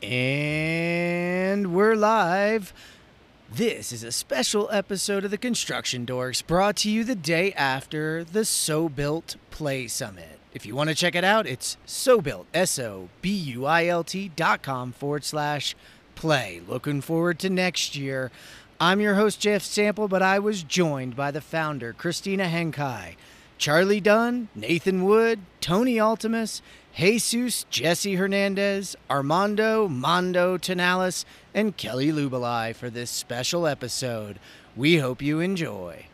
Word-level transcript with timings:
And 0.00 1.74
we're 1.74 1.96
live. 1.96 2.72
This 3.52 3.90
is 3.90 4.04
a 4.04 4.12
special 4.12 4.68
episode 4.70 5.24
of 5.24 5.32
the 5.32 5.38
Construction 5.38 6.06
Dorks 6.06 6.46
brought 6.46 6.76
to 6.76 6.90
you 6.90 7.02
the 7.02 7.16
day 7.16 7.52
after 7.54 8.22
the 8.22 8.42
SoBuilt 8.42 9.34
Play 9.50 9.88
Summit. 9.88 10.38
If 10.54 10.64
you 10.64 10.76
want 10.76 10.88
to 10.90 10.94
check 10.94 11.16
it 11.16 11.24
out, 11.24 11.48
it's 11.48 11.76
so 11.84 12.20
built, 12.20 12.46
S 12.54 12.78
O 12.78 13.08
B 13.22 13.30
U 13.30 13.66
I 13.66 13.86
L 13.86 14.04
T 14.04 14.30
dot 14.36 14.62
com 14.62 14.92
forward 14.92 15.24
slash 15.24 15.74
play. 16.14 16.60
Looking 16.68 17.00
forward 17.00 17.40
to 17.40 17.50
next 17.50 17.96
year. 17.96 18.30
I'm 18.78 19.00
your 19.00 19.16
host, 19.16 19.40
Jeff 19.40 19.62
Sample, 19.62 20.06
but 20.06 20.22
I 20.22 20.38
was 20.38 20.62
joined 20.62 21.16
by 21.16 21.32
the 21.32 21.40
founder, 21.40 21.92
Kristina 21.92 22.48
Henkai, 22.48 23.16
Charlie 23.58 24.00
Dunn, 24.00 24.48
Nathan 24.54 25.04
Wood, 25.04 25.40
Tony 25.60 25.96
Altemus, 25.96 26.62
Jesus, 26.92 27.64
Jesse 27.64 28.14
Hernandez, 28.14 28.94
Armando 29.10 29.88
Mondo 29.88 30.56
Tunales, 30.56 31.24
and 31.52 31.76
Kelli 31.76 32.12
Lubeley 32.12 32.72
for 32.74 32.88
this 32.88 33.10
special 33.10 33.66
episode. 33.66 34.38
We 34.76 34.98
hope 34.98 35.20
you 35.20 35.40
enjoy. 35.40 36.06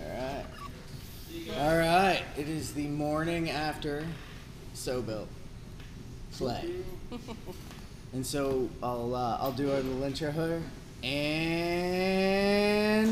All 0.00 0.08
right. 0.08 0.44
All 1.58 1.76
right. 1.76 2.22
It 2.36 2.48
is 2.48 2.74
the 2.74 2.86
morning 2.86 3.50
after 3.50 4.06
SoBuilt 4.76 5.26
Play. 6.30 6.76
and 8.12 8.24
so 8.24 8.68
I'll 8.80 9.16
uh, 9.16 9.38
I'll 9.40 9.52
do 9.52 9.72
our 9.72 9.80
little 9.80 10.04
intro 10.04 10.30
here. 10.30 10.62
And 11.06 12.36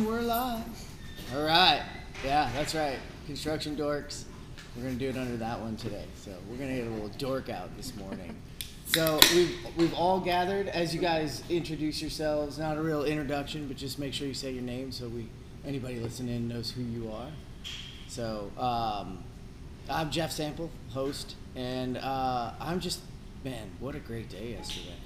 we're 0.04 0.20
live. 0.22 0.64
All 1.32 1.44
right. 1.44 1.80
Yeah, 2.24 2.50
that's 2.52 2.74
right. 2.74 2.98
Construction 3.26 3.76
dorks. 3.76 4.24
We're 4.74 4.82
gonna 4.82 4.96
do 4.96 5.10
it 5.10 5.16
under 5.16 5.36
that 5.36 5.60
one 5.60 5.76
today. 5.76 6.06
So 6.16 6.32
we're 6.50 6.56
gonna 6.56 6.74
get 6.74 6.88
a 6.88 6.90
little 6.90 7.10
dork 7.10 7.50
out 7.50 7.76
this 7.76 7.94
morning. 7.94 8.34
So 8.86 9.20
we've 9.32 9.56
we've 9.76 9.94
all 9.94 10.18
gathered 10.18 10.66
as 10.66 10.92
you 10.92 11.00
guys 11.00 11.44
introduce 11.48 12.00
yourselves. 12.00 12.58
Not 12.58 12.78
a 12.78 12.82
real 12.82 13.04
introduction, 13.04 13.68
but 13.68 13.76
just 13.76 14.00
make 14.00 14.12
sure 14.12 14.26
you 14.26 14.34
say 14.34 14.50
your 14.50 14.64
name 14.64 14.90
so 14.90 15.06
we 15.06 15.28
anybody 15.64 16.00
listening 16.00 16.48
knows 16.48 16.72
who 16.72 16.82
you 16.82 17.12
are. 17.12 17.30
So 18.08 18.50
um, 18.58 19.22
I'm 19.88 20.10
Jeff 20.10 20.32
Sample, 20.32 20.68
host, 20.90 21.36
and 21.54 21.96
uh, 21.98 22.54
I'm 22.58 22.80
just 22.80 23.02
man, 23.44 23.70
what 23.78 23.94
a 23.94 24.00
great 24.00 24.30
day 24.30 24.56
yesterday. 24.58 24.96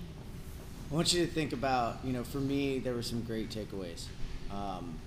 I 0.91 0.95
want 0.95 1.13
you 1.13 1.27
to 1.27 1.31
think 1.31 1.53
about, 1.53 1.99
you 2.03 2.13
know, 2.13 2.25
for 2.25 2.39
me, 2.39 2.79
there 2.79 2.95
were 2.95 3.03
some 3.03 3.23
great 3.23 3.51
takeaways. 3.51 4.07
Um, 4.51 4.99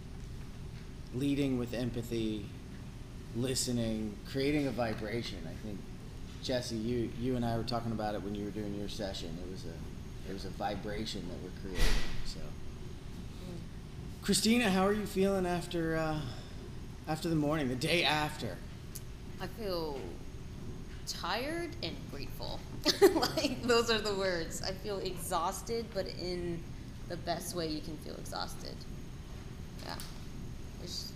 leading 1.15 1.57
with 1.57 1.73
empathy, 1.73 2.45
listening, 3.35 4.15
creating 4.31 4.67
a 4.67 4.71
vibration. 4.71 5.39
I 5.45 5.55
think 5.65 5.79
Jesse, 6.43 6.75
you 6.75 7.09
you 7.19 7.35
and 7.35 7.43
I 7.43 7.57
were 7.57 7.63
talking 7.63 7.91
about 7.91 8.15
it 8.15 8.21
when 8.21 8.35
you 8.35 8.45
were 8.45 8.51
doing 8.51 8.75
your 8.75 8.89
session. 8.89 9.35
It 9.43 9.51
was 9.51 9.65
a 9.65 10.29
it 10.29 10.33
was 10.33 10.45
a 10.45 10.49
vibration 10.49 11.27
that 11.29 11.37
we're 11.43 11.61
creating. 11.61 11.93
So, 12.25 12.39
Kristina, 14.23 14.69
how 14.69 14.85
are 14.85 14.93
you 14.93 15.05
feeling 15.05 15.45
after 15.45 15.97
uh, 15.97 16.21
after 17.07 17.27
the 17.27 17.35
morning, 17.35 17.67
the 17.67 17.75
day 17.75 18.03
after? 18.03 18.57
I 19.41 19.47
feel 19.47 19.99
tired 21.07 21.69
and 21.83 21.95
grateful. 22.11 22.59
like 23.15 23.61
those 23.63 23.89
are 23.91 23.99
the 23.99 24.13
words. 24.15 24.61
I 24.61 24.71
feel 24.71 24.99
exhausted, 24.99 25.85
but 25.93 26.07
in 26.21 26.59
the 27.09 27.17
best 27.17 27.55
way 27.55 27.67
you 27.67 27.81
can 27.81 27.97
feel 27.97 28.15
exhausted. 28.15 28.75
Yeah. 29.85 29.95
There's 30.79 31.11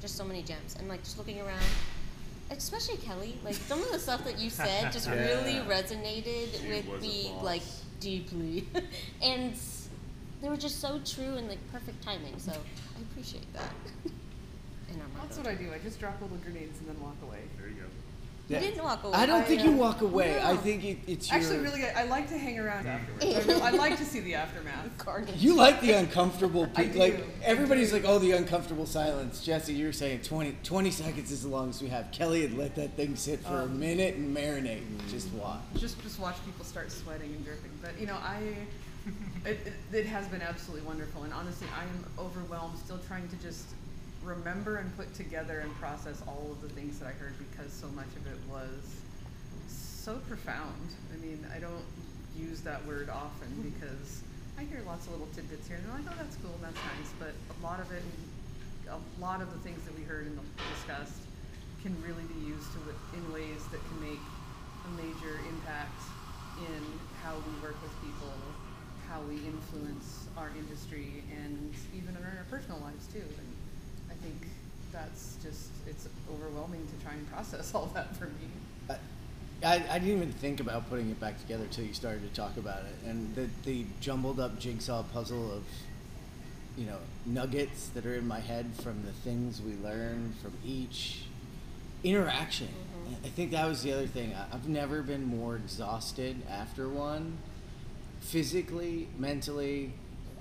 just 0.00 0.16
so 0.16 0.24
many 0.24 0.42
gems. 0.42 0.76
And 0.78 0.88
like 0.88 1.02
just 1.02 1.18
looking 1.18 1.40
around, 1.40 1.62
especially 2.50 2.96
Kelli, 2.96 3.32
like 3.44 3.54
some 3.54 3.82
of 3.82 3.90
the 3.90 3.98
stuff 3.98 4.24
that 4.24 4.38
you 4.38 4.50
said 4.50 4.92
just 4.92 5.08
Yeah. 5.08 5.14
really 5.14 5.60
resonated 5.68 6.60
She 6.60 6.68
with 6.68 7.02
me 7.02 7.32
like 7.42 7.62
deeply. 8.00 8.66
and 9.22 9.54
they 10.42 10.48
were 10.48 10.56
just 10.56 10.80
so 10.80 11.00
true 11.04 11.34
and 11.36 11.48
like 11.48 11.58
perfect 11.72 12.02
timing. 12.02 12.38
So 12.38 12.52
I 12.52 13.02
appreciate 13.10 13.52
that. 13.54 13.70
That's 15.20 15.38
what 15.38 15.46
I 15.46 15.54
do. 15.54 15.72
I 15.72 15.78
just 15.78 15.98
drop 15.98 16.20
little 16.20 16.36
grenades 16.36 16.78
and 16.78 16.88
then 16.88 17.00
walk 17.02 17.16
away. 17.22 17.40
There 17.58 17.68
you 17.68 17.74
go. 17.74 17.86
You 18.46 18.60
didn't 18.60 18.84
walk 18.84 19.02
away. 19.04 19.14
I 19.14 19.24
don't 19.24 19.40
I, 19.40 19.44
think 19.44 19.62
uh, 19.62 19.64
you 19.64 19.72
walk 19.72 20.02
away. 20.02 20.38
I 20.42 20.54
think 20.56 20.84
it, 20.84 20.98
it's 21.06 21.30
your. 21.30 21.38
Actually, 21.40 21.58
really, 21.60 21.84
I 21.86 22.02
I 22.02 22.04
like 22.04 22.28
to 22.28 22.36
hang 22.36 22.58
around 22.58 22.86
afterwards. 22.86 23.24
I, 23.24 23.38
really, 23.40 23.62
I 23.62 23.70
like 23.70 23.96
to 23.96 24.04
see 24.04 24.20
the 24.20 24.34
aftermath. 24.34 24.90
You 25.38 25.54
like 25.54 25.80
the 25.80 25.92
uncomfortable, 25.92 26.68
I 26.76 26.84
do. 26.84 26.98
like 26.98 27.14
I 27.20 27.44
everybody's 27.44 27.90
do. 27.90 27.96
like, 27.96 28.04
oh, 28.06 28.18
the 28.18 28.32
uncomfortable 28.32 28.84
silence. 28.86 29.42
Jesse, 29.42 29.72
you 29.72 29.86
were 29.86 29.92
saying 29.92 30.20
20, 30.22 30.56
20 30.62 30.90
seconds 30.90 31.30
is 31.30 31.44
as 31.44 31.50
long 31.50 31.70
as 31.70 31.80
we 31.80 31.88
have. 31.88 32.10
Kelli 32.10 32.42
had 32.42 32.56
let 32.56 32.74
that 32.76 32.96
thing 32.96 33.16
sit 33.16 33.40
for 33.40 33.60
a 33.60 33.64
Um, 33.64 33.80
minute 33.80 34.16
and 34.16 34.36
marinate 34.36 34.78
and 34.82 35.08
just 35.08 35.32
watch. 35.32 35.60
Just 35.76 36.00
just 36.02 36.20
watch 36.20 36.36
people 36.44 36.64
start 36.66 36.90
sweating 36.92 37.30
and 37.34 37.44
dripping. 37.44 37.70
But 37.80 37.98
you 37.98 38.06
know, 38.06 38.16
I 38.16 38.38
it, 39.46 39.58
it, 39.66 39.72
it 39.96 40.06
has 40.06 40.26
been 40.28 40.42
absolutely 40.42 40.86
wonderful. 40.86 41.22
And 41.24 41.32
honestly, 41.32 41.66
I 41.78 41.82
am 41.84 42.04
overwhelmed. 42.18 42.78
Still 42.78 42.98
trying 43.08 43.28
to 43.28 43.36
just 43.36 43.64
remember 44.24 44.76
and 44.76 44.96
put 44.96 45.12
together 45.14 45.60
and 45.60 45.74
process 45.78 46.22
all 46.26 46.48
of 46.50 46.62
the 46.62 46.68
things 46.68 46.98
that 46.98 47.06
I 47.06 47.12
heard 47.12 47.34
because 47.38 47.72
so 47.72 47.86
much 47.88 48.08
of 48.16 48.26
it 48.26 48.38
was 48.50 48.96
so 49.68 50.16
profound. 50.28 50.88
I 51.12 51.16
mean, 51.24 51.46
I 51.54 51.58
don't 51.58 51.84
use 52.36 52.60
that 52.62 52.84
word 52.86 53.08
often 53.10 53.48
because 53.62 54.22
I 54.58 54.64
hear 54.64 54.80
lots 54.86 55.06
of 55.06 55.12
little 55.12 55.28
tidbits 55.34 55.68
here, 55.68 55.76
and 55.76 55.86
they're 55.86 55.98
like, 55.98 56.06
"Oh, 56.08 56.16
that's 56.16 56.36
cool, 56.36 56.54
that's 56.62 56.82
nice." 56.84 57.12
But 57.18 57.34
a 57.60 57.62
lot 57.62 57.80
of 57.80 57.90
it, 57.92 58.02
a 58.88 58.98
lot 59.20 59.40
of 59.40 59.52
the 59.52 59.58
things 59.58 59.84
that 59.84 59.94
we 59.94 60.02
heard 60.02 60.26
and 60.26 60.38
discussed, 60.70 61.20
can 61.82 61.96
really 62.02 62.24
be 62.24 62.40
used 62.40 62.72
to, 62.72 62.78
in 63.16 63.32
ways 63.32 63.66
that 63.68 63.86
can 63.88 64.00
make 64.00 64.22
a 64.84 64.88
major 64.96 65.40
impact 65.48 66.02
in 66.58 67.00
how 67.22 67.34
we 67.46 67.52
work 67.60 67.76
with 67.82 67.92
people, 68.00 68.36
how 69.08 69.20
we 69.22 69.36
influence 69.46 70.26
our 70.36 70.50
industry, 70.56 71.24
and 71.32 71.74
even 71.96 72.16
in 72.16 72.22
our 72.22 72.46
personal 72.50 72.78
lives 72.80 73.06
too. 73.12 73.20
And 73.20 73.53
think 74.24 74.48
that's 74.92 75.36
just 75.42 75.70
it's 75.86 76.08
overwhelming 76.32 76.86
to 76.86 77.04
try 77.04 77.14
and 77.14 77.30
process 77.30 77.74
all 77.74 77.86
that 77.94 78.16
for 78.16 78.26
me. 78.26 78.48
I, 78.88 78.96
I, 79.64 79.74
I 79.90 79.98
didn't 79.98 80.16
even 80.16 80.32
think 80.32 80.60
about 80.60 80.88
putting 80.88 81.10
it 81.10 81.20
back 81.20 81.40
together 81.40 81.64
until 81.64 81.84
you 81.84 81.94
started 81.94 82.22
to 82.28 82.34
talk 82.34 82.56
about 82.56 82.80
it, 82.80 83.08
and 83.08 83.34
the 83.34 83.48
the 83.64 83.84
jumbled 84.00 84.40
up 84.40 84.58
jigsaw 84.58 85.02
puzzle 85.02 85.52
of, 85.52 85.64
you 86.76 86.86
know, 86.86 86.98
nuggets 87.26 87.88
that 87.88 88.06
are 88.06 88.14
in 88.14 88.26
my 88.26 88.40
head 88.40 88.66
from 88.82 89.04
the 89.04 89.12
things 89.12 89.60
we 89.60 89.74
learn 89.74 90.34
from 90.42 90.52
each 90.64 91.22
interaction. 92.02 92.68
Mm-hmm. 92.68 93.26
I 93.26 93.28
think 93.28 93.50
that 93.52 93.66
was 93.66 93.82
the 93.82 93.92
other 93.92 94.06
thing. 94.06 94.34
I've 94.52 94.68
never 94.68 95.02
been 95.02 95.24
more 95.24 95.56
exhausted 95.56 96.36
after 96.50 96.88
one, 96.88 97.38
physically, 98.20 99.08
mentally, 99.18 99.92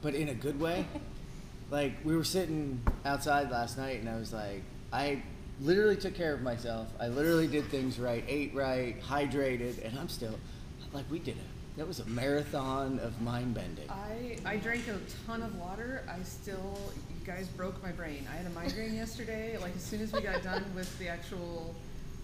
but 0.01 0.15
in 0.15 0.29
a 0.29 0.33
good 0.33 0.59
way. 0.59 0.85
like 1.73 1.94
we 2.06 2.16
were 2.16 2.23
sitting 2.23 2.79
outside 3.03 3.50
last 3.50 3.79
night, 3.79 4.00
and 4.00 4.07
I 4.07 4.16
was 4.16 4.31
like, 4.31 4.61
I 4.94 5.23
literally 5.59 5.97
took 5.97 6.13
care 6.13 6.34
of 6.34 6.41
myself. 6.44 6.88
I 7.00 7.07
literally 7.07 7.47
did 7.47 7.66
things 7.66 8.00
right, 8.00 8.23
ate 8.28 8.53
right, 8.53 9.01
hydrated, 9.01 9.83
and 9.83 9.97
I'm 9.97 10.07
still 10.07 10.35
like 10.94 11.09
we 11.09 11.17
did 11.17 11.35
it. 11.35 11.78
that 11.78 11.88
was 11.88 12.00
a 12.00 12.06
marathon 12.06 13.00
of 13.00 13.19
mind 13.22 13.56
bending. 13.56 13.89
I, 13.89 14.38
I 14.45 14.57
drank 14.57 14.88
a 14.88 15.00
ton 15.25 15.41
of 15.41 15.57
water. 15.57 16.03
I 16.07 16.22
still, 16.22 16.79
you 17.09 17.25
guys 17.25 17.47
broke 17.47 17.81
my 17.81 17.91
brain. 17.91 18.28
I 18.31 18.35
had 18.35 18.45
a 18.45 18.51
migraine 18.51 18.94
yesterday. 18.94 19.57
Like, 19.57 19.75
as 19.75 19.81
soon 19.81 20.01
as 20.01 20.13
we 20.13 20.22
got 20.22 20.44
done 20.44 20.63
with 20.75 20.95
the 21.00 21.07
actual 21.07 21.73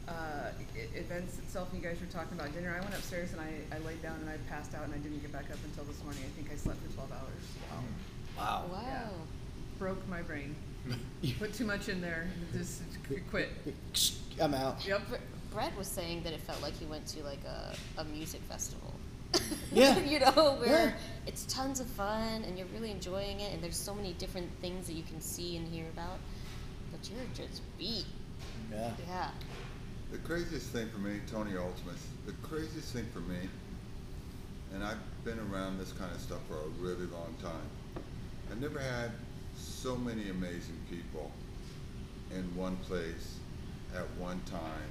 uh, 0.08 0.52
events 0.96 1.40
itself, 1.40 1.74
and 1.74 1.82
you 1.82 1.90
guys 1.90 2.00
were 2.00 2.14
talking 2.14 2.38
about 2.38 2.54
dinner, 2.54 2.76
I 2.78 2.82
went 2.82 2.94
upstairs 2.94 3.34
and 3.34 3.42
I, 3.42 3.50
I 3.76 3.80
laid 3.80 4.04
down 4.04 4.20
and 4.22 4.30
I 4.30 4.38
passed 4.48 4.76
out 4.76 4.84
and 4.84 4.94
I 4.94 4.98
didn't 4.98 5.24
get 5.24 5.32
back 5.32 5.50
up 5.52 5.58
until 5.66 5.86
this 5.86 6.04
morning. 6.04 6.22
I 6.24 6.30
think 6.38 6.54
I 6.54 6.56
slept 6.56 6.78
for 6.86 6.94
12 6.94 7.12
hours. 7.12 7.46
Wow. 8.38 8.66
Wow. 8.72 8.82
Yeah. 8.86 9.10
Broke 9.80 10.06
my 10.10 10.22
brain. 10.22 10.56
Put 11.40 11.54
too 11.54 11.66
much 11.66 11.88
in 11.90 12.02
there. 12.02 12.28
Just 12.54 12.82
quit. 13.32 13.50
I'm 14.42 14.54
out. 14.54 14.86
Yep. 14.86 15.02
Bre- 15.10 15.16
Brett 15.54 15.76
was 15.78 15.88
saying 15.88 16.24
that 16.24 16.34
it 16.34 16.42
felt 16.42 16.62
like 16.62 16.74
he 16.78 16.86
went 16.86 17.06
to 17.08 17.24
like 17.24 17.40
a, 17.46 17.74
a 18.02 18.04
music 18.04 18.42
festival. 18.50 18.94
Yeah. 19.72 20.00
you 20.00 20.20
know, 20.20 20.56
where 20.60 20.88
Yeah. 20.88 20.92
it's 21.28 21.46
tons 21.46 21.80
of 21.80 21.86
fun 21.88 22.44
and 22.44 22.58
you're 22.58 22.68
really 22.74 22.90
enjoying 22.92 23.40
it, 23.40 23.54
and 23.54 23.64
there's 23.64 23.78
so 23.78 23.94
many 23.94 24.14
different 24.14 24.50
things 24.62 24.88
that 24.88 24.94
you 24.94 25.04
can 25.04 25.22
see 25.22 25.58
and 25.58 25.68
hear 25.68 25.86
about, 25.94 26.18
but 26.92 27.08
you're 27.10 27.20
just 27.36 27.62
beat. 27.78 28.06
Yeah. 28.72 28.92
Yeah. 29.08 29.30
The 30.12 30.18
craziest 30.20 30.68
thing 30.70 30.90
for 30.90 30.98
me, 30.98 31.20
Tony 31.32 31.52
Altemus, 31.52 32.02
the 32.26 32.32
craziest 32.42 32.94
thing 32.94 33.06
for 33.14 33.20
me, 33.20 33.38
and 34.74 34.84
I've 34.84 34.98
been 35.24 35.38
around 35.52 35.78
this 35.78 35.92
kind 35.94 36.12
of 36.14 36.20
stuff 36.20 36.40
for 36.48 36.56
a 36.56 36.68
really 36.80 37.06
long 37.06 37.36
time. 37.42 38.04
I've 38.52 38.60
never 38.60 38.80
had 38.80 39.12
so 39.60 39.96
many 39.96 40.30
amazing 40.30 40.78
people 40.90 41.32
in 42.36 42.44
one 42.56 42.78
place 42.78 43.38
at 43.96 44.06
one 44.18 44.42
time 44.46 44.90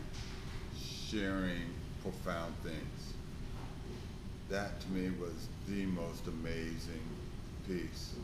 sharing 1.11 1.75
profound 2.03 2.55
things. 2.63 3.15
That 4.51 4.81
to 4.81 4.89
me 4.91 5.11
was 5.21 5.49
the 5.69 5.85
most 5.87 6.27
amazing 6.27 7.03
piece 7.67 8.15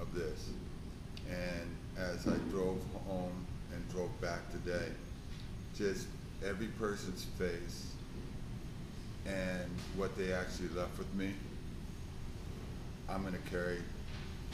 of 0.00 0.14
this. 0.14 0.50
And 1.28 1.70
as 1.98 2.26
I 2.26 2.36
drove 2.50 2.80
home 3.06 3.46
and 3.72 3.88
drove 3.90 4.20
back 4.20 4.50
today, 4.50 4.88
just 5.76 6.06
every 6.46 6.66
person's 6.66 7.24
face 7.38 7.92
and 9.26 9.70
what 9.96 10.16
they 10.16 10.32
actually 10.32 10.68
left 10.68 10.96
with 10.98 11.12
me, 11.14 11.32
I'm 13.08 13.22
gonna 13.22 13.38
carry 13.50 13.80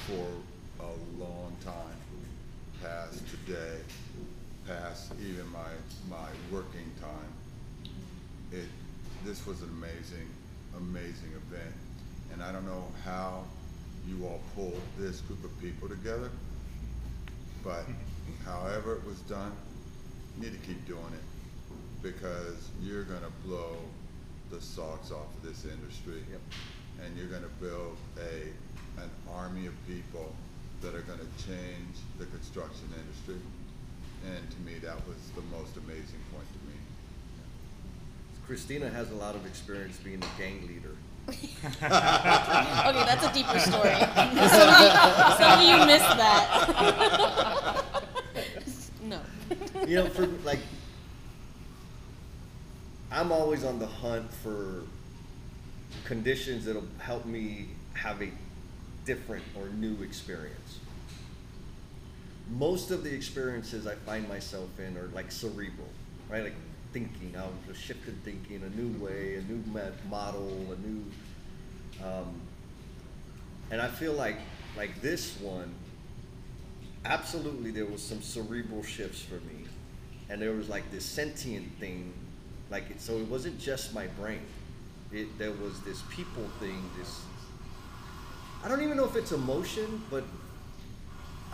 for 0.06 0.26
a 0.80 1.22
long 1.22 1.56
time, 1.64 1.96
past 2.82 3.22
today, 3.28 3.78
past 4.66 5.12
even 5.20 5.46
my, 5.50 5.70
my 6.08 6.28
working 6.50 6.90
time. 7.00 7.92
It, 8.52 8.68
this 9.24 9.46
was 9.46 9.62
an 9.62 9.70
amazing, 9.70 10.28
amazing 10.76 11.30
event, 11.30 11.74
and 12.32 12.42
I 12.42 12.52
don't 12.52 12.66
know 12.66 12.84
how 13.04 13.44
you 14.06 14.24
all 14.26 14.40
pulled 14.54 14.80
this 14.98 15.20
group 15.22 15.42
of 15.44 15.60
people 15.60 15.88
together, 15.88 16.30
but 17.64 17.84
however 18.44 18.96
it 18.96 19.04
was 19.04 19.18
done, 19.22 19.52
you 20.36 20.44
need 20.44 20.52
to 20.60 20.66
keep 20.66 20.86
doing 20.86 21.12
it, 21.12 22.02
because 22.02 22.68
you're 22.82 23.04
gonna 23.04 23.32
blow 23.44 23.76
the 24.50 24.60
socks 24.60 25.10
off 25.10 25.26
of 25.36 25.42
this 25.42 25.64
industry. 25.64 26.22
Yep. 26.30 26.40
And 27.04 27.16
you're 27.16 27.26
gonna 27.26 27.52
build 27.60 27.96
a, 28.16 29.02
an 29.02 29.10
army 29.34 29.66
of 29.66 29.74
people 29.86 30.32
that 30.86 30.94
are 30.94 31.02
gonna 31.02 31.28
change 31.44 31.96
the 32.18 32.26
construction 32.26 32.86
industry. 32.96 33.42
And 34.24 34.50
to 34.50 34.58
me, 34.60 34.78
that 34.84 34.94
was 35.06 35.16
the 35.34 35.42
most 35.50 35.76
amazing 35.76 36.20
point 36.32 36.46
to 36.46 36.58
me. 36.68 36.78
Kristina 38.48 38.92
has 38.92 39.10
a 39.10 39.14
lot 39.16 39.34
of 39.34 39.44
experience 39.46 39.96
being 39.96 40.22
a 40.22 40.38
gang 40.38 40.62
leader. 40.68 40.94
Okay, 42.86 43.04
that's 43.04 43.26
a 43.26 43.32
deeper 43.34 43.58
story. 43.58 43.98
some, 43.98 44.28
of 44.68 44.80
you, 44.80 44.90
some 45.36 45.58
of 45.58 45.64
you 45.66 45.76
missed 45.86 46.16
that. 46.16 46.52
no. 49.02 49.20
You 49.88 49.96
know, 49.96 50.08
for 50.08 50.26
like, 50.44 50.60
I'm 53.10 53.32
always 53.32 53.64
on 53.64 53.80
the 53.80 53.88
hunt 53.88 54.32
for 54.32 54.84
conditions 56.04 56.64
that'll 56.64 56.86
help 56.98 57.26
me 57.26 57.70
have 57.94 58.22
a 58.22 58.30
different 59.06 59.44
or 59.56 59.68
new 59.68 60.02
experience. 60.02 60.80
Most 62.50 62.90
of 62.90 63.02
the 63.02 63.14
experiences 63.14 63.86
I 63.86 63.94
find 63.94 64.28
myself 64.28 64.68
in 64.78 64.96
are 64.98 65.08
like 65.14 65.32
cerebral, 65.32 65.88
right? 66.28 66.44
Like 66.44 66.54
thinking, 66.92 67.34
I'm 67.36 67.52
just 67.66 67.80
shifted 67.82 68.22
thinking, 68.24 68.62
a 68.62 68.80
new 68.80 69.04
way, 69.04 69.36
a 69.36 69.42
new 69.42 69.62
model, 70.10 70.50
a 70.72 70.86
new. 70.86 71.04
Um, 72.04 72.40
and 73.70 73.80
I 73.80 73.88
feel 73.88 74.12
like 74.12 74.36
like 74.76 75.00
this 75.00 75.40
one, 75.40 75.72
absolutely 77.04 77.70
there 77.70 77.86
was 77.86 78.02
some 78.02 78.20
cerebral 78.20 78.82
shifts 78.82 79.22
for 79.22 79.36
me, 79.36 79.64
and 80.28 80.40
there 80.40 80.52
was 80.52 80.68
like 80.68 80.90
this 80.90 81.04
sentient 81.04 81.70
thing, 81.78 82.12
like 82.70 82.90
it, 82.90 83.00
so 83.00 83.16
it 83.16 83.26
wasn't 83.28 83.58
just 83.58 83.94
my 83.94 84.06
brain. 84.06 84.40
It 85.12 85.36
there 85.38 85.52
was 85.52 85.80
this 85.82 86.02
people 86.10 86.44
thing, 86.60 86.82
this. 86.98 87.20
I 88.66 88.68
don't 88.68 88.82
even 88.82 88.96
know 88.96 89.04
if 89.04 89.14
it's 89.14 89.30
emotion, 89.30 90.02
but 90.10 90.24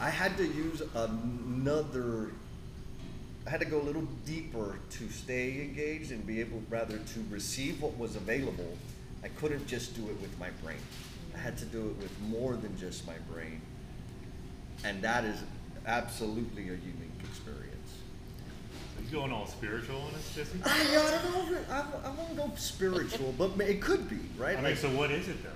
I 0.01 0.09
had 0.09 0.35
to 0.39 0.45
use 0.45 0.81
another. 0.95 2.31
I 3.47 3.51
had 3.51 3.61
to 3.61 3.67
go 3.67 3.83
a 3.83 3.85
little 3.85 4.09
deeper 4.25 4.79
to 4.93 5.09
stay 5.11 5.61
engaged 5.61 6.11
and 6.11 6.27
be 6.27 6.41
able 6.41 6.63
rather 6.71 6.97
to 6.97 7.25
receive 7.29 7.83
what 7.83 7.99
was 7.99 8.17
available. 8.17 8.79
I 9.23 9.29
couldn't 9.29 9.67
just 9.67 9.95
do 9.95 10.09
it 10.09 10.19
with 10.23 10.39
my 10.39 10.49
brain. 10.65 10.79
I 11.35 11.39
had 11.39 11.59
to 11.59 11.67
do 11.67 11.81
it 11.81 12.03
with 12.03 12.19
more 12.31 12.55
than 12.57 12.79
just 12.79 13.07
my 13.07 13.19
brain. 13.31 13.61
And 14.83 15.03
that 15.03 15.27
is 15.27 15.37
absolutely 15.85 16.63
a 16.63 16.77
unique 16.77 17.21
experience. 17.25 17.69
You 19.05 19.19
going 19.19 19.33
all 19.33 19.47
spiritual 19.47 20.01
on 20.01 20.15
us, 20.15 20.35
Jesse? 20.35 20.59
I, 20.65 20.71
I 20.71 21.11
don't 21.23 21.31
know 21.31 21.57
if 21.57 21.61
it, 21.61 21.71
I, 21.71 21.85
I 22.07 22.11
won't 22.11 22.37
go 22.39 22.51
spiritual, 22.57 23.35
but 23.37 23.51
it 23.61 23.83
could 23.83 24.09
be, 24.09 24.21
right? 24.39 24.53
I 24.53 24.63
mean, 24.63 24.65
Like, 24.65 24.79
so 24.79 24.89
what 24.89 25.11
is 25.11 25.29
it 25.29 25.43
though? 25.43 25.51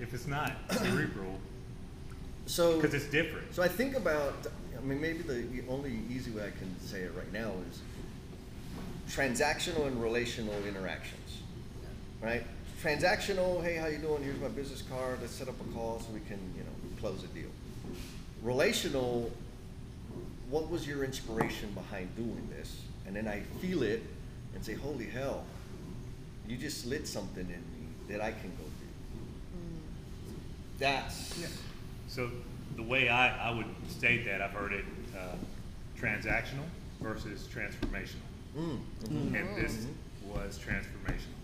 If 0.00 0.14
it's 0.14 0.26
not 0.26 0.52
cerebral, 0.70 1.38
so, 2.46 2.76
because 2.76 2.94
it's 2.94 3.10
different. 3.10 3.54
so 3.54 3.62
I 3.62 3.68
think 3.68 3.96
about, 3.96 4.46
I 4.76 4.80
mean, 4.82 5.00
maybe 5.00 5.18
the, 5.18 5.34
the 5.34 5.62
only 5.68 6.00
easy 6.10 6.30
way 6.30 6.46
I 6.46 6.58
can 6.58 6.74
say 6.80 7.00
it 7.00 7.12
right 7.16 7.32
now 7.32 7.52
is 7.70 7.80
transactional 9.10 9.86
and 9.86 10.00
relational 10.00 10.54
interactions, 10.66 11.42
right? 12.22 12.44
Transactional, 12.82 13.62
hey, 13.62 13.76
how 13.76 13.88
you 13.88 13.98
doing? 13.98 14.22
Here's 14.22 14.40
my 14.40 14.48
business 14.48 14.82
card. 14.82 15.18
Let's 15.20 15.34
set 15.34 15.48
up 15.48 15.60
a 15.60 15.74
call 15.74 16.00
so 16.00 16.06
we 16.14 16.20
can, 16.20 16.38
you 16.56 16.62
know, 16.62 16.98
close 16.98 17.22
a 17.24 17.26
deal. 17.28 17.50
Relational, 18.42 19.30
what 20.48 20.70
was 20.70 20.86
your 20.86 21.04
inspiration 21.04 21.70
behind 21.72 22.14
doing 22.16 22.48
this? 22.56 22.80
And 23.06 23.14
then 23.14 23.28
I 23.28 23.40
feel 23.60 23.82
it 23.82 24.02
and 24.54 24.64
say, 24.64 24.74
holy 24.74 25.06
hell, 25.06 25.44
you 26.48 26.56
just 26.56 26.86
lit 26.86 27.06
something 27.06 27.44
in 27.44 27.48
me 27.48 27.86
that 28.08 28.22
I 28.22 28.30
can 28.30 28.50
go. 28.50 28.69
That's 30.80 31.38
So 32.08 32.30
the 32.76 32.82
way 32.82 33.08
I, 33.08 33.50
I 33.50 33.54
would 33.54 33.66
state 33.88 34.24
that, 34.24 34.40
I've 34.42 34.50
heard 34.52 34.72
it 34.72 34.84
uh, 35.16 35.36
transactional 35.98 36.64
versus 37.00 37.46
transformational. 37.54 38.26
mm. 38.58 38.78
And 39.08 39.56
this 39.56 39.86
was 40.26 40.58
transformational. 40.58 41.36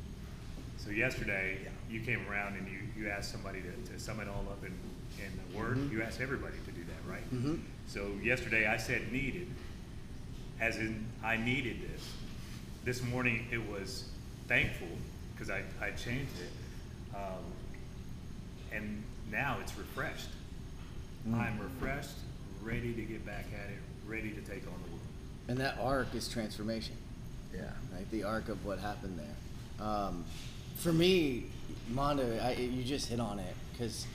So 0.79 0.91
yesterday, 0.91 1.59
you 1.91 2.01
came 2.01 2.27
around 2.31 2.57
and 2.57 2.67
you, 2.67 2.79
you 3.05 3.09
asked 3.11 3.31
somebody 3.31 3.61
to, 3.61 3.93
to 3.93 3.99
sum 4.01 4.21
it 4.21 4.29
all 4.29 4.45
up 4.51 4.63
in, 4.65 4.73
in 5.25 5.33
a 5.55 5.59
word. 5.59 5.91
You 5.93 6.03
asked 6.03 6.21
everybody 6.21 6.55
to 6.65 6.73
do 6.73 6.81
that, 6.85 7.11
right? 7.11 7.35
Mhm. 7.35 7.61
So 7.89 8.09
yesterday 8.23 8.67
I 8.67 8.77
said 8.77 9.13
needed, 9.13 9.49
as 10.61 10.77
in 10.79 11.05
I 11.23 11.37
needed 11.37 11.77
this. 11.93 12.09
This 12.85 13.03
morning 13.03 13.47
it 13.51 13.59
was 13.69 14.05
thankful 14.49 14.89
because 15.35 15.51
I, 15.51 15.63
I 15.81 15.91
changed 15.91 16.33
it. 16.41 17.17
Um, 17.17 17.43
and 18.73 19.03
now 19.31 19.59
it's 19.61 19.77
refreshed. 19.77 20.29
I'm 21.35 21.59
refreshed, 21.59 22.15
ready 22.63 22.95
to 22.95 23.03
get 23.03 23.27
back 23.27 23.47
at 23.53 23.71
it, 23.71 23.79
ready 24.07 24.31
to 24.31 24.41
take 24.43 24.67
on 24.67 24.75
the 24.85 24.91
world. 24.91 25.01
And 25.49 25.59
that 25.59 25.77
arc 25.81 26.15
is 26.15 26.29
transformation. 26.29 26.95
Yeah. 27.55 27.63
Like 27.95 28.11
The 28.11 28.25
arc 28.25 28.49
of 28.49 28.65
what 28.65 28.79
happened 28.79 29.19
there. 29.19 29.87
Um, 29.87 30.25
for 30.77 30.93
me, 30.93 31.47
Mondo, 31.89 32.39
I, 32.43 32.53
you 32.53 32.85
just 32.85 33.09
hit 33.09 33.21
on 33.21 33.39
it 33.39 33.55
because 33.73 34.07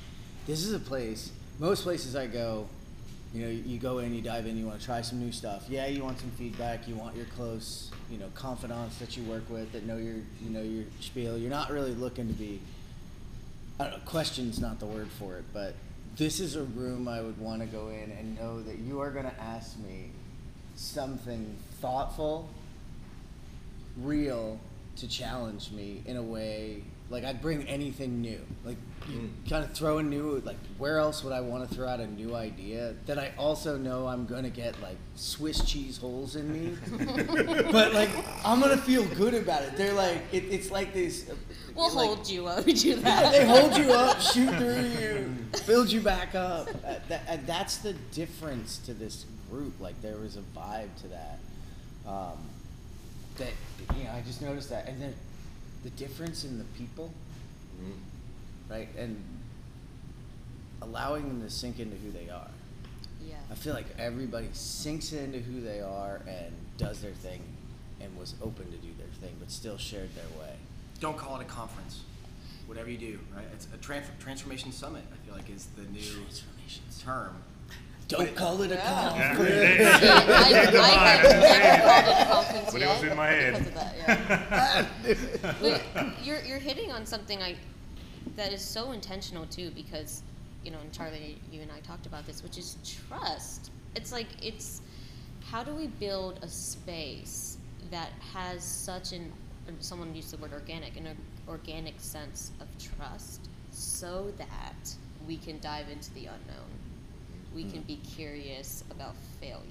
this 0.47 0.65
is 0.65 0.73
a 0.73 0.79
place. 0.79 1.31
Most 1.59 1.83
places 1.83 2.15
I 2.15 2.27
go, 2.27 2.67
you 3.33 3.45
know, 3.45 3.49
you 3.49 3.77
go 3.79 3.99
in, 3.99 4.13
you 4.13 4.21
dive 4.21 4.45
in, 4.45 4.57
you 4.57 4.65
want 4.65 4.79
to 4.79 4.85
try 4.85 5.01
some 5.01 5.19
new 5.19 5.31
stuff. 5.31 5.65
Yeah, 5.69 5.87
you 5.87 6.03
want 6.03 6.19
some 6.19 6.31
feedback. 6.31 6.87
You 6.87 6.95
want 6.95 7.15
your 7.15 7.25
close, 7.37 7.91
you 8.09 8.17
know, 8.17 8.27
confidants 8.35 8.97
that 8.97 9.15
you 9.15 9.23
work 9.23 9.49
with 9.49 9.71
that 9.71 9.85
know 9.85 9.97
your, 9.97 10.15
you 10.41 10.49
know, 10.49 10.61
your 10.61 10.85
spiel. 10.99 11.37
You're 11.37 11.49
not 11.49 11.71
really 11.71 11.93
looking 11.93 12.27
to 12.27 12.33
be. 12.33 12.59
I 13.81 13.85
don't 13.85 13.93
know. 13.93 14.05
Question's 14.05 14.59
not 14.59 14.79
the 14.79 14.85
word 14.85 15.09
for 15.17 15.37
it, 15.37 15.45
but 15.53 15.73
this 16.15 16.39
is 16.39 16.55
a 16.55 16.61
room 16.61 17.07
I 17.07 17.19
would 17.19 17.39
want 17.39 17.61
to 17.61 17.65
go 17.65 17.87
in 17.87 18.11
and 18.11 18.37
know 18.37 18.61
that 18.61 18.77
you 18.77 18.99
are 19.01 19.09
going 19.09 19.25
to 19.25 19.41
ask 19.41 19.75
me 19.79 20.11
something 20.75 21.55
thoughtful 21.79 22.47
real 23.97 24.59
to 24.97 25.07
challenge 25.07 25.71
me 25.71 26.03
in 26.05 26.15
a 26.17 26.21
way 26.21 26.83
like 27.11 27.23
I'd 27.25 27.41
bring 27.41 27.67
anything 27.67 28.21
new. 28.21 28.39
Like 28.65 28.77
you 29.09 29.29
kind 29.49 29.63
of 29.65 29.71
throw 29.73 29.97
a 29.97 30.03
new 30.03 30.41
like 30.45 30.55
where 30.77 30.97
else 30.99 31.23
would 31.23 31.33
I 31.33 31.41
want 31.41 31.67
to 31.67 31.75
throw 31.75 31.87
out 31.87 31.99
a 31.99 32.07
new 32.07 32.35
idea 32.35 32.95
that 33.05 33.19
I 33.19 33.33
also 33.37 33.77
know 33.77 34.07
I'm 34.07 34.25
gonna 34.25 34.49
get 34.49 34.79
like 34.81 34.97
Swiss 35.15 35.63
cheese 35.65 35.97
holes 35.97 36.35
in 36.35 36.51
me, 36.53 36.77
but 37.71 37.93
like 37.93 38.09
I'm 38.45 38.59
gonna 38.61 38.77
feel 38.77 39.03
good 39.15 39.33
about 39.33 39.61
it. 39.63 39.75
They're 39.75 39.93
like 39.93 40.21
it, 40.31 40.45
it's 40.45 40.71
like 40.71 40.93
this. 40.93 41.29
uh, 41.29 41.35
We'll 41.75 41.93
like- 41.93 42.07
hold 42.07 42.29
you 42.29 42.43
while 42.45 42.63
we 42.65 42.73
do 42.73 42.95
that. 42.95 43.31
they 43.31 43.45
hold 43.45 43.77
you 43.77 43.91
up, 43.91 44.19
shoot 44.21 44.49
through 44.55 44.81
you, 45.01 45.35
build 45.67 45.91
you 45.91 46.01
back 46.01 46.33
up. 46.35 46.69
Uh, 46.85 46.95
that, 47.09 47.23
and 47.27 47.45
that's 47.45 47.77
the 47.77 47.93
difference 48.13 48.77
to 48.79 48.93
this 48.93 49.25
group. 49.49 49.79
Like 49.81 50.01
there 50.01 50.17
was 50.17 50.37
a 50.37 50.41
vibe 50.57 50.89
to 51.01 51.07
that. 51.09 51.39
Um, 52.07 52.37
that 53.37 53.51
you 53.97 54.03
know, 54.05 54.11
I 54.11 54.21
just 54.21 54.41
noticed 54.41 54.69
that, 54.69 54.87
and 54.87 55.01
then 55.01 55.13
the 55.83 55.89
difference 55.91 56.43
in 56.43 56.57
the 56.57 56.63
people, 56.77 57.11
Mhm. 57.81 57.93
right, 58.69 58.89
and 58.97 59.21
allowing 60.81 61.27
them 61.27 61.41
to 61.41 61.49
sink 61.49 61.79
into 61.79 61.95
who 61.97 62.11
they 62.11 62.29
are. 62.29 62.49
Yeah. 63.25 63.35
I 63.49 63.55
feel 63.55 63.73
like 63.73 63.85
everybody 63.97 64.49
sinks 64.53 65.11
into 65.13 65.39
who 65.39 65.61
they 65.61 65.79
are 65.81 66.17
and 66.27 66.53
does 66.77 67.01
their 67.01 67.13
thing, 67.13 67.41
and 67.99 68.15
was 68.17 68.33
open 68.41 68.65
to 68.71 68.77
do 68.77 68.93
their 68.97 69.07
thing, 69.19 69.35
but 69.39 69.51
still 69.51 69.77
shared 69.77 70.13
their 70.15 70.39
way. 70.39 70.55
don't 70.99 71.17
call 71.17 71.35
it 71.39 71.41
a 71.41 71.45
conference. 71.45 72.01
Whatever 72.67 72.91
you 72.91 72.97
do, 72.99 73.19
right? 73.35 73.47
It's 73.53 73.67
a 73.73 73.77
transfer, 73.77 74.13
transformation 74.19 74.71
summit. 74.71 75.03
I 75.11 75.25
feel 75.25 75.33
like 75.33 75.49
is 75.49 75.65
the 75.75 75.81
new 75.81 75.99
Transformations. 75.99 77.01
term. 77.01 77.41
Don't 78.11 78.35
call 78.35 78.61
it 78.61 78.71
a 78.71 78.75
Yeah. 78.75 79.09
conference. 79.35 80.01
Yeah. 80.03 80.25
I, 80.27 80.31
I 80.33 80.99
have 81.07 81.23
never 81.23 81.87
called 81.87 82.05
it 82.07 82.21
a 82.21 82.25
conference 82.31 82.71
But 82.71 82.81
it 82.81 82.85
yet 82.85 83.01
was 83.01 83.11
in 83.11 83.17
my 83.17 83.27
head. 83.27 83.53
because 83.53 83.67
of 83.67 83.73
that. 83.75 84.87
Yeah. 85.05 85.51
but 85.61 86.25
you're 86.25 86.41
you're 86.43 86.59
hitting 86.59 86.91
on 86.91 87.05
something 87.05 87.41
I 87.41 87.55
that 88.35 88.51
is 88.53 88.61
so 88.61 88.91
intentional 88.91 89.45
too 89.45 89.71
because 89.71 90.23
you 90.63 90.71
know 90.71 90.79
and 90.79 90.91
Charlie 90.91 91.37
you 91.51 91.61
and 91.61 91.71
I 91.71 91.79
talked 91.79 92.05
about 92.05 92.25
this 92.25 92.43
which 92.43 92.57
is 92.57 92.77
trust. 93.07 93.71
It's 93.95 94.11
like 94.11 94.27
it's 94.43 94.81
how 95.49 95.63
do 95.63 95.73
we 95.73 95.87
build 95.87 96.39
a 96.43 96.47
space 96.47 97.57
that 97.91 98.09
has 98.33 98.63
such 98.63 99.13
an 99.13 99.31
someone 99.79 100.13
used 100.13 100.31
the 100.31 100.37
word 100.37 100.51
organic, 100.53 100.97
an 100.97 101.07
organic 101.47 101.93
sense 101.99 102.51
of 102.59 102.67
trust, 102.77 103.47
so 103.71 104.31
that 104.37 104.95
we 105.27 105.37
can 105.37 105.59
dive 105.61 105.87
into 105.89 106.11
the 106.13 106.25
unknown. 106.25 106.71
We 107.53 107.63
can 107.63 107.81
hmm. 107.81 107.87
be 107.87 107.95
curious 107.97 108.83
about 108.91 109.15
failure. 109.39 109.61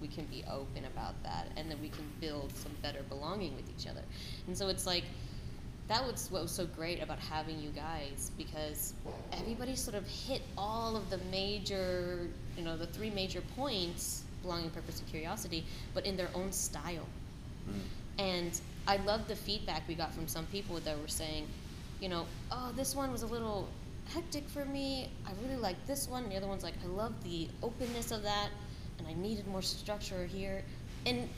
We 0.00 0.08
can 0.08 0.24
be 0.26 0.44
open 0.50 0.84
about 0.84 1.20
that, 1.22 1.48
and 1.56 1.70
then 1.70 1.80
we 1.80 1.88
can 1.88 2.04
build 2.20 2.54
some 2.54 2.72
better 2.82 3.02
belonging 3.08 3.56
with 3.56 3.64
each 3.70 3.88
other. 3.88 4.02
And 4.46 4.56
so 4.56 4.68
it's 4.68 4.86
like 4.86 5.04
that 5.88 6.04
was 6.04 6.30
what 6.30 6.42
was 6.42 6.50
so 6.50 6.66
great 6.66 7.02
about 7.02 7.18
having 7.18 7.60
you 7.60 7.70
guys 7.70 8.32
because 8.36 8.92
everybody 9.32 9.76
sort 9.76 9.96
of 9.96 10.06
hit 10.06 10.42
all 10.58 10.96
of 10.96 11.08
the 11.10 11.18
major, 11.30 12.28
you 12.56 12.64
know, 12.64 12.76
the 12.76 12.86
three 12.86 13.10
major 13.10 13.40
points 13.56 14.24
belonging, 14.42 14.70
purpose, 14.70 15.00
and 15.00 15.08
curiosity, 15.08 15.64
but 15.94 16.04
in 16.04 16.16
their 16.16 16.28
own 16.34 16.52
style. 16.52 17.06
Hmm. 17.66 17.78
And 18.18 18.60
I 18.86 18.96
love 18.98 19.28
the 19.28 19.36
feedback 19.36 19.82
we 19.88 19.94
got 19.94 20.12
from 20.14 20.28
some 20.28 20.46
people 20.46 20.78
that 20.80 21.00
were 21.00 21.08
saying, 21.08 21.46
you 22.00 22.08
know, 22.08 22.26
oh, 22.50 22.72
this 22.76 22.94
one 22.94 23.12
was 23.12 23.22
a 23.22 23.26
little 23.26 23.68
hectic 24.12 24.48
for 24.48 24.64
me. 24.64 25.10
I 25.26 25.32
really 25.42 25.60
like 25.60 25.76
this 25.86 26.08
one. 26.08 26.28
The 26.28 26.36
other 26.36 26.46
one's 26.46 26.62
like, 26.62 26.74
I 26.84 26.86
love 26.88 27.12
the 27.24 27.48
openness 27.62 28.12
of 28.12 28.22
that, 28.22 28.48
and 28.98 29.06
I 29.06 29.14
needed 29.14 29.46
more 29.46 29.62
structure 29.62 30.26
here. 30.26 30.62
And 31.04 31.28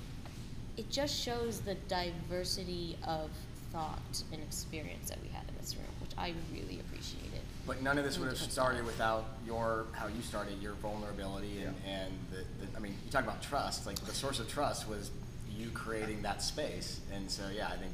it 0.76 0.90
just 0.90 1.18
shows 1.18 1.60
the 1.60 1.74
diversity 1.88 2.96
of 3.06 3.30
thought 3.72 4.22
and 4.32 4.42
experience 4.42 5.10
that 5.10 5.18
we 5.22 5.28
had 5.28 5.42
in 5.48 5.54
this 5.60 5.74
room, 5.76 5.86
which 6.00 6.12
I 6.16 6.32
really 6.52 6.80
appreciated. 6.80 7.40
But 7.66 7.82
none 7.82 7.98
of 7.98 8.04
this 8.04 8.18
would 8.18 8.28
have 8.28 8.38
started 8.38 8.86
without 8.86 9.26
your 9.46 9.86
how 9.92 10.06
you 10.06 10.22
started 10.22 10.62
your 10.62 10.72
vulnerability 10.74 11.60
and, 11.60 11.74
and 11.86 12.12
the, 12.30 12.36
the 12.64 12.76
I 12.76 12.80
mean 12.80 12.96
you 13.04 13.10
talk 13.10 13.24
about 13.24 13.42
trust 13.42 13.86
like 13.86 13.96
the 13.96 14.14
source 14.14 14.40
of 14.40 14.48
trust 14.48 14.88
was 14.88 15.10
you 15.54 15.68
creating 15.74 16.22
that 16.22 16.42
space 16.42 17.00
and 17.12 17.30
so 17.30 17.42
yeah 17.54 17.66
I 17.66 17.76
think 17.76 17.92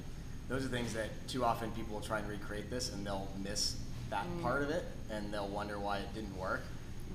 those 0.49 0.65
are 0.65 0.69
things 0.69 0.95
that 0.95 1.09
too 1.27 1.45
often 1.45 1.73
people 1.73 1.95
will 1.95 2.07
try 2.07 2.21
and 2.21 2.29
recreate 2.29 2.71
this 2.71 2.93
and 2.93 3.05
they'll 3.05 3.29
miss 3.43 3.77
that 4.15 4.27
mm. 4.27 4.43
part 4.43 4.63
of 4.63 4.71
it 4.71 4.85
and 5.11 5.33
they'll 5.33 5.49
wonder 5.49 5.79
why 5.79 5.99
it 5.99 6.15
didn't 6.15 6.37
work 6.39 6.63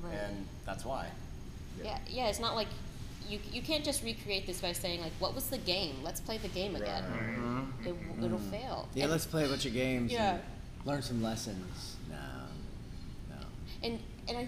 Right. 0.04 0.14
and 0.24 0.46
that's 0.66 0.84
why 0.86 1.08
Yeah, 1.84 1.98
yeah, 2.08 2.28
it's 2.28 2.40
not 2.40 2.56
like 2.56 2.68
you, 3.30 3.40
you 3.52 3.62
can't 3.62 3.84
just 3.86 4.04
recreate 4.04 4.48
this 4.48 4.60
by 4.60 4.72
saying 4.74 5.02
like, 5.02 5.12
"What 5.20 5.36
was 5.36 5.46
the 5.50 5.60
game? 5.60 5.96
Let's 6.04 6.20
play 6.20 6.38
the 6.40 6.48
game 6.48 6.76
again." 6.76 7.04
It, 7.86 7.94
mm-hmm. 7.94 8.24
it'll 8.26 8.40
fail. 8.40 8.88
Yeah, 8.96 9.04
And- 9.04 9.12
let's 9.12 9.26
play 9.28 9.46
a 9.46 9.48
bunch 9.48 9.66
of 9.66 9.74
games 9.74 10.12
Yeah. 10.12 10.32
and 10.32 10.42
learn 10.86 11.02
some 11.04 11.22
lessons. 11.22 11.96
No, 12.10 12.16
no. 13.36 13.46
And 13.84 14.00
and 14.28 14.38
I 14.38 14.48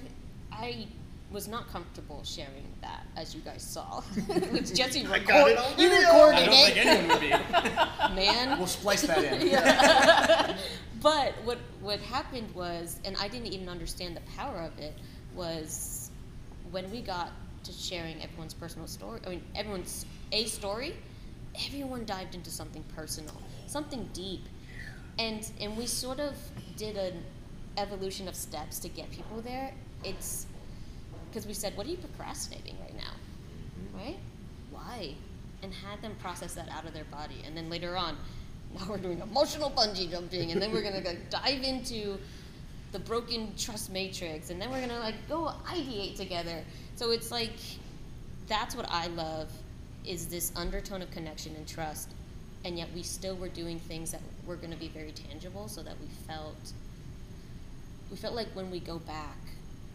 I 0.52 0.88
was 1.32 1.48
not 1.48 1.70
comfortable 1.72 2.22
sharing 2.24 2.66
that, 2.82 3.04
as 3.16 3.34
you 3.36 3.42
guys 3.42 3.62
saw. 3.62 4.02
Which 4.52 4.74
Jesse 4.80 5.04
got 5.04 5.12
record, 5.12 5.52
it 5.52 5.58
on 5.60 5.72
you 5.80 5.90
video. 5.90 6.00
recorded 6.00 6.40
I 6.42 6.46
don't 6.46 6.56
think 6.66 6.86
anyone 6.86 7.08
would 7.10 7.22
be 7.22 8.16
man. 8.16 8.58
we'll 8.58 8.68
splice 8.68 9.04
that 9.04 9.24
in 9.24 9.48
Yeah. 9.48 10.58
But 11.02 11.34
what 11.44 11.58
what 11.82 12.00
happened 12.00 12.54
was, 12.54 13.00
and 13.06 13.16
I 13.18 13.28
didn't 13.28 13.48
even 13.48 13.68
understand 13.68 14.16
the 14.16 14.22
power 14.38 14.58
of 14.62 14.78
it, 14.80 14.94
was 15.36 16.12
when 16.70 16.90
we 16.92 17.02
got 17.02 17.32
to 17.64 17.72
sharing 17.72 18.22
everyone's 18.22 18.54
personal 18.54 18.88
story. 18.88 19.20
I 19.26 19.30
mean, 19.30 19.44
everyone's 19.56 20.06
a 20.32 20.46
story. 20.46 20.96
Everyone 21.68 22.06
dived 22.06 22.36
into 22.36 22.50
something 22.50 22.84
personal, 22.96 23.36
something 23.68 24.10
deep, 24.14 24.46
and 25.20 25.50
and 25.60 25.76
we 25.76 25.86
sort 25.86 26.20
of 26.20 26.36
did 26.78 26.96
an 26.98 27.24
evolution 27.78 28.28
of 28.28 28.36
steps 28.36 28.80
to 28.80 28.90
get 28.90 29.10
people 29.12 29.42
there. 29.42 29.74
It's 30.04 30.46
because 31.30 31.48
we 31.48 31.54
said, 31.54 31.76
"What 31.76 31.88
are 31.88 31.90
you 31.90 31.98
procrastinating 31.98 32.78
right 32.80 32.96
now?" 32.96 33.12
Mm-hmm. 33.12 33.98
Right? 33.98 34.20
Why? 34.72 35.16
And 35.64 35.74
had 35.74 36.02
them 36.02 36.16
process 36.22 36.56
that 36.56 36.70
out 36.70 36.86
of 36.86 36.94
their 36.94 37.06
body, 37.06 37.44
and 37.46 37.56
then 37.56 37.70
later 37.70 37.98
on, 37.98 38.18
now 38.76 38.86
we're 38.90 38.98
doing 38.98 39.20
emotional 39.20 39.70
bungee 39.72 40.10
jumping, 40.10 40.52
and 40.52 40.62
then 40.62 40.72
we're 40.72 40.82
gonna 40.82 41.02
go 41.02 41.16
dive 41.30 41.64
into 41.64 42.18
the 42.92 43.00
broken 43.00 43.54
trust 43.58 43.92
matrix, 43.92 44.50
and 44.50 44.62
then 44.62 44.70
we're 44.72 44.82
gonna 44.82 45.00
like 45.00 45.16
go 45.28 45.52
ideate 45.66 46.16
together. 46.16 46.64
So 46.96 47.12
it's 47.12 47.32
like 47.32 47.56
that's 48.48 48.76
what 48.76 48.88
I 48.90 49.08
love 49.08 49.52
is 50.06 50.28
this 50.28 50.52
undertone 50.56 51.02
of 51.02 51.12
connection 51.12 51.56
and 51.56 51.68
trust, 51.68 52.10
and 52.66 52.78
yet 52.78 52.90
we 52.94 53.04
still 53.04 53.36
were 53.36 53.50
doing 53.50 53.80
things 53.80 54.12
that 54.12 54.22
were 54.46 54.56
gonna 54.56 54.76
be 54.76 54.90
very 54.90 55.12
tangible, 55.12 55.68
so 55.68 55.84
that 55.84 56.00
we 56.00 56.08
felt 56.28 56.74
we 58.10 58.18
felt 58.18 58.36
like 58.36 58.48
when 58.54 58.70
we 58.70 58.80
go 58.80 59.00
back, 59.00 59.38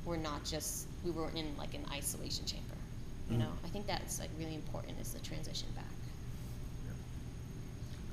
we're 0.05 0.17
not 0.17 0.45
just 0.45 0.87
we 1.05 1.11
were 1.11 1.31
in 1.31 1.57
like 1.59 1.75
an 1.75 1.85
isolation 1.93 2.47
chamber. 2.47 2.65
You 3.31 3.37
mm. 3.37 3.41
know, 3.41 3.53
I 3.65 3.69
think 3.69 3.87
that's 3.87 4.21
like 4.21 4.31
really 4.39 4.55
important 4.55 5.01
is 5.01 5.13
the 5.13 5.21
transition 5.21 5.69
back. 5.75 5.85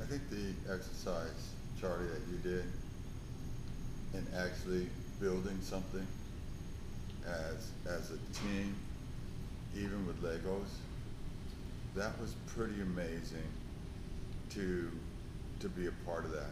I 0.04 0.06
think 0.06 0.30
the 0.30 0.74
exercise, 0.74 1.52
Charlie, 1.80 2.08
that 2.08 2.22
you 2.30 2.38
did 2.40 2.66
in 4.14 4.28
actually 4.38 4.90
building 5.22 5.58
something 5.62 6.06
as 7.26 7.72
as 7.86 8.12
a 8.12 8.18
team, 8.34 8.76
even 9.74 10.06
with 10.06 10.22
Legos, 10.22 10.68
that 11.96 12.20
was 12.20 12.36
pretty 12.48 12.82
amazing 12.82 13.48
to 14.50 14.92
to 15.62 15.70
be 15.70 15.88
a 15.88 15.92
part 16.06 16.26
of 16.26 16.32
that 16.32 16.52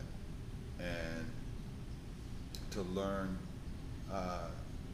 and 0.80 1.26
to 2.72 2.84
learn 2.84 3.38
uh, 4.14 4.48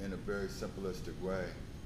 in 0.04 0.14
a 0.14 0.18
very 0.18 0.48
simplistic 0.48 1.20
way. 1.22 1.46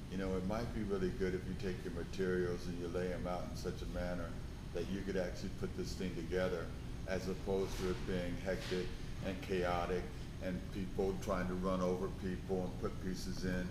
You 0.10 0.20
know, 0.20 0.38
it 0.38 0.48
might 0.48 0.74
be 0.74 0.84
really 0.84 1.12
good 1.20 1.36
if 1.36 1.42
you 1.50 1.56
take 1.62 1.84
your 1.84 1.94
materials 1.94 2.66
and 2.68 2.80
you 2.80 2.88
lay 2.98 3.10
them 3.10 3.28
out 3.28 3.44
in 3.52 3.58
such 3.58 3.82
a 3.82 3.94
manner 3.94 4.30
that 4.74 4.86
you 4.90 5.02
could 5.02 5.18
actually 5.18 5.50
put 5.60 5.76
this 5.78 5.94
thing 5.94 6.14
together 6.16 6.66
as 7.08 7.28
opposed 7.28 7.76
to 7.80 7.90
it 7.90 8.08
being 8.08 8.36
hectic 8.46 8.86
and 9.26 9.40
chaotic 9.42 10.04
and 10.44 10.60
people 10.74 11.14
trying 11.24 11.48
to 11.48 11.54
run 11.56 11.82
over 11.82 12.08
people 12.24 12.64
and 12.64 12.82
put 12.82 13.06
pieces 13.06 13.46
in. 13.46 13.68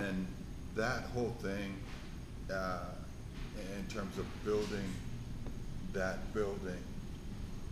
And 0.00 0.26
that 0.76 1.04
whole 1.14 1.34
thing, 1.40 1.74
uh, 2.52 2.80
in 3.76 3.86
terms 3.86 4.18
of 4.18 4.26
building 4.44 4.84
that 5.92 6.34
building 6.34 6.82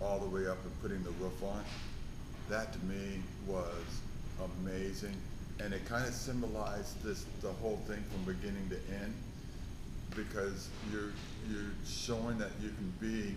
all 0.01 0.21
the 0.21 0.29
way 0.29 0.47
up 0.47 0.59
and 0.65 0.83
putting 0.83 1.03
the 1.03 1.11
roof 1.23 1.43
on, 1.43 1.63
that 2.49 2.73
to 2.73 2.79
me 2.85 3.21
was 3.47 4.01
amazing. 4.61 5.17
And 5.61 5.75
it 5.75 5.85
kind 5.87 6.07
of 6.07 6.15
symbolized 6.15 7.03
this, 7.03 7.25
the 7.41 7.53
whole 7.53 7.81
thing 7.87 8.03
from 8.11 8.25
beginning 8.25 8.69
to 8.71 8.77
end 8.95 9.15
because 10.15 10.69
you're, 10.91 11.13
you're 11.51 11.73
showing 11.87 12.39
that 12.39 12.51
you 12.61 12.71
can 12.71 12.93
be 13.01 13.35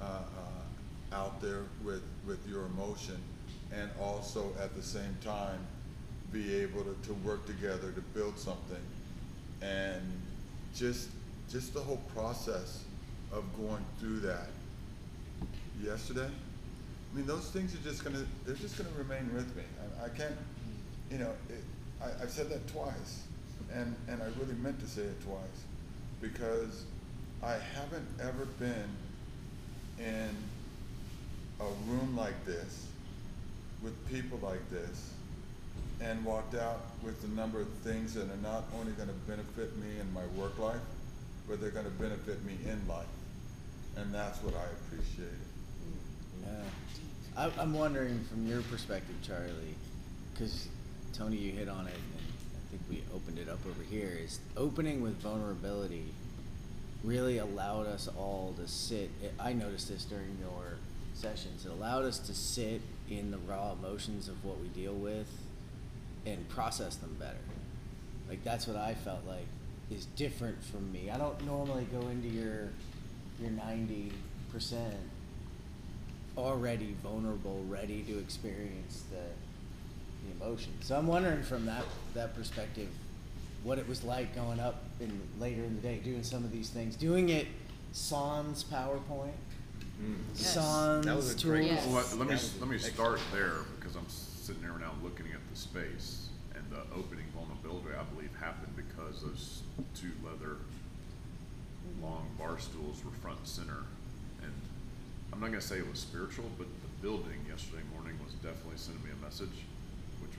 uh, 0.00 0.04
uh, 0.04 1.16
out 1.16 1.40
there 1.40 1.62
with, 1.84 2.02
with 2.26 2.46
your 2.48 2.66
emotion 2.66 3.16
and 3.72 3.90
also 4.00 4.52
at 4.62 4.74
the 4.74 4.82
same 4.82 5.16
time 5.22 5.58
be 6.32 6.56
able 6.56 6.82
to, 6.82 6.94
to 7.02 7.14
work 7.14 7.46
together 7.46 7.92
to 7.92 8.00
build 8.14 8.38
something. 8.38 8.82
And 9.62 10.02
just, 10.74 11.08
just 11.50 11.74
the 11.74 11.80
whole 11.80 12.00
process 12.14 12.84
of 13.32 13.44
going 13.58 13.84
through 13.98 14.20
that 14.20 14.48
yesterday, 15.82 16.28
I 16.28 17.16
mean, 17.16 17.26
those 17.26 17.50
things 17.50 17.74
are 17.74 17.78
just 17.78 18.04
gonna, 18.04 18.24
they're 18.44 18.54
just 18.54 18.76
gonna 18.76 18.90
remain 18.96 19.32
with 19.34 19.54
me. 19.56 19.62
I, 20.00 20.06
I 20.06 20.08
can't, 20.10 20.36
you 21.10 21.18
know, 21.18 21.32
it, 21.48 21.64
I, 22.02 22.22
I've 22.22 22.30
said 22.30 22.50
that 22.50 22.66
twice, 22.68 23.22
and, 23.72 23.94
and 24.08 24.22
I 24.22 24.26
really 24.38 24.54
meant 24.60 24.78
to 24.80 24.86
say 24.86 25.02
it 25.02 25.22
twice, 25.22 25.64
because 26.20 26.84
I 27.42 27.52
haven't 27.52 28.06
ever 28.20 28.46
been 28.58 28.88
in 29.98 30.30
a 31.60 31.90
room 31.90 32.16
like 32.16 32.44
this, 32.44 32.86
with 33.82 33.94
people 34.10 34.38
like 34.42 34.68
this, 34.70 35.12
and 36.00 36.24
walked 36.24 36.54
out 36.54 36.80
with 37.02 37.22
a 37.24 37.28
number 37.28 37.60
of 37.60 37.68
things 37.84 38.14
that 38.14 38.24
are 38.24 38.42
not 38.42 38.64
only 38.78 38.92
gonna 38.92 39.12
benefit 39.26 39.76
me 39.76 39.98
in 40.00 40.12
my 40.12 40.24
work 40.40 40.58
life, 40.58 40.80
but 41.48 41.60
they're 41.60 41.70
gonna 41.70 41.88
benefit 41.90 42.44
me 42.44 42.56
in 42.64 42.80
life. 42.88 43.06
And 43.96 44.14
that's 44.14 44.42
what 44.42 44.54
I 44.54 44.64
appreciated. 44.64 45.34
Yeah. 46.44 46.52
I, 47.36 47.50
I'm 47.60 47.72
wondering 47.74 48.24
from 48.30 48.46
your 48.46 48.62
perspective, 48.62 49.16
Charlie, 49.22 49.74
because 50.32 50.68
Tony, 51.12 51.36
you 51.36 51.52
hit 51.52 51.68
on 51.68 51.86
it, 51.86 51.94
think 52.86 53.02
we 53.08 53.14
opened 53.14 53.38
it 53.38 53.48
up 53.48 53.58
over 53.66 53.82
here. 53.88 54.18
Is 54.22 54.40
opening 54.56 55.00
with 55.00 55.16
vulnerability 55.20 56.06
really 57.04 57.38
allowed 57.38 57.86
us 57.86 58.08
all 58.16 58.54
to 58.58 58.68
sit? 58.68 59.10
I 59.38 59.52
noticed 59.52 59.88
this 59.88 60.04
during 60.04 60.36
your 60.40 60.76
sessions. 61.14 61.64
It 61.66 61.72
allowed 61.72 62.04
us 62.04 62.18
to 62.20 62.34
sit 62.34 62.80
in 63.10 63.30
the 63.30 63.38
raw 63.38 63.72
emotions 63.72 64.28
of 64.28 64.44
what 64.44 64.60
we 64.60 64.68
deal 64.68 64.94
with 64.94 65.28
and 66.26 66.48
process 66.48 66.96
them 66.96 67.16
better. 67.18 67.36
Like 68.28 68.44
that's 68.44 68.66
what 68.66 68.76
I 68.76 68.94
felt 68.94 69.20
like 69.26 69.46
is 69.90 70.04
different 70.16 70.62
from 70.62 70.92
me. 70.92 71.10
I 71.10 71.16
don't 71.16 71.44
normally 71.46 71.86
go 71.90 72.08
into 72.08 72.28
your 72.28 72.68
your 73.40 73.50
ninety 73.50 74.12
percent 74.52 74.96
already 76.36 76.94
vulnerable, 77.02 77.64
ready 77.68 78.02
to 78.02 78.18
experience 78.18 79.02
the 79.10 79.22
the 80.26 80.44
emotion. 80.44 80.72
So 80.80 80.96
I'm 80.96 81.06
wondering 81.06 81.42
from 81.42 81.66
that 81.66 81.84
that 82.14 82.34
perspective, 82.34 82.88
what 83.64 83.78
it 83.78 83.88
was 83.88 84.04
like 84.04 84.34
going 84.34 84.60
up 84.60 84.84
in 85.00 85.20
later 85.38 85.62
in 85.64 85.76
the 85.76 85.82
day, 85.82 85.98
doing 86.02 86.22
some 86.22 86.44
of 86.44 86.52
these 86.52 86.70
things, 86.70 86.96
doing 86.96 87.28
it 87.28 87.46
sans 87.92 88.64
PowerPoint, 88.64 89.32
mm. 90.02 90.14
Yes. 90.34 90.54
Sans 90.54 91.04
That 91.04 91.16
was 91.16 91.34
a 91.42 91.46
great- 91.46 91.68
tools. 91.68 91.72
Yes. 91.72 91.86
Well, 91.86 91.94
let, 91.94 92.18
let 92.18 92.28
me, 92.28 92.34
let 92.60 92.68
me 92.68 92.74
excellent. 92.76 92.94
start 92.94 93.20
there, 93.32 93.54
because 93.78 93.96
I'm 93.96 94.08
sitting 94.08 94.62
there 94.62 94.76
now 94.78 94.92
looking 95.02 95.26
at 95.32 95.40
the 95.50 95.58
space, 95.58 96.28
and 96.54 96.64
the 96.70 96.80
opening 96.94 97.24
vulnerability, 97.34 97.96
I 97.98 98.04
believe, 98.14 98.30
happened 98.40 98.74
because 98.76 99.22
those 99.22 99.62
two 99.94 100.10
leather 100.24 100.56
long 102.02 102.26
bar 102.38 102.58
stools 102.58 103.02
were 103.04 103.10
front 103.22 103.38
and 103.38 103.46
center. 103.46 103.82
And 104.42 104.52
I'm 105.32 105.40
not 105.40 105.46
gonna 105.50 105.60
say 105.60 105.78
it 105.78 105.88
was 105.88 105.98
spiritual, 105.98 106.44
but 106.58 106.66
the 106.82 106.88
building 107.02 107.38
yesterday 107.48 107.82
morning 107.94 108.18
was 108.24 108.34
definitely 108.34 108.76
sending 108.76 109.02
me 109.04 109.10
a 109.10 109.24
message, 109.24 109.48
which 109.48 109.64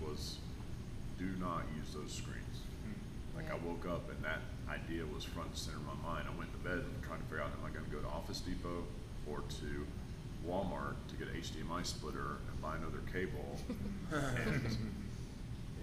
was, 0.06 0.38
do 1.18 1.26
not 1.40 1.64
use 1.78 1.94
those 1.94 2.12
screens. 2.12 2.64
Hmm. 2.84 3.38
Like 3.38 3.52
I 3.52 3.58
woke 3.66 3.86
up 3.88 4.10
and 4.10 4.24
that 4.24 4.42
idea 4.70 5.04
was 5.06 5.24
front 5.24 5.50
and 5.50 5.58
center 5.58 5.78
in 5.78 5.86
my 5.86 5.98
mind. 6.04 6.28
I 6.28 6.38
went 6.38 6.52
to 6.54 6.60
bed 6.60 6.80
and 6.80 7.04
trying 7.04 7.20
to 7.20 7.26
figure 7.26 7.42
out, 7.44 7.52
am 7.52 7.66
I 7.66 7.70
gonna 7.74 7.90
go 7.92 8.00
to 8.00 8.08
Office 8.08 8.40
Depot 8.42 8.84
or 9.30 9.42
to 9.62 9.70
Walmart 10.48 10.96
to 11.10 11.16
get 11.20 11.28
a 11.28 11.36
HDMI 11.38 11.86
splitter 11.86 12.40
and 12.50 12.56
buy 12.62 12.76
another 12.78 13.02
cable? 13.12 13.58
And, 14.12 14.66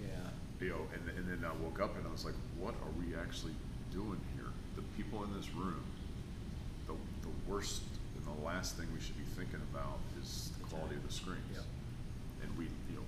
Yeah. 0.03 0.29
you 0.59 0.69
know, 0.69 0.83
and, 0.93 1.03
and 1.17 1.25
then 1.29 1.47
I 1.47 1.53
woke 1.63 1.79
up 1.79 1.95
and 1.97 2.05
I 2.07 2.11
was 2.11 2.25
like, 2.25 2.35
what 2.59 2.73
are 2.83 2.93
we 2.99 3.15
actually 3.15 3.53
doing 3.91 4.19
here? 4.35 4.51
The 4.75 4.83
people 4.95 5.23
in 5.23 5.33
this 5.33 5.49
room, 5.55 5.81
the, 6.87 6.93
the 7.23 7.33
worst 7.47 7.83
and 8.17 8.25
the 8.27 8.45
last 8.45 8.75
thing 8.75 8.87
we 8.93 8.99
should 9.01 9.17
be 9.17 9.23
thinking 9.35 9.61
about 9.73 9.99
is 10.21 10.51
the 10.59 10.65
quality 10.65 10.95
of 10.95 11.07
the 11.07 11.13
screens. 11.13 11.39
Yep. 11.53 11.63
And 12.43 12.57
we, 12.57 12.65
you 12.65 12.95
know, 12.99 13.05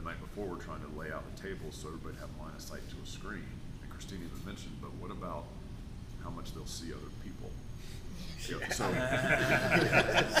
the 0.00 0.08
night 0.08 0.20
before, 0.20 0.46
we're 0.46 0.56
trying 0.56 0.80
to 0.80 0.98
lay 0.98 1.12
out 1.12 1.24
the 1.36 1.42
tables 1.42 1.76
so 1.76 1.88
everybody 1.88 2.16
have 2.20 2.28
line 2.40 2.54
of 2.54 2.62
sight 2.62 2.80
to 2.88 2.96
a 3.02 3.06
screen. 3.06 3.44
And 3.82 3.90
Christine 3.90 4.20
even 4.24 4.46
mentioned, 4.46 4.76
but 4.80 4.92
what 4.94 5.10
about 5.10 5.44
how 6.24 6.30
much 6.30 6.54
they'll 6.54 6.66
see 6.66 6.92
other 6.92 7.12
people? 7.22 7.50
You 8.48 8.58
know, 8.58 8.66
so, 8.70 8.88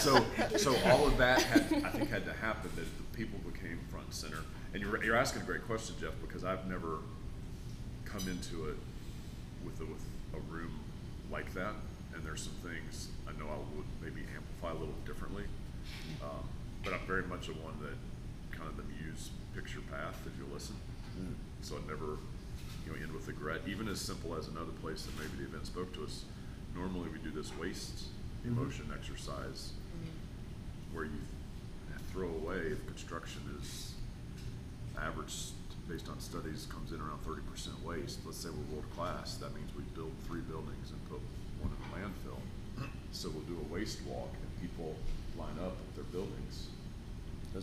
so, 0.00 0.56
so 0.56 0.90
all 0.90 1.06
of 1.06 1.18
that 1.18 1.42
had, 1.42 1.62
I 1.84 1.90
think, 1.90 2.08
had 2.08 2.24
to 2.24 2.32
happen, 2.32 2.70
that 2.76 2.84
the 2.84 3.16
people 3.16 3.38
became 3.52 3.78
front 3.90 4.06
and 4.06 4.14
center. 4.14 4.40
And 4.72 4.82
you're, 4.82 5.04
you're 5.04 5.16
asking 5.16 5.42
a 5.42 5.44
great 5.44 5.66
question, 5.66 5.94
Jeff, 6.00 6.14
because 6.22 6.42
I've 6.42 6.66
never 6.66 6.98
come 8.06 8.22
into 8.28 8.68
it 8.70 8.76
with 9.64 9.78
a, 9.80 9.84
with 9.84 10.04
a 10.34 10.40
room 10.50 10.72
like 11.30 11.52
that. 11.54 11.74
And 12.14 12.24
there's 12.24 12.42
some 12.42 12.70
things 12.70 13.08
I 13.28 13.32
know 13.38 13.46
I 13.46 13.58
would 13.76 13.86
maybe 14.02 14.26
amplify 14.34 14.70
a 14.70 14.78
little 14.80 14.96
differently. 15.04 15.44
Um, 16.22 16.48
but 16.82 16.94
I'm 16.94 17.06
very 17.06 17.24
much 17.24 17.48
a 17.48 17.52
one 17.52 17.74
that 17.82 17.96
kind 18.56 18.68
of 18.68 18.76
the 18.76 18.84
muse 19.10 19.30
picture 19.54 19.80
path 19.90 20.18
if 20.26 20.32
you 20.38 20.46
listen. 20.52 20.76
Hmm. 21.16 21.32
So 21.62 21.76
I 21.76 21.88
never, 21.88 22.18
you 22.84 22.92
know, 22.92 23.02
end 23.02 23.12
with 23.12 23.26
regret. 23.26 23.60
Even 23.66 23.88
as 23.88 24.00
simple 24.00 24.34
as 24.36 24.48
another 24.48 24.72
place 24.82 25.02
that 25.02 25.16
maybe 25.18 25.42
the 25.42 25.48
event 25.48 25.66
spoke 25.66 25.92
to 25.94 26.04
us. 26.04 26.24
Normally 26.74 27.08
we 27.10 27.18
do 27.18 27.30
this 27.30 27.56
waste 27.58 28.04
emotion 28.44 28.86
hmm. 28.86 28.94
exercise 28.94 29.72
mm-hmm. 29.72 30.96
where 30.96 31.04
you 31.04 31.20
throw 32.12 32.28
away 32.28 32.72
if 32.72 32.86
construction 32.86 33.40
is 33.60 33.94
average 34.98 35.34
based 35.88 36.08
on 36.08 36.18
studies 36.20 36.66
comes 36.70 36.92
in 36.92 37.00
around 37.00 37.18
thirty 37.24 37.42
percent 37.50 37.76
waste. 37.84 38.20
Let's 38.24 38.38
say 38.38 38.48
we're 38.50 38.76
world 38.76 38.90
class, 38.96 39.36
that 39.36 39.54
means 39.54 39.70
we 39.76 39.82
build 39.94 40.12
three 40.26 40.40
buildings 40.40 40.90
and 40.90 40.98
put 41.10 41.20
one 41.60 41.72
in 41.74 41.78
the 41.82 41.90
landfill. 41.98 42.40
Hmm. 42.78 42.90
So 43.12 43.28
we'll 43.30 43.42
do 43.50 43.58
a 43.58 43.74
waste 43.74 44.00
walk 44.06 44.30
and 44.32 44.50
people 44.62 44.94
line 45.36 45.58
up 45.62 45.74
with 45.74 45.94
their 45.96 46.04
buildings 46.04 46.68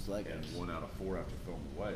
Those 0.08 0.26
and 0.26 0.46
one 0.56 0.72
out 0.72 0.84
of 0.84 0.92
four 0.92 1.18
have 1.18 1.28
to 1.28 1.36
throw 1.44 1.54
them 1.54 1.68
away. 1.78 1.96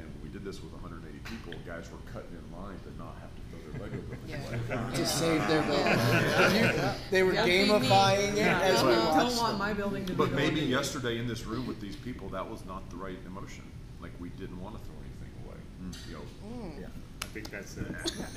And 0.00 0.08
when 0.08 0.22
we 0.22 0.28
did 0.30 0.44
this 0.44 0.62
with 0.62 0.72
hundred 0.80 1.02
and 1.02 1.08
eighty 1.08 1.20
people, 1.28 1.52
guys 1.66 1.84
were 1.92 1.98
cutting 2.12 2.32
in 2.32 2.56
line 2.56 2.78
to 2.84 2.90
not 2.96 3.16
have 3.20 3.32
to 3.36 3.42
throw 3.50 3.60
their 3.68 3.80
Lego 3.84 4.00
building 4.08 4.28
Yeah. 4.28 4.80
away. 4.80 4.96
To 4.96 5.06
save 5.06 5.46
their 5.48 5.62
building. 5.62 5.98
You- 6.56 6.90
They 7.10 7.22
were 7.22 7.34
Yeah. 7.34 7.44
Feed 7.44 7.68
gamifying 7.68 8.32
it 8.32 8.38
Yeah, 8.38 8.60
as 8.60 8.82
we 8.82 8.92
don't, 8.92 9.04
watched 9.04 9.36
don't 9.36 9.36
want 9.36 9.58
my 9.58 9.74
building 9.74 10.06
to 10.06 10.14
But 10.14 10.30
the 10.30 10.36
maybe 10.36 10.60
one- 10.60 10.70
yesterday 10.70 11.18
in 11.18 11.28
this 11.28 11.44
room 11.44 11.66
with 11.66 11.80
these 11.80 11.96
people, 11.96 12.28
that 12.30 12.48
was 12.48 12.64
not 12.64 12.88
the 12.90 12.96
right 12.96 13.18
emotion. 13.26 13.64
Like, 14.00 14.12
we 14.20 14.30
didn't 14.30 14.60
wanna 14.60 14.78
throw 14.78 14.96
anything 15.04 15.32
away, 15.44 15.58
mm. 15.84 16.08
you 16.08 16.14
know? 16.14 16.64
Mm. 16.64 16.80
Yeah. 16.80 16.86
I 17.22 17.26
think 17.26 17.50
that's 17.50 17.76
it. 17.76 17.86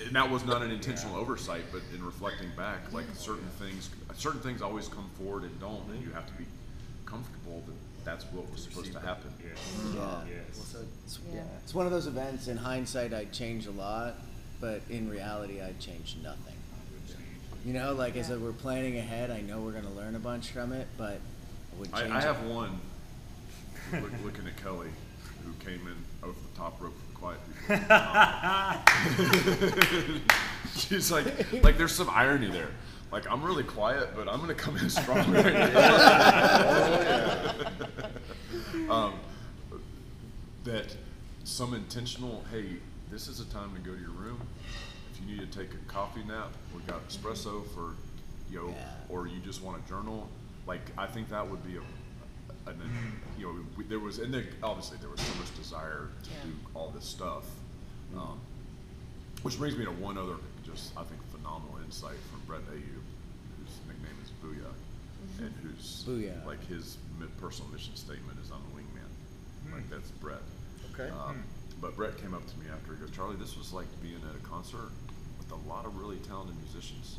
And 0.06 0.15
that 0.15 0.30
was 0.30 0.44
not 0.44 0.62
an 0.63 0.72
intentional 0.72 1.15
oversight, 1.15 1.63
but 1.72 1.82
in 1.96 2.04
reflecting 2.04 2.50
back, 2.58 2.92
like 2.92 3.06
certain 3.13 3.48
things, 3.58 3.89
certain 4.15 4.42
things 4.42 4.62
always 4.62 4.89
come 4.89 5.10
forward 5.18 5.44
and 5.44 5.58
don't, 5.62 5.76
and 5.88 6.00
mm-hmm. 6.00 6.10
you 6.10 6.13
have 6.13 6.26
to 6.26 6.34
be 6.34 6.46
comfortable 7.06 7.63
that 7.68 7.76
that's 8.04 8.26
what 8.26 8.50
was 8.52 8.64
supposed 8.64 8.92
to 8.94 9.00
happen. 9.00 9.32
Yes. 9.44 9.58
Yeah. 9.96 10.22
Yes. 10.28 10.76
It's, 11.06 11.20
Yeah. 11.30 11.36
yeah. 11.38 11.44
it's 11.64 11.74
one 11.74 11.86
of 11.86 11.92
those 11.92 12.08
events. 12.08 12.48
In 12.48 12.58
hindsight, 12.58 13.14
I'd 13.14 13.32
change 13.32 13.68
a 13.68 13.72
lot, 13.72 14.16
but 14.60 14.82
in 14.90 15.08
reality, 15.10 15.62
I'd 15.62 15.80
change 15.80 16.18
nothing. 16.24 16.56
You 17.66 17.74
know, 17.74 17.94
like 17.94 18.16
as 18.18 18.30
Yeah. 18.30 18.38
we're 18.38 18.54
planning 18.54 18.98
ahead, 18.98 19.30
I 19.30 19.42
know 19.42 19.62
we're 19.62 19.74
gonna 19.74 19.92
learn 19.92 20.16
a 20.16 20.20
bunch 20.20 20.50
from 20.50 20.74
it, 20.74 20.88
but 20.98 21.20
I 21.20 21.76
wouldn't 21.78 21.96
change 21.96 22.12
I 22.12 22.18
it. 22.18 22.24
have 22.24 22.42
one, 22.44 22.80
look, 23.94 24.12
looking 24.24 24.48
at 24.48 24.56
Kelli, 24.58 24.90
who 25.46 25.54
came 25.64 25.86
in 25.88 25.96
over 26.28 26.40
the 26.40 26.58
top 26.58 26.82
rope 26.82 26.96
for 26.98 27.06
the 27.08 27.14
quiet 27.20 27.40
people. 27.68 27.86
She's 30.76 31.12
like, 31.12 31.26
like 31.64 31.78
there's 31.78 31.92
some 31.94 32.10
irony 32.10 32.50
there. 32.50 32.70
Like 33.12 33.30
I'm 33.30 33.43
really 33.43 33.63
quiet, 33.63 34.10
but 34.15 34.28
I'm 34.30 34.39
gonna 34.39 34.54
come 34.54 34.78
in 34.78 34.89
strong 35.02 35.32
right 35.34 35.54
now. 35.54 37.52
um, 38.89 39.13
that 40.63 40.95
some 41.43 41.74
intentional, 41.74 42.43
hey, 42.52 42.78
this 43.12 43.28
is 43.28 43.39
a 43.41 43.45
time 43.45 43.74
to 43.76 43.80
go 43.82 43.93
to 43.93 44.00
your 44.02 44.12
room. 44.12 44.39
If 45.13 45.19
you 45.19 45.36
need 45.36 45.52
to 45.52 45.58
take 45.60 45.74
a 45.74 45.91
coffee 45.91 46.24
nap, 46.28 46.52
we've 46.74 46.86
got 46.88 47.06
espresso 47.10 47.67
for, 47.74 47.95
you 48.50 48.60
know, 48.60 48.67
Yeah. 48.69 48.86
or 49.10 49.28
you 49.28 49.39
just 49.39 49.62
want 49.62 49.84
to 49.84 49.89
journal. 49.91 50.30
Like 50.65 50.82
I 50.97 51.08
think 51.08 51.30
that 51.30 51.50
would 51.50 51.65
be 51.65 51.76
a, 51.78 51.82
you 53.38 53.45
know, 53.45 53.56
we, 53.76 53.84
there 53.86 54.00
was, 54.00 54.19
and 54.19 54.34
there, 54.34 54.45
obviously 54.63 54.97
there 55.02 55.10
was 55.10 55.19
so 55.19 55.34
much 55.39 55.54
desire 55.58 56.08
to 56.24 56.30
Yeah. 56.30 56.43
do 56.45 56.52
all 56.74 56.91
this 56.91 57.06
stuff. 57.06 57.43
Um, 58.15 58.39
which 59.41 59.58
brings 59.58 59.76
me 59.76 59.84
to 59.86 59.91
one 59.91 60.17
other, 60.17 60.36
just 60.63 60.91
I 60.95 61.04
think 61.04 61.19
phenomenal 61.32 61.78
insight 61.91 62.15
from 62.32 62.39
Brett 62.47 62.63
Ayu, 62.71 63.04
whose 63.60 63.75
nickname 63.84 64.15
is 64.23 64.32
Booyah, 64.39 64.63
mm-hmm. 64.63 65.43
and 65.43 65.54
who's 65.60 66.06
Booyah. 66.08 66.45
like 66.47 66.65
his 66.67 66.95
personal 67.41 67.69
mission 67.69 67.93
statement 67.97 68.39
is 68.39 68.49
I'm 68.49 68.63
the 68.71 68.80
wingman. 68.80 69.12
Hmm. 69.67 69.73
Like 69.75 69.89
that's 69.89 70.10
Brett. 70.23 70.39
Okay. 70.93 71.12
Um, 71.12 71.36
hmm. 71.36 71.82
But 71.82 71.97
Brett 71.97 72.15
came 72.21 72.34
up 72.34 72.47
to 72.47 72.56
me 72.60 72.67
after 72.71 72.95
he 72.95 73.01
goes, 73.01 73.12
Charlie, 73.12 73.36
this 73.36 73.58
was 73.58 73.73
like 73.73 73.88
being 74.01 74.23
at 74.23 74.36
a 74.39 74.43
concert 74.47 74.88
with 75.38 75.51
a 75.51 75.60
lot 75.67 75.86
of 75.86 75.97
really 75.97 76.15
talented 76.23 76.56
musicians 76.63 77.17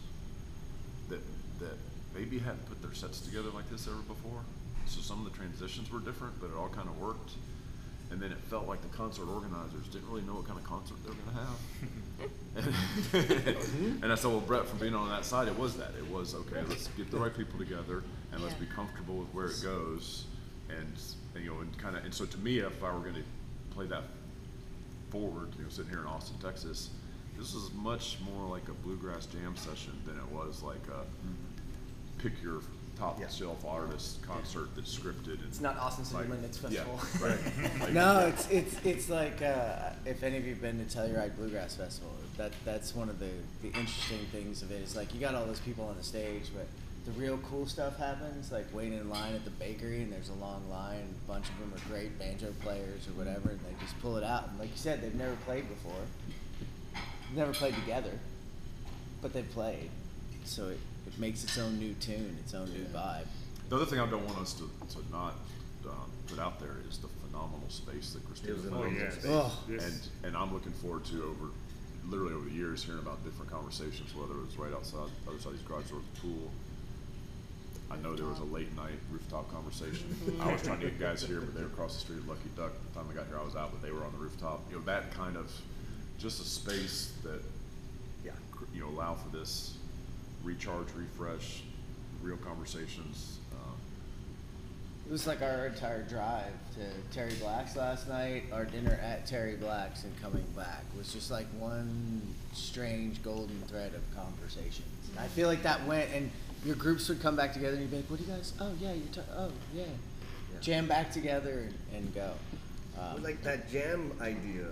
that 1.10 1.20
that 1.60 1.76
maybe 2.16 2.38
hadn't 2.38 2.64
put 2.64 2.80
their 2.80 2.94
sets 2.94 3.20
together 3.20 3.50
like 3.52 3.68
this 3.68 3.86
ever 3.86 4.00
before. 4.08 4.40
So 4.86 5.02
some 5.02 5.20
of 5.20 5.30
the 5.30 5.36
transitions 5.36 5.92
were 5.92 6.00
different, 6.00 6.40
but 6.40 6.48
it 6.48 6.56
all 6.56 6.72
kind 6.72 6.88
of 6.88 6.98
worked. 6.98 7.36
And 8.12 8.20
then 8.20 8.30
it 8.30 8.38
felt 8.50 8.68
like 8.68 8.82
the 8.82 8.94
concert 8.94 9.26
organizers 9.26 9.86
didn't 9.90 10.06
really 10.06 10.20
know 10.22 10.34
what 10.34 10.46
kind 10.46 10.58
of 10.58 10.64
concert 10.64 10.96
they 11.02 11.08
were 11.08 11.16
going 11.16 11.34
to 11.34 13.16
have. 13.16 13.56
and, 13.86 13.96
and 14.04 14.12
I 14.12 14.14
said, 14.16 14.30
well, 14.30 14.40
Brett, 14.40 14.66
from 14.66 14.78
being 14.78 14.94
on 14.94 15.08
that 15.08 15.24
side, 15.24 15.48
it 15.48 15.58
was 15.58 15.76
that. 15.78 15.92
It 15.96 16.06
was 16.10 16.34
okay. 16.34 16.62
Let's 16.68 16.88
get 16.88 17.10
the 17.10 17.16
right 17.16 17.34
people 17.34 17.58
together, 17.58 18.04
and 18.32 18.42
let's 18.42 18.54
be 18.54 18.66
comfortable 18.66 19.16
with 19.16 19.28
where 19.28 19.46
it 19.46 19.62
goes, 19.62 20.26
and, 20.68 20.92
and, 21.34 21.42
you 21.42 21.50
know, 21.50 21.60
and 21.60 21.78
kind 21.78 21.96
of. 21.96 22.04
And 22.04 22.12
so 22.12 22.26
to 22.26 22.38
me, 22.38 22.58
if 22.58 22.84
I 22.84 22.92
were 22.92 23.00
going 23.00 23.14
to 23.14 23.24
play 23.70 23.86
that 23.86 24.04
forward, 25.08 25.48
you 25.56 25.64
know, 25.64 25.70
sitting 25.70 25.90
here 25.90 26.00
in 26.00 26.06
Austin, 26.06 26.36
Texas, 26.42 26.90
this 27.38 27.54
was 27.54 27.72
much 27.72 28.18
more 28.26 28.46
like 28.46 28.68
a 28.68 28.74
bluegrass 28.74 29.24
jam 29.24 29.56
session 29.56 29.94
than 30.04 30.18
it 30.18 30.30
was 30.30 30.62
like 30.62 30.86
a 30.88 31.00
mm-hmm. 31.00 32.18
pick 32.18 32.42
your 32.42 32.60
top 32.98 33.18
Yeah. 33.20 33.28
shelf 33.28 33.64
artist 33.64 34.22
concert 34.22 34.68
that's 34.76 34.96
scripted. 34.96 35.34
And 35.40 35.48
It's 35.48 35.60
not 35.60 35.76
Austin 35.78 36.04
City 36.04 36.20
like- 36.20 36.28
Limits 36.30 36.58
yeah, 36.68 36.84
Festival. 36.84 37.00
right. 37.28 37.80
Like- 37.80 37.92
No, 37.92 38.26
it's 38.26 38.48
it's 38.50 38.74
it's 38.84 39.08
like 39.08 39.42
uh, 39.42 39.90
if 40.06 40.22
any 40.22 40.36
of 40.36 40.46
you've 40.46 40.60
been 40.62 40.84
to 40.84 40.96
Telluride 40.98 41.36
Bluegrass 41.36 41.74
Festival, 41.76 42.10
that 42.36 42.52
that's 42.64 42.94
one 42.94 43.08
of 43.08 43.18
the 43.18 43.30
the 43.62 43.68
interesting 43.68 44.20
things 44.30 44.62
of 44.62 44.70
it. 44.70 44.82
Is 44.82 44.94
like 44.96 45.12
you 45.14 45.20
got 45.20 45.34
all 45.34 45.46
those 45.46 45.60
people 45.60 45.84
on 45.86 45.96
the 45.96 46.02
stage, 46.04 46.44
but 46.54 46.66
the 47.04 47.10
real 47.20 47.38
cool 47.38 47.66
stuff 47.66 47.98
happens. 47.98 48.52
Like 48.52 48.72
waiting 48.72 48.94
in 48.98 49.10
line 49.10 49.34
at 49.34 49.44
the 49.44 49.50
bakery, 49.50 50.02
and 50.02 50.12
there's 50.12 50.28
a 50.28 50.34
long 50.34 50.68
line. 50.70 51.00
And 51.00 51.14
a 51.24 51.28
bunch 51.32 51.46
of 51.48 51.58
them 51.58 51.72
are 51.74 51.88
great 51.92 52.16
banjo 52.18 52.52
players 52.62 53.08
or 53.08 53.12
whatever, 53.12 53.50
and 53.50 53.60
they 53.60 53.74
just 53.84 53.98
pull 54.00 54.16
it 54.16 54.24
out. 54.24 54.48
And 54.48 54.58
like 54.60 54.68
you 54.70 54.76
said, 54.76 55.02
they've 55.02 55.14
never 55.14 55.34
played 55.46 55.68
before, 55.68 56.00
never 57.34 57.52
played 57.52 57.74
together, 57.74 58.12
but 59.20 59.32
they've 59.32 59.50
played. 59.50 59.90
So 60.44 60.68
it, 60.68 60.78
it 61.14 61.20
makes 61.20 61.44
its 61.44 61.58
own 61.58 61.78
new 61.78 61.94
tune, 61.94 62.36
its 62.40 62.54
own 62.54 62.70
new 62.72 62.84
vibe. 62.86 63.26
The 63.68 63.76
other 63.76 63.86
thing 63.86 64.00
I 64.00 64.06
don't 64.06 64.24
want 64.26 64.38
us 64.38 64.54
to, 64.54 64.70
to 64.94 64.98
not 65.10 65.34
um, 65.86 66.10
put 66.26 66.38
out 66.38 66.60
there 66.60 66.76
is 66.88 66.98
the 66.98 67.08
phenomenal 67.26 67.68
space 67.68 68.12
that 68.12 68.22
Kristina 68.28 68.48
It 68.50 68.56
was 68.56 68.64
an 68.66 68.74
Oh, 68.74 68.90
yes. 68.90 69.18
Oh. 69.26 69.58
And, 69.68 70.08
and 70.24 70.36
I'm 70.36 70.52
looking 70.52 70.72
forward 70.72 71.04
to 71.06 71.22
over, 71.24 71.50
literally 72.06 72.34
over 72.34 72.44
the 72.44 72.54
years, 72.54 72.84
hearing 72.84 73.00
about 73.00 73.24
different 73.24 73.50
conversations, 73.50 74.14
whether 74.14 74.32
it 74.34 74.46
was 74.46 74.56
right 74.58 74.72
outside, 74.72 75.08
other 75.26 75.38
side 75.38 75.52
of 75.52 75.58
these 75.58 75.66
garage 75.66 75.88
doors, 75.90 76.04
the 76.14 76.20
pool. 76.20 76.50
I 77.90 77.96
know 77.96 78.16
there 78.16 78.26
was 78.26 78.38
a 78.38 78.44
late 78.44 78.74
night 78.74 78.96
rooftop 79.10 79.52
conversation. 79.52 80.16
I 80.40 80.52
was 80.52 80.62
trying 80.62 80.80
to 80.80 80.86
get 80.86 80.98
guys 80.98 81.22
here, 81.22 81.40
but 81.40 81.54
they 81.54 81.60
were 81.60 81.66
across 81.66 81.94
the 81.94 82.00
street 82.00 82.18
at 82.20 82.28
Lucky 82.28 82.48
Duck. 82.56 82.72
By 82.72 83.02
the 83.02 83.06
time 83.06 83.06
I 83.10 83.14
got 83.14 83.26
here, 83.28 83.38
I 83.38 83.44
was 83.44 83.54
out, 83.54 83.70
but 83.70 83.82
they 83.82 83.92
were 83.92 84.02
on 84.04 84.12
the 84.12 84.18
rooftop. 84.18 84.60
You 84.70 84.76
know, 84.76 84.82
that 84.84 85.12
kind 85.12 85.36
of, 85.36 85.52
just 86.18 86.40
a 86.40 86.44
space 86.44 87.12
that, 87.22 87.42
Yeah. 88.24 88.32
you 88.74 88.80
know, 88.80 88.88
allow 88.88 89.14
for 89.14 89.28
this 89.36 89.76
recharge, 90.42 90.88
refresh, 90.94 91.62
real 92.22 92.36
conversations. 92.38 93.38
Um, 93.52 93.74
It 95.06 95.12
was 95.12 95.26
like 95.26 95.42
our 95.42 95.66
entire 95.66 96.02
drive 96.02 96.52
to 96.74 97.14
Terry 97.14 97.34
Black's 97.40 97.76
last 97.76 98.08
night, 98.08 98.44
our 98.52 98.64
dinner 98.64 98.98
at 99.02 99.26
Terry 99.26 99.56
Black's 99.56 100.04
and 100.04 100.20
coming 100.22 100.44
back 100.56 100.84
was 100.96 101.12
just 101.12 101.30
like 101.30 101.46
one 101.58 102.22
strange 102.52 103.22
golden 103.22 103.60
thread 103.68 103.92
of 103.94 104.02
conversations. 104.16 104.86
And 105.10 105.20
I 105.20 105.26
feel 105.28 105.48
like 105.48 105.62
that 105.62 105.84
went, 105.86 106.10
and 106.12 106.30
your 106.64 106.76
groups 106.76 107.08
would 107.08 107.20
come 107.20 107.36
back 107.36 107.52
together 107.52 107.72
and 107.72 107.82
you'd 107.82 107.90
be 107.90 107.96
like, 107.98 108.10
what 108.10 108.18
do 108.20 108.24
you 108.26 108.30
guys, 108.32 108.52
oh 108.60 108.72
yeah, 108.80 108.92
you're, 108.92 109.12
ta- 109.12 109.32
oh 109.36 109.50
yeah. 109.74 109.84
Jam 110.60 110.86
back 110.86 111.10
together 111.10 111.66
and, 111.66 111.74
and 112.04 112.14
go. 112.14 112.30
Um, 112.98 113.14
Well, 113.14 113.22
like 113.24 113.42
that 113.42 113.70
jam 113.70 114.12
idea, 114.20 114.66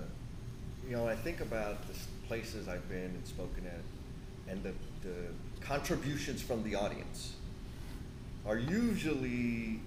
you 0.89 0.93
know, 0.97 1.09
I 1.09 1.17
think 1.17 1.41
about 1.41 1.87
the 1.89 1.95
places 2.29 2.69
I've 2.69 2.89
been 2.89 3.07
and 3.07 3.27
spoken 3.27 3.67
at, 3.67 4.53
and 4.53 4.63
the, 4.63 4.73
the 5.03 5.17
contributions 5.61 6.43
from 6.43 6.63
the 6.63 6.75
audience 6.75 7.35
are 8.47 8.59
usually, 8.59 9.81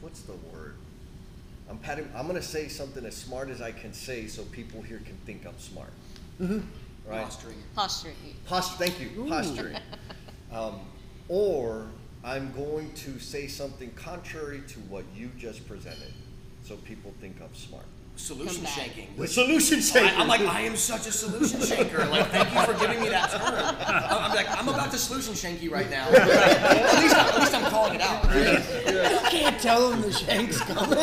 what's 0.00 0.22
the 0.22 0.32
word? 0.52 0.74
I'm 1.70 1.78
patting, 1.78 2.08
I'm 2.14 2.26
gonna 2.26 2.42
say 2.42 2.68
something 2.68 3.04
as 3.04 3.16
smart 3.16 3.48
as 3.48 3.62
I 3.62 3.72
can 3.72 3.92
say 3.92 4.26
so 4.26 4.42
people 4.44 4.82
here 4.82 5.00
can 5.04 5.16
think 5.24 5.46
I'm 5.46 5.58
smart. 5.58 5.92
Right? 6.38 7.24
Posturing. 7.24 7.56
Posturing. 7.74 8.14
Post, 8.46 8.78
thank 8.78 9.00
you, 9.00 9.26
posturing. 9.28 9.76
Um, 10.52 10.80
or 11.28 11.86
I'm 12.24 12.52
going 12.52 12.92
to 12.94 13.18
say 13.18 13.46
something 13.46 13.90
contrary 13.92 14.62
to 14.68 14.78
what 14.80 15.04
you 15.16 15.30
just 15.38 15.66
presented, 15.66 16.12
so 16.64 16.76
people 16.76 17.12
think 17.20 17.36
I'm 17.42 17.54
smart. 17.54 17.86
Solution 18.16 18.54
Come 18.56 18.64
back. 18.64 18.72
shaking. 18.74 19.08
Which- 19.16 19.30
solution 19.30 19.80
shaker. 19.80 20.06
I, 20.06 20.20
am 20.22 20.28
like, 20.28 20.42
I 20.42 20.60
am 20.60 20.76
such 20.76 21.06
a 21.06 21.12
solution 21.12 21.60
shaker. 21.62 22.06
Like, 22.06 22.26
thank 22.28 22.52
you 22.54 22.60
for 22.60 22.78
giving 22.78 23.00
me 23.00 23.08
that 23.08 23.30
term. 23.30 23.76
I'm 23.86 24.30
I'm 24.30 24.34
like, 24.36 24.48
I'm 24.58 24.68
about 24.68 24.90
to 24.92 24.98
solution 24.98 25.34
shank 25.34 25.62
you 25.62 25.72
right 25.72 25.90
now. 25.90 26.08
at 26.08 27.00
least, 27.02 27.16
at 27.16 27.38
least 27.38 27.54
I'm 27.54 27.64
calling 27.70 27.94
it 27.94 28.00
out. 28.00 28.22
you 28.24 29.18
can't 29.30 29.58
tell 29.60 29.90
them 29.90 30.02
the 30.02 30.12
shank's 30.12 30.60
coming. 30.60 30.98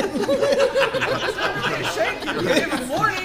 Shank 1.93 2.25
you. 2.25 2.41
Good 2.41 2.87
morning. 2.87 3.23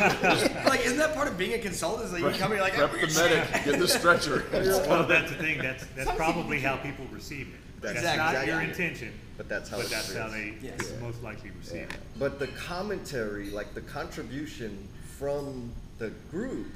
Like, 0.65 0.85
isn't 0.87 0.99
that 0.99 1.13
part 1.15 1.29
of 1.29 1.37
being 1.39 1.53
a 1.55 1.59
consultant? 1.59 2.07
Is 2.07 2.13
like 2.13 2.23
you 2.35 2.41
come 2.41 2.51
here 2.53 2.61
like, 2.61 2.73
Prep 2.75 2.91
"Hey, 2.95 3.07
the 3.07 3.21
medic, 3.21 3.65
get 3.65 3.79
the 3.79 3.89
stretcher. 3.89 4.45
Well, 4.89 5.07
that's 5.07 5.31
the 5.31 5.37
thing, 5.37 5.59
that's, 5.59 5.85
that's 5.95 6.11
probably 6.13 6.59
how 6.61 6.77
people 6.77 7.05
receive 7.13 7.49
it. 7.49 7.61
That's 7.85 7.99
Exactly. 7.99 8.25
not 8.25 8.47
your 8.47 8.61
Exactly. 8.63 8.85
intention, 8.87 9.13
But 9.37 9.49
that's 9.49 9.69
how 9.69 9.77
but 9.77 9.87
it 9.87 9.91
that's 9.91 10.15
how 10.15 10.27
is. 10.29 10.33
they 10.33 10.55
Yes. 10.63 10.93
most 11.01 11.23
likely 11.23 11.51
receive 11.51 11.83
it. 11.83 11.91
But 12.19 12.39
the 12.39 12.47
commentary, 12.49 13.51
like 13.51 13.75
the 13.75 13.83
contribution 13.83 14.89
from 15.19 15.71
the 15.99 16.11
group, 16.31 16.67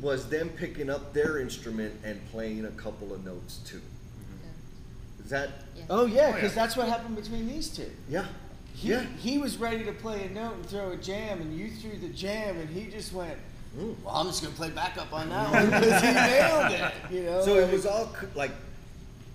was 0.00 0.28
them 0.28 0.50
picking 0.50 0.88
up 0.88 1.12
their 1.12 1.40
instrument 1.40 1.94
and 2.04 2.20
playing 2.30 2.64
a 2.64 2.70
couple 2.70 3.12
of 3.12 3.24
notes 3.24 3.56
too. 3.66 3.80
Is 5.24 5.30
that? 5.30 5.50
Yeah. 5.76 5.82
oh 5.90 6.06
yeah, 6.06 6.28
Oh, 6.28 6.32
because 6.34 6.54
that's 6.54 6.76
what 6.76 6.88
happened 6.88 7.16
between 7.16 7.48
these 7.48 7.68
two. 7.68 7.90
Yeah. 8.08 8.26
He, 8.74 8.90
Yeah. 8.90 9.02
he 9.18 9.38
was 9.38 9.56
ready 9.56 9.84
to 9.84 9.92
play 9.92 10.26
a 10.26 10.30
note 10.30 10.54
and 10.54 10.66
throw 10.66 10.92
a 10.92 10.96
jam, 10.96 11.40
and 11.40 11.58
you 11.58 11.70
threw 11.72 11.98
the 11.98 12.08
jam, 12.14 12.56
and 12.58 12.68
he 12.70 12.88
just 12.90 13.12
went, 13.12 13.36
Mm. 13.76 13.96
"Well, 14.02 14.14
I'm 14.14 14.26
just 14.28 14.42
gonna 14.42 14.54
play 14.54 14.70
backup 14.70 15.12
on 15.12 15.28
that 15.30 15.50
one 15.52 15.66
because 15.66 16.00
he 16.00 16.12
nailed 16.12 16.72
it." 16.72 16.92
You 17.10 17.22
know. 17.24 17.44
So 17.44 17.56
it 17.58 17.70
was 17.70 17.84
all 17.84 18.06
c- 18.18 18.26
like, 18.36 18.52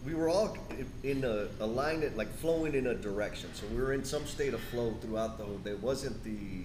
we 0.06 0.14
were 0.14 0.30
all 0.30 0.58
i- 0.72 1.08
in 1.08 1.24
a, 1.24 1.48
a 1.64 1.66
line, 1.66 2.10
like 2.16 2.32
flowing 2.38 2.76
in 2.76 2.88
a 2.88 2.94
direction. 2.96 3.50
So 3.54 3.66
we 3.68 3.82
were 3.82 3.94
in 3.94 4.04
some 4.04 4.26
state 4.26 4.54
of 4.54 4.60
flow 4.62 4.94
throughout 5.02 5.38
the 5.38 5.46
whole. 5.46 5.60
There 5.64 5.78
wasn't 5.78 6.24
the 6.24 6.64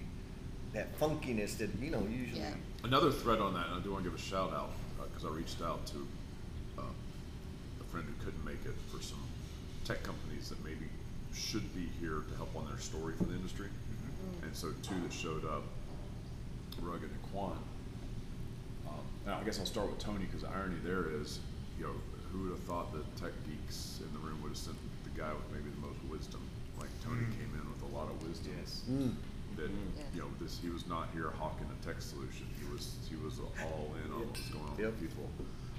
that 0.74 0.98
funkiness 1.00 1.56
that 1.58 1.70
you 1.80 1.90
know 1.90 2.06
usually. 2.10 2.40
Yeah. 2.40 2.54
Another 2.84 3.10
thread 3.10 3.40
on 3.40 3.54
that, 3.54 3.66
and 3.68 3.76
I 3.76 3.80
do 3.80 3.92
want 3.92 4.04
to 4.04 4.10
give 4.10 4.18
a 4.18 4.22
shout 4.22 4.52
out, 4.52 4.70
because 5.02 5.24
I 5.24 5.28
reached 5.34 5.62
out 5.62 5.86
to 5.86 6.06
uh, 6.78 6.82
a 6.82 7.84
friend 7.90 8.06
who 8.06 8.24
couldn't 8.24 8.44
make 8.44 8.64
it 8.64 8.74
for 8.92 9.02
some 9.02 9.18
tech 9.84 10.02
companies 10.02 10.50
that 10.50 10.62
maybe 10.64 10.86
should 11.34 11.74
be 11.74 11.88
here 12.00 12.22
to 12.30 12.36
help 12.36 12.54
on 12.56 12.66
their 12.66 12.78
story 12.78 13.14
for 13.16 13.24
the 13.24 13.34
industry. 13.34 13.68
And 14.42 14.54
so 14.54 14.68
two 14.82 15.00
that 15.02 15.12
showed 15.12 15.44
up, 15.46 15.62
Rugged 16.82 17.08
and 17.10 17.32
Kwant. 17.32 17.56
Um, 18.86 18.94
now 19.26 19.38
I 19.40 19.44
guess 19.44 19.58
I'll 19.58 19.66
start 19.66 19.88
with 19.88 19.98
Tony, 19.98 20.24
because 20.26 20.42
the 20.42 20.48
irony 20.50 20.76
there 20.84 21.06
is, 21.20 21.40
you 21.78 21.84
know, 21.86 21.92
who 22.32 22.42
would 22.44 22.50
have 22.52 22.64
thought 22.64 22.92
that 22.92 23.04
tech 23.16 23.32
geeks 23.48 24.00
in 24.04 24.12
the 24.12 24.18
room 24.20 24.40
would 24.42 24.50
have 24.50 24.58
sent 24.58 24.76
the 25.04 25.10
guy 25.18 25.32
with 25.32 25.46
maybe 25.52 25.70
the 25.70 25.80
most 25.86 25.98
wisdom? 26.10 26.40
Like 26.78 26.90
Tony 27.04 27.22
Mm. 27.26 27.32
came 27.38 27.52
in 27.58 27.64
with 27.72 27.82
a 27.90 27.94
lot 27.96 28.08
of 28.10 28.16
wisdom 28.26 28.52
Yes. 28.58 28.82
Mm. 28.88 29.14
that 29.56 29.70
Yeah. 29.70 30.04
you 30.14 30.20
know 30.22 30.28
this 30.40 30.58
he 30.62 30.68
was 30.68 30.86
not 30.86 31.08
here 31.12 31.30
hawking 31.38 31.66
a 31.72 31.84
tech 31.84 32.00
solution 32.00 32.46
he 32.60 32.66
was 32.72 32.94
he 33.08 33.16
was 33.16 33.40
all 33.40 33.94
in 34.04 34.12
on 34.12 34.20
what 34.20 34.30
was 34.36 34.46
going 34.52 34.64
on 34.64 34.78
Yep. 34.78 34.86
with 34.92 35.00
people 35.00 35.28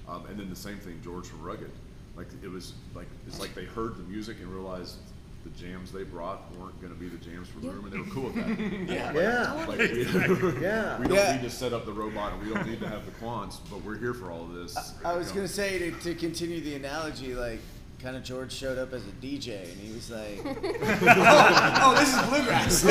um, 0.10 0.26
and 0.26 0.38
then 0.40 0.50
the 0.50 0.56
same 0.56 0.78
thing 0.80 1.00
george 1.04 1.28
from 1.28 1.42
rugged 1.42 1.72
like 2.18 2.28
it 2.44 2.50
was 2.52 2.74
like 2.94 3.08
it's 3.28 3.40
like 3.40 3.54
they 3.56 3.64
heard 3.66 3.96
the 3.96 4.04
music 4.04 4.38
and 4.42 4.50
realized 4.52 4.98
the 5.44 5.50
jams 5.52 5.92
they 5.92 6.04
brought 6.04 6.54
weren't 6.58 6.80
going 6.82 6.94
to 6.94 7.00
be 7.00 7.08
the 7.08 7.18
jams 7.18 7.48
for 7.48 7.60
the 7.60 7.70
room 7.70 7.86
and 7.86 7.94
they 7.94 7.98
were 7.98 8.06
cool 8.14 8.24
with 8.24 8.36
that 8.36 8.60
Yeah. 8.94 9.14
Yeah. 9.14 9.66
like 9.66 9.80
we, 9.80 10.04
Yeah. 10.62 11.00
we 11.00 11.08
don't 11.08 11.16
Yeah. 11.16 11.36
need 11.36 11.42
to 11.44 11.50
set 11.50 11.72
up 11.74 11.86
the 11.86 11.94
robot 11.94 12.34
and 12.34 12.42
we 12.46 12.54
don't 12.54 12.68
need 12.68 12.80
to 12.82 12.88
have 12.90 13.06
the 13.06 13.12
quants 13.24 13.58
but 13.70 13.84
we're 13.84 13.98
here 13.98 14.14
for 14.14 14.32
all 14.32 14.44
of 14.44 14.54
this 14.54 14.76
I 15.04 15.16
was 15.16 15.32
gonna 15.32 15.48
say 15.48 15.80
to, 15.80 15.92
to 15.92 16.16
continue 16.16 16.60
the 16.62 16.76
analogy, 16.76 17.34
like 17.36 17.60
kind 18.02 18.16
of 18.16 18.24
George 18.24 18.54
showed 18.54 18.78
up 18.78 18.94
as 18.94 19.04
a 19.06 19.12
DJ, 19.22 19.62
and 19.64 19.78
he 19.78 19.92
was 19.94 20.10
like, 20.10 20.40
oh, 20.46 21.96
this 22.00 22.14
is 22.16 22.22
bluegrass. 22.30 22.82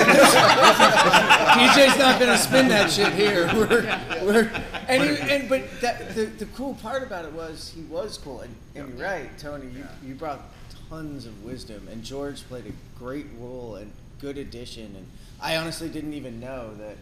DJ's 1.56 1.98
not 1.98 2.20
gonna 2.20 2.36
spin 2.36 2.68
that 2.68 2.90
shit 2.90 3.14
here. 3.14 3.46
We're, 3.54 3.84
we're 4.24 4.50
and, 4.86 5.02
he, 5.02 5.16
and 5.34 5.48
but 5.48 5.62
that, 5.80 6.14
the 6.14 6.26
the 6.26 6.44
cool 6.54 6.74
part 6.74 7.02
about 7.02 7.24
it 7.24 7.32
was 7.32 7.72
he 7.74 7.82
was 7.84 8.18
cool, 8.18 8.40
and, 8.40 8.54
and 8.74 8.88
you're 8.98 9.06
right, 9.06 9.30
Tony. 9.38 9.68
You, 9.68 9.86
you 10.06 10.14
brought 10.14 10.40
tons 10.88 11.26
of 11.26 11.44
wisdom, 11.44 11.86
and 11.90 12.02
George 12.02 12.42
played 12.48 12.66
a 12.66 12.98
great 12.98 13.26
role 13.38 13.76
and 13.76 13.92
good 14.20 14.38
addition. 14.38 14.94
And 14.96 15.06
I 15.40 15.56
honestly 15.56 15.88
didn't 15.88 16.14
even 16.14 16.40
know 16.40 16.74
that 16.76 16.96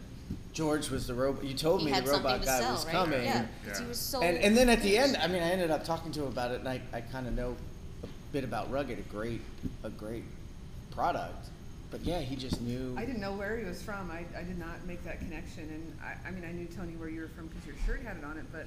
George 0.52 0.90
was 0.90 1.06
the 1.06 1.14
robot. 1.14 1.44
You 1.44 1.54
told 1.54 1.80
He 1.80 1.86
me 1.86 2.00
the 2.00 2.10
robot 2.10 2.44
guy 2.44 2.60
sell, 2.60 2.72
was 2.72 2.84
right? 2.86 2.92
coming. 2.92 3.24
Yeah, 3.24 3.46
'cause 3.66 3.78
he 3.78 3.86
was 3.86 3.98
so. 3.98 4.22
And, 4.22 4.36
and 4.38 4.56
then 4.56 4.68
at 4.68 4.82
the 4.82 4.98
end, 4.98 5.16
I 5.16 5.26
mean, 5.28 5.42
I 5.42 5.50
ended 5.50 5.70
up 5.70 5.84
talking 5.84 6.12
to 6.12 6.22
him 6.22 6.28
about 6.28 6.50
it, 6.50 6.60
and 6.60 6.68
I, 6.68 6.80
I 6.92 7.00
kind 7.00 7.26
of 7.26 7.34
know 7.34 7.56
a 8.02 8.06
bit 8.32 8.44
about 8.44 8.70
Rugged, 8.70 8.98
a 8.98 9.02
great, 9.02 9.40
a 9.84 9.90
great 9.90 10.24
product. 10.90 11.48
But 11.90 12.00
yeah, 12.04 12.20
he 12.20 12.34
just 12.34 12.60
knew. 12.60 12.94
I 12.98 13.04
didn't 13.04 13.20
know 13.20 13.32
where 13.32 13.56
he 13.56 13.64
was 13.64 13.80
from. 13.80 14.10
I, 14.10 14.24
I 14.36 14.42
did 14.42 14.58
not 14.58 14.84
make 14.86 15.04
that 15.04 15.20
connection. 15.20 15.62
And 15.70 15.96
I, 16.02 16.28
I 16.28 16.32
mean, 16.32 16.44
I 16.44 16.50
knew 16.50 16.66
Tony 16.66 16.94
where 16.96 17.08
you 17.08 17.20
were 17.20 17.28
from 17.28 17.46
because 17.46 17.64
your 17.64 17.76
shirt 17.86 18.02
had 18.04 18.16
it 18.16 18.24
on 18.24 18.36
it, 18.38 18.44
but 18.50 18.66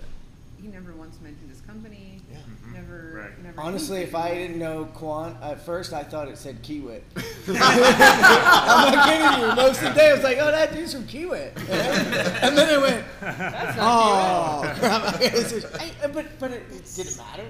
he 0.62 0.68
never 0.68 0.94
once 0.94 1.20
mentioned 1.22 1.50
his 1.50 1.62
company. 1.62 2.22
Yeah. 2.32 2.38
Mm-hmm. 2.38 2.74
Never, 2.74 3.12
Right. 3.16 3.44
never. 3.44 3.62
Honestly, 3.62 4.02
if. 4.02 4.14
I 4.16 4.34
didn't 4.34 4.60
know 4.60 4.86
Kwant 4.96 5.42
at 5.42 5.62
first, 5.66 5.94
I 5.94 6.04
thought 6.04 6.28
it 6.28 6.38
said 6.38 6.62
Kiewit. 6.64 7.02
I'm 7.48 8.94
not 8.94 9.06
kidding 9.06 9.50
you. 9.50 9.56
Most 9.56 9.82
of 9.82 9.94
the 9.94 10.00
day, 10.00 10.10
I 10.10 10.14
was 10.14 10.24
like, 10.24 10.38
"Oh, 10.40 10.52
that 10.52 10.74
dude's 10.74 10.94
from 10.94 11.04
Kiewit," 11.06 11.56
and 12.44 12.58
then 12.58 12.70
I 12.70 12.78
went, 12.78 13.06
That's 13.22 13.78
"Oh, 13.80 14.62
crap!" 14.80 15.22
It's 15.22 15.52
just- 15.52 15.68
I- 15.80 15.92
uh, 16.04 16.08
but 16.10 16.26
but 16.40 16.52
it, 16.52 16.64
did 16.96 17.08
it 17.08 17.18
matter? 17.18 17.46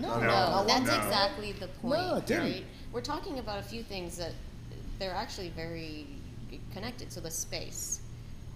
No, 0.00 0.18
No, 0.20 0.26
not 0.26 0.66
that's 0.66 0.78
one 0.80 0.84
bit. 0.84 0.94
exactly 1.04 1.52
the 1.52 1.68
point, 1.68 2.00
No, 2.00 2.16
it 2.16 2.26
didn't. 2.26 2.44
right? 2.44 2.64
We're 2.92 3.00
talking 3.02 3.38
about 3.38 3.58
a 3.60 3.62
few 3.62 3.82
things 3.82 4.16
that 4.18 4.32
they're 4.98 5.14
actually 5.14 5.50
very 5.50 6.06
connected. 6.72 7.12
So 7.12 7.20
the 7.20 7.30
space, 7.30 8.00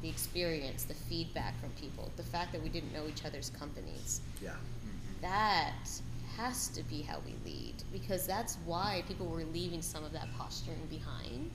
the 0.03 0.09
experience, 0.09 0.85
the 0.85 0.95
feedback 0.95 1.59
from 1.61 1.71
people, 1.71 2.11
the 2.17 2.23
fact 2.23 2.53
that 2.53 2.63
we 2.63 2.69
didn't 2.69 2.93
know 2.93 3.07
each 3.09 3.25
other's 3.25 3.51
companies. 3.51 4.21
Yeah. 4.43 4.51
Mm-hmm. 4.51 5.23
That 5.23 5.73
has 6.37 6.69
to 6.69 6.83
be 6.83 7.03
how 7.03 7.19
we 7.25 7.35
lead 7.51 7.75
because 7.93 8.27
that's 8.27 8.59
why 8.67 9.03
people 9.09 9.27
were 9.27 9.45
leaving 9.45 9.83
some 9.83 10.05
of 10.05 10.13
that 10.13 10.29
posturing 10.37 10.87
behind. 10.91 11.51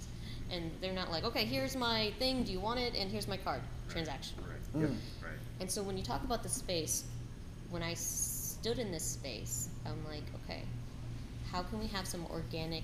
And 0.50 0.72
they're 0.82 0.94
not 0.94 1.12
like, 1.12 1.24
okay, 1.24 1.46
here's 1.46 1.76
my 1.76 2.12
thing, 2.20 2.44
do 2.44 2.52
you 2.52 2.60
want 2.60 2.80
it? 2.80 2.96
And 2.96 3.10
here's 3.10 3.28
my 3.28 3.38
card, 3.38 3.62
transaction. 3.90 4.38
Right. 4.42 4.82
Mm. 4.82 4.82
Yep. 4.82 4.92
Right. 5.24 5.32
And 5.62 5.72
so 5.72 5.82
when 5.84 5.98
you 5.98 6.04
talk 6.04 6.24
about 6.24 6.44
the 6.44 6.50
space, 6.50 7.06
when 7.70 7.84
I 7.84 7.94
stood 7.94 8.80
in 8.80 8.92
this 8.92 9.06
space, 9.06 9.70
I'm 9.86 10.04
like, 10.06 10.24
okay, 10.44 10.64
how 11.52 11.64
can 11.64 11.80
we 11.80 11.88
have 11.88 12.06
some 12.08 12.26
organic, 12.32 12.84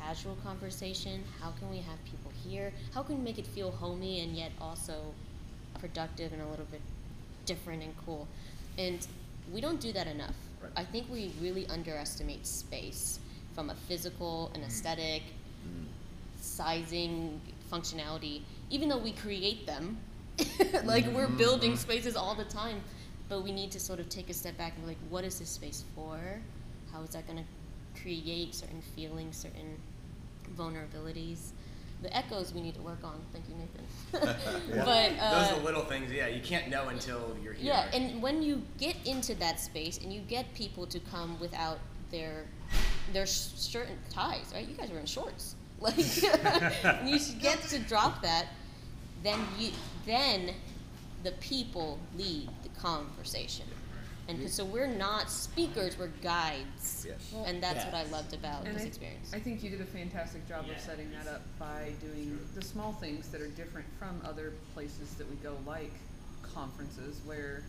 casual 0.00 0.36
conversation? 0.44 1.22
How 1.40 1.50
can 1.52 1.70
we 1.70 1.78
have 1.78 2.02
people 2.04 2.32
here? 2.46 2.72
How 2.94 3.02
can 3.02 3.18
we 3.18 3.22
make 3.22 3.38
it 3.38 3.46
feel 3.46 3.70
homey 3.70 4.20
and 4.20 4.36
yet 4.36 4.52
also 4.60 4.94
productive 5.78 6.32
and 6.32 6.42
a 6.42 6.46
little 6.46 6.66
bit 6.70 6.80
different 7.46 7.82
and 7.82 7.94
cool? 8.04 8.26
And 8.76 9.06
we 9.52 9.60
don't 9.60 9.80
do 9.80 9.92
that 9.92 10.06
enough. 10.06 10.34
Right. 10.62 10.72
I 10.76 10.84
think 10.84 11.06
we 11.10 11.32
really 11.40 11.66
underestimate 11.68 12.46
space 12.46 13.20
from 13.54 13.70
a 13.70 13.74
physical 13.74 14.50
and 14.54 14.62
mm. 14.62 14.66
aesthetic 14.66 15.22
mm. 15.66 15.84
sizing 16.40 17.40
functionality 17.70 18.42
even 18.70 18.88
though 18.88 18.98
we 18.98 19.12
create 19.12 19.66
them 19.66 19.98
like 20.84 21.04
we're 21.06 21.26
mm-hmm. 21.26 21.36
building 21.36 21.72
mm-hmm. 21.72 21.78
spaces 21.78 22.16
all 22.16 22.34
the 22.34 22.44
time 22.44 22.80
but 23.28 23.42
we 23.42 23.52
need 23.52 23.70
to 23.70 23.80
sort 23.80 23.98
of 23.98 24.08
take 24.08 24.30
a 24.30 24.34
step 24.34 24.56
back 24.56 24.74
and 24.74 24.82
be 24.82 24.88
like 24.88 24.98
what 25.10 25.24
is 25.24 25.38
this 25.38 25.48
space 25.48 25.84
for 25.94 26.18
how 26.92 27.02
is 27.02 27.10
that 27.10 27.26
going 27.26 27.38
to 27.38 28.00
create 28.00 28.54
certain 28.54 28.80
feelings 28.94 29.36
certain 29.36 29.76
vulnerabilities 30.56 31.52
The 32.02 32.16
echoes 32.16 32.54
we 32.54 32.60
need 32.60 32.74
to 32.76 32.80
work 32.82 33.02
on. 33.02 33.20
Thank 33.32 33.46
you, 33.48 33.56
Nathan. 33.56 33.84
Yeah. 34.70 34.84
But 34.84 35.10
uh, 35.20 35.40
Those 35.42 35.50
are 35.52 35.58
the 35.58 35.64
little 35.64 35.84
things. 35.84 36.12
Yeah, 36.12 36.28
you 36.28 36.40
can't 36.40 36.68
know 36.68 36.88
until 36.88 37.36
you're 37.42 37.54
here. 37.54 37.66
yeah, 37.74 37.90
and 37.96 38.22
when 38.22 38.40
you 38.42 38.62
get 38.78 38.94
into 39.04 39.34
that 39.36 39.58
space 39.58 39.98
and 39.98 40.12
you 40.12 40.20
get 40.20 40.44
people 40.54 40.86
to 40.86 41.00
come 41.00 41.38
without 41.40 41.78
their 42.12 42.46
their 43.12 43.26
sh- 43.26 43.58
shirt 43.58 43.88
and 43.88 43.98
ties, 44.10 44.52
right? 44.54 44.68
You 44.68 44.74
guys 44.74 44.90
are 44.92 44.98
in 45.00 45.06
shorts. 45.06 45.54
Like 45.80 45.96
you 47.06 47.18
should 47.18 47.40
get 47.40 47.58
to 47.72 47.78
drop 47.78 48.22
that, 48.22 48.46
then 49.22 49.38
you 49.58 49.70
then 50.06 50.54
the 51.24 51.32
people 51.40 51.98
lead 52.16 52.48
the 52.64 52.68
conversation. 52.80 53.66
And 54.28 54.38
'cause- 54.42 54.52
so 54.52 54.64
we're 54.64 54.86
not 54.86 55.30
speakers, 55.30 55.96
we're 55.98 56.08
guides. 56.22 57.06
Yes. 57.08 57.32
And 57.46 57.62
that's 57.62 57.84
what 57.86 57.94
I 57.94 58.04
loved 58.04 58.34
about 58.34 58.66
And 58.66 58.76
this 58.76 58.84
I, 58.84 58.86
experience. 58.86 59.32
I 59.32 59.40
think 59.40 59.62
you 59.62 59.70
did 59.70 59.80
a 59.80 59.86
fantastic 59.86 60.46
job 60.46 60.68
of 60.68 60.78
setting 60.78 61.10
that 61.12 61.26
up 61.26 61.40
by 61.58 61.92
doing 62.02 62.38
the 62.54 62.62
small 62.62 62.92
things 62.92 63.28
that 63.28 63.40
are 63.40 63.48
different 63.48 63.86
from 63.98 64.20
other 64.24 64.52
places 64.74 65.14
that 65.14 65.28
we 65.30 65.36
go, 65.36 65.56
like 65.66 65.92
conferences, 66.42 67.20
where 67.24 67.62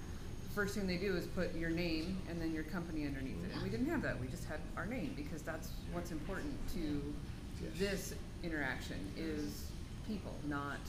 the 0.43 0.50
first 0.54 0.76
thing 0.76 0.86
they 0.86 0.98
do 0.98 1.15
is 1.15 1.26
put 1.28 1.56
your 1.56 1.69
name 1.69 2.17
and 2.30 2.41
then 2.41 2.54
your 2.54 2.63
company 2.65 3.06
underneath 3.06 3.41
it. 3.45 3.54
And 3.54 3.63
we 3.63 3.69
didn't 3.69 3.88
have 3.88 4.02
that. 4.02 4.19
We 4.19 4.28
just 4.28 4.43
had 4.45 4.60
our 4.76 4.86
name 4.86 5.13
because 5.15 5.41
that's 5.41 5.69
what's 5.93 6.12
important 6.12 6.54
to 6.74 7.13
Yes. 7.62 7.72
this 7.78 8.13
interaction 8.43 8.98
is 9.17 9.65
people, 10.08 10.34
not 10.48 10.80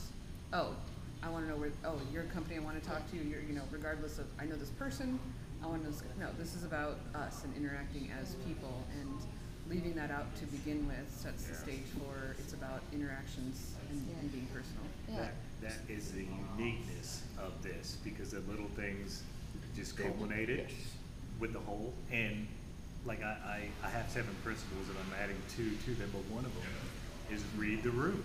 oh, 0.53 0.75
I 1.23 1.29
want 1.29 1.45
to 1.45 1.51
know 1.51 1.57
where 1.57 1.71
oh 1.85 1.99
your 2.11 2.23
company 2.25 2.55
I 2.57 2.59
want 2.59 2.81
to 2.81 2.89
talk 2.89 3.09
to. 3.11 3.17
You're 3.17 3.41
you 3.41 3.53
know 3.53 3.63
regardless 3.71 4.17
of 4.19 4.25
I 4.39 4.45
know 4.45 4.55
this 4.55 4.69
person. 4.71 5.17
Oh, 5.63 5.67
I 5.67 5.69
want 5.69 5.83
to 5.83 5.89
this, 5.91 6.03
no. 6.19 6.27
This 6.39 6.55
is 6.55 6.63
about 6.63 6.97
us 7.15 7.43
and 7.43 7.55
interacting 7.55 8.09
as 8.19 8.35
people 8.47 8.83
and 8.99 9.19
leaving 9.69 9.93
that 9.95 10.11
out 10.11 10.35
to 10.37 10.45
begin 10.47 10.87
with 10.87 11.05
sets 11.15 11.45
the 11.45 11.55
stage 11.55 11.85
for 11.97 12.35
it's 12.39 12.53
about 12.53 12.81
interactions 12.91 13.73
and, 13.89 14.05
and 14.19 14.31
being 14.31 14.47
personal. 14.53 14.83
yeah. 15.09 15.29
That, 15.61 15.69
that 15.87 15.93
is 15.93 16.11
the 16.11 16.25
uniqueness 16.57 17.21
of 17.37 17.61
this, 17.61 17.97
because 18.03 18.31
the 18.31 18.39
little 18.41 18.67
things 18.75 19.23
just 19.75 19.95
They 19.97 20.03
will- 20.05 20.11
culminated 20.11 20.65
yes. 20.69 20.77
with 21.39 21.53
the 21.53 21.59
whole, 21.59 21.93
and 22.11 22.47
like 23.05 23.23
I, 23.23 23.69
I, 23.83 23.87
I 23.87 23.89
have 23.89 24.09
seven 24.09 24.35
principles 24.43 24.87
and 24.89 24.97
I'm 24.97 25.23
adding 25.23 25.37
two 25.55 25.71
to 25.85 25.95
them, 25.99 26.09
but 26.13 26.21
one 26.33 26.45
of 26.45 26.53
them 26.53 27.35
is 27.35 27.43
read 27.57 27.83
the 27.83 27.89
room. 27.91 28.23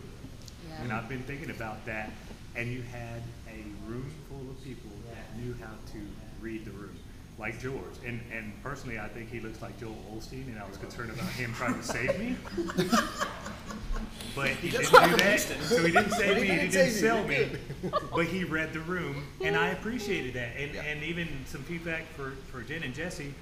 Yeah. 0.68 0.83
And 0.83 0.92
I've 0.92 1.09
been 1.09 1.22
thinking 1.22 1.51
about 1.51 1.85
that, 1.87 2.11
and 2.57 2.72
you 2.72 2.83
had 2.83 3.22
a 3.49 3.62
room 3.88 4.11
full 4.29 4.51
of 4.51 4.62
people 4.64 4.90
that 5.12 5.38
knew 5.38 5.55
how 5.61 5.72
to 5.92 5.99
read 6.40 6.64
the 6.64 6.72
room, 6.72 6.96
like 7.38 7.61
George. 7.61 7.77
And 8.05 8.20
and 8.33 8.53
personally, 8.62 8.99
I 8.99 9.09
think 9.09 9.31
he 9.31 9.40
looks 9.40 9.61
like 9.62 9.79
Joel 9.79 9.96
Osteen, 10.14 10.46
and 10.49 10.59
I 10.59 10.66
was 10.66 10.77
concerned 10.77 11.11
about 11.11 11.29
him 11.31 11.53
trying 11.55 11.75
to 11.75 11.83
save 11.83 12.18
me. 12.18 12.37
But 14.35 14.49
he 14.49 14.68
didn't 14.68 14.90
do 14.90 15.16
that, 15.16 15.40
so 15.40 15.83
he 15.85 15.92
didn't 15.92 16.11
save 16.12 16.42
me, 16.42 16.51
and 16.51 16.61
he 16.61 16.68
didn't 16.68 16.92
sell 16.92 17.25
me. 17.25 17.49
But 18.14 18.27
he 18.27 18.44
read 18.44 18.72
the 18.75 18.81
room, 18.81 19.25
and 19.42 19.57
I 19.57 19.68
appreciated 19.68 20.35
that. 20.35 20.51
And 20.59 20.75
Yeah. 20.75 20.83
and 20.83 21.03
even 21.03 21.29
some 21.46 21.62
feedback 21.62 22.05
for 22.14 22.33
for 22.51 22.62
Jen 22.62 22.83
and 22.83 22.94
Jesse, 22.94 23.33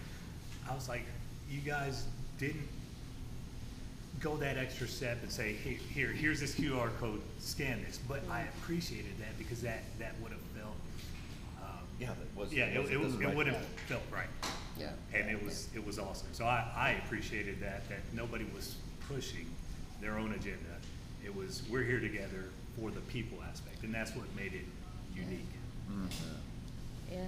I 0.71 0.75
was 0.75 0.89
like, 0.89 1.05
you 1.51 1.61
guys 1.61 2.05
didn't 2.39 2.69
go 4.21 4.37
that 4.37 4.57
extra 4.57 4.87
step 4.87 5.19
and 5.23 5.31
say, 5.31 5.53
here, 5.53 5.77
here, 5.93 6.09
here's 6.09 6.41
this 6.41 6.55
QR 6.55 6.89
code, 6.99 7.21
scan 7.41 7.83
this. 7.85 7.99
But 8.09 8.23
I 8.31 8.43
appreciated 8.59 9.19
that 9.19 9.37
because 9.37 9.61
that, 9.63 9.83
that 9.99 10.15
would 10.23 10.31
have 10.33 10.41
felt, 10.57 10.73
Yeah, 12.01 12.09
that 12.09 12.41
was. 12.41 12.53
yeah, 12.53 12.65
it, 12.67 12.81
was- 12.81 12.91
it, 12.91 13.01
was 13.01 13.15
it 13.21 13.35
would 13.35 13.47
have 13.47 13.65
felt 13.89 14.03
right. 14.13 14.27
Yeah. 14.79 14.91
And 15.13 15.31
it 15.31 15.43
was, 15.45 15.69
it 15.75 15.87
was 15.87 15.99
awesome. 15.99 16.29
So 16.33 16.45
I, 16.45 16.67
I 16.77 16.91
appreciated 17.05 17.61
that, 17.61 17.89
that 17.89 18.01
nobody 18.13 18.45
was 18.55 18.75
pushing 19.09 19.47
their 20.01 20.19
own 20.19 20.33
agenda. 20.33 20.59
It 21.25 21.35
was, 21.35 21.63
we're 21.71 21.85
here 21.85 22.01
together 22.01 22.45
for 22.79 22.91
the 22.91 23.01
people 23.03 23.39
aspect, 23.49 23.85
and 23.85 23.95
that's 23.95 24.15
what 24.17 24.27
made 24.35 24.53
it 24.53 24.65
unique. 25.15 25.47
Mm-hmm. 25.91 27.13
yeah. 27.13 27.19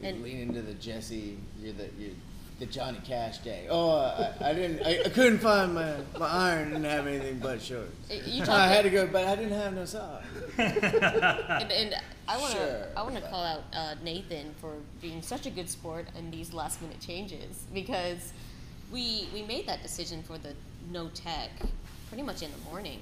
You 0.00 0.08
And 0.08 0.22
lean 0.22 0.38
into 0.38 0.62
the 0.62 0.74
Jesse, 0.74 1.36
you're 1.60 1.72
the 1.72 1.88
you're 1.98 2.14
the 2.62 2.72
Johnny 2.72 3.00
Cash 3.04 3.38
day. 3.38 3.66
Oh, 3.68 3.90
I, 3.90 4.50
I 4.50 4.54
didn't, 4.54 4.86
I, 4.86 5.00
I 5.04 5.08
couldn't 5.08 5.38
find 5.38 5.74
my, 5.74 5.96
my 6.16 6.28
iron. 6.28 6.68
Didn't 6.68 6.84
have 6.84 7.08
anything 7.08 7.40
but 7.40 7.60
shorts. 7.60 7.90
You 8.08 8.44
I 8.44 8.68
had 8.68 8.84
to 8.84 8.90
go, 8.90 9.04
but 9.08 9.26
I 9.26 9.34
didn't 9.34 9.58
have 9.58 9.74
no 9.74 9.84
socks. 9.84 10.24
and, 10.58 11.72
and 11.72 11.94
I 12.28 12.38
want 12.38 12.52
to 12.52 12.58
Sure. 12.58 12.86
I 12.96 13.02
want 13.02 13.16
to 13.16 13.20
call 13.22 13.42
out 13.42 13.64
uh, 13.74 13.96
Nathan 14.04 14.54
for 14.60 14.74
being 15.00 15.22
such 15.22 15.46
a 15.46 15.50
good 15.50 15.68
sport 15.68 16.06
in 16.16 16.30
these 16.30 16.52
last 16.52 16.80
minute 16.80 17.00
changes 17.00 17.64
because 17.74 18.32
we 18.92 19.28
we 19.34 19.42
made 19.42 19.66
that 19.66 19.82
decision 19.82 20.22
for 20.22 20.38
the 20.38 20.54
no 20.92 21.08
tech 21.08 21.50
pretty 22.08 22.22
much 22.22 22.42
in 22.42 22.50
the 22.52 22.70
morning, 22.70 23.00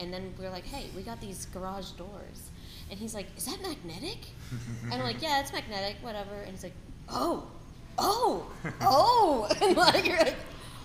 and 0.00 0.14
then 0.14 0.32
we 0.38 0.46
are 0.46 0.50
like, 0.50 0.64
hey, 0.64 0.88
we 0.96 1.02
got 1.02 1.20
these 1.20 1.44
garage 1.52 1.90
doors, 1.90 2.48
and 2.90 2.98
he's 2.98 3.14
like, 3.14 3.26
is 3.36 3.44
that 3.44 3.60
magnetic? 3.60 4.18
and 4.84 4.94
I'm 4.94 5.02
like, 5.02 5.20
yeah, 5.20 5.40
it's 5.40 5.52
magnetic, 5.52 5.96
whatever. 6.00 6.34
And 6.34 6.52
he's 6.52 6.62
like, 6.62 6.72
oh, 7.10 7.48
oh, 7.98 8.46
oh, 8.80 9.48
and 9.62 9.76
like, 9.76 10.06
you're 10.06 10.18
like 10.18 10.36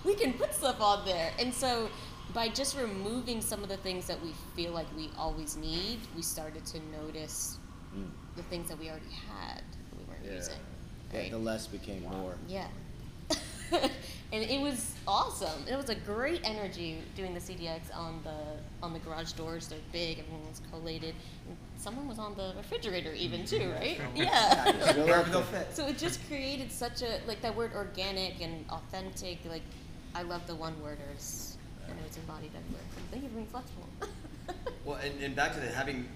we 0.04 0.14
can 0.14 0.32
put 0.32 0.54
stuff 0.54 0.80
on 0.80 1.04
there, 1.04 1.32
and 1.38 1.52
so 1.52 1.88
by 2.32 2.48
just 2.48 2.76
removing 2.78 3.40
some 3.40 3.62
of 3.62 3.68
the 3.68 3.76
things 3.78 4.06
that 4.06 4.20
we 4.22 4.32
feel 4.54 4.72
like 4.72 4.86
we 4.96 5.10
always 5.18 5.56
need, 5.56 5.98
we 6.14 6.22
started 6.22 6.64
to 6.66 6.80
notice 7.02 7.58
hmm. 7.92 8.04
the 8.36 8.42
things 8.44 8.68
that 8.68 8.78
we 8.78 8.88
already 8.88 9.04
had 9.28 9.58
that 9.58 9.98
we 9.98 10.04
weren't 10.04 10.24
Yeah. 10.24 10.34
using. 10.34 10.54
Yeah, 11.12 11.28
the 11.30 11.38
less 11.38 11.66
became 11.66 12.02
more. 12.02 12.36
Yeah. 12.46 12.68
and 13.72 13.90
it 14.44 14.60
was 14.60 14.94
awesome. 15.06 15.66
It 15.68 15.76
was 15.76 15.90
a 15.90 15.94
great 15.94 16.40
energy 16.44 16.98
doing 17.16 17.34
the 17.34 17.40
CDX 17.40 17.94
on 17.94 18.20
the 18.22 18.84
on 18.84 18.92
the 18.92 18.98
garage 19.00 19.32
doors. 19.32 19.68
They're 19.68 19.78
big. 19.92 20.18
Everything 20.18 20.48
was 20.48 20.60
collated. 20.70 21.14
And 21.80 21.84
someone 21.84 22.08
was 22.08 22.18
on 22.18 22.34
the 22.34 22.52
refrigerator 22.58 23.14
even 23.14 23.46
too, 23.46 23.72
right? 23.72 23.98
Yeah. 24.14 24.92
Go 24.94 25.06
Wherever 25.06 25.20
up 25.20 25.30
they'll 25.30 25.40
there. 25.50 25.62
fit. 25.62 25.74
So 25.74 25.86
it 25.86 25.96
just 25.96 26.20
created 26.28 26.70
such 26.70 27.00
a 27.00 27.20
like 27.26 27.40
that 27.40 27.56
word 27.56 27.72
organic 27.74 28.42
and 28.42 28.66
authentic. 28.68 29.38
Like 29.48 29.62
I 30.14 30.20
love 30.22 30.46
the 30.46 30.54
one 30.54 30.74
worders, 30.82 31.56
and 31.88 31.96
it's 32.06 32.18
embodied 32.18 32.50
everywhere. 32.54 32.82
Thank 33.10 33.22
you 33.22 33.28
for 33.30 33.34
being 33.36 33.46
flexible. 33.46 33.86
Well, 34.84 34.98
and, 35.04 35.22
and 35.22 35.36
back 35.36 35.52
to 35.54 35.60
the 35.60 35.68
having 35.68 36.08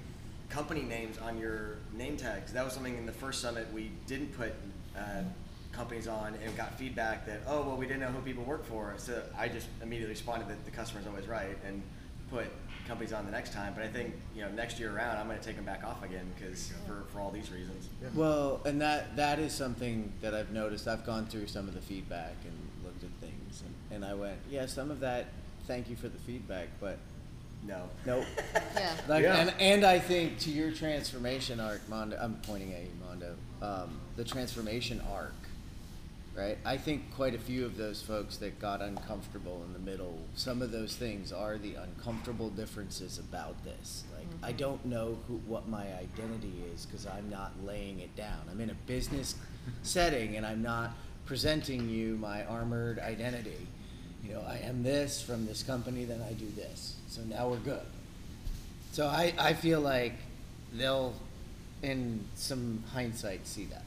company 0.48 0.83
names 0.83 1.18
on 1.18 1.38
your 1.38 1.77
name 1.96 2.16
tags. 2.16 2.53
That 2.53 2.64
was 2.64 2.72
something 2.72 2.96
in 2.96 3.07
the 3.07 3.12
first 3.12 3.40
summit 3.40 3.72
we 3.72 3.92
didn't 4.07 4.37
put 4.37 4.55
uh, 4.98 5.22
companies 5.70 6.09
on, 6.09 6.35
and 6.44 6.57
got 6.57 6.77
feedback 6.77 7.27
that 7.27 7.42
oh 7.46 7.62
well 7.62 7.77
we 7.77 7.87
didn't 7.87 8.00
know 8.00 8.09
who 8.09 8.20
people 8.22 8.42
work 8.42 8.64
for. 8.64 8.94
So 8.96 9.22
I 9.38 9.48
just 9.48 9.68
immediately 9.83 10.12
responded 10.14 10.48
that 10.48 10.64
the 10.64 10.70
customer's 10.72 11.07
always 11.07 11.27
right 11.29 11.57
and 11.64 11.83
put 12.31 12.46
companies 12.86 13.12
on 13.12 13.24
the 13.24 13.30
next 13.32 13.52
time. 13.52 13.72
But 13.74 13.84
I 13.84 13.88
think 13.88 14.14
you 14.34 14.42
know 14.42 14.50
next 14.50 14.78
year 14.78 14.94
around 14.94 15.18
I'm 15.18 15.26
going 15.26 15.38
to 15.38 15.44
take 15.44 15.56
them 15.56 15.64
back 15.64 15.84
off 15.84 16.02
again 16.04 16.26
because 16.38 16.72
for, 16.86 17.04
for 17.12 17.20
all 17.20 17.30
these 17.30 17.50
reasons. 17.50 17.88
Well, 18.14 18.60
and 18.64 18.80
that 18.80 19.16
that 19.16 19.38
is 19.38 19.52
something 19.52 20.12
that 20.20 20.34
I've 20.34 20.50
noticed. 20.52 20.86
I've 20.88 21.04
gone 21.06 21.26
through 21.26 21.46
some 21.48 21.68
of 21.68 21.74
the 21.74 21.80
feedback 21.80 22.34
and 22.44 22.52
looked 22.84 23.02
at 23.04 23.10
things, 23.20 23.62
and, 23.90 24.02
and 24.02 24.04
I 24.10 24.14
went, 24.14 24.38
yeah, 24.50 24.66
some 24.66 24.90
of 24.90 25.00
that. 25.00 25.26
Thank 25.66 25.88
you 25.88 25.96
for 25.96 26.08
the 26.08 26.18
feedback, 26.18 26.68
but 26.78 26.98
No. 27.66 27.88
nope. 28.04 28.24
yeah. 28.76 28.94
Like, 29.08 29.22
Yeah. 29.22 29.36
and, 29.36 29.54
and 29.58 29.84
I 29.84 29.98
think 29.98 30.38
to 30.40 30.50
your 30.50 30.70
transformation 30.70 31.58
arc, 31.58 31.88
Mondo, 31.88 32.18
I'm 32.20 32.34
pointing 32.42 32.74
at 32.74 32.82
you, 32.82 32.90
Mondo, 33.00 33.34
um, 33.62 33.98
the 34.16 34.24
transformation 34.24 35.00
arc, 35.10 35.32
right? 36.36 36.58
I 36.64 36.76
think 36.76 37.14
quite 37.14 37.34
a 37.34 37.38
few 37.38 37.64
of 37.64 37.76
those 37.76 38.02
folks 38.02 38.36
that 38.38 38.58
got 38.58 38.80
uncomfortable 38.80 39.62
in 39.66 39.72
the 39.72 39.78
middle, 39.78 40.18
some 40.34 40.62
of 40.62 40.72
those 40.72 40.96
things 40.96 41.32
are 41.32 41.58
the 41.58 41.74
uncomfortable 41.76 42.50
differences 42.50 43.18
about 43.18 43.62
this. 43.64 44.04
Like, 44.16 44.26
I 44.42 44.52
don't 44.52 44.84
know 44.84 45.18
who, 45.28 45.34
what 45.46 45.68
my 45.68 45.84
identity 45.94 46.52
is 46.74 46.86
because 46.86 47.06
I'm 47.06 47.30
not 47.30 47.52
laying 47.64 48.00
it 48.00 48.14
down. 48.16 48.40
I'm 48.50 48.60
in 48.60 48.70
a 48.70 48.74
business 48.86 49.36
setting 49.82 50.36
and 50.36 50.44
I'm 50.44 50.62
not 50.62 50.90
presenting 51.26 51.88
you 51.88 52.16
my 52.16 52.44
armored 52.44 52.98
identity. 52.98 53.66
You 54.24 54.34
know, 54.34 54.42
I 54.46 54.56
am 54.58 54.82
this 54.82 55.22
from 55.22 55.46
this 55.46 55.62
company, 55.62 56.04
then 56.04 56.20
I 56.22 56.32
do 56.32 56.48
this. 56.56 56.96
So 57.08 57.22
now 57.22 57.48
we're 57.48 57.58
good. 57.58 57.86
So 58.92 59.06
I, 59.06 59.34
I 59.38 59.52
feel 59.54 59.80
like 59.80 60.14
they'll, 60.72 61.14
in 61.82 62.24
some 62.34 62.82
hindsight, 62.92 63.46
see 63.46 63.66
that. 63.66 63.84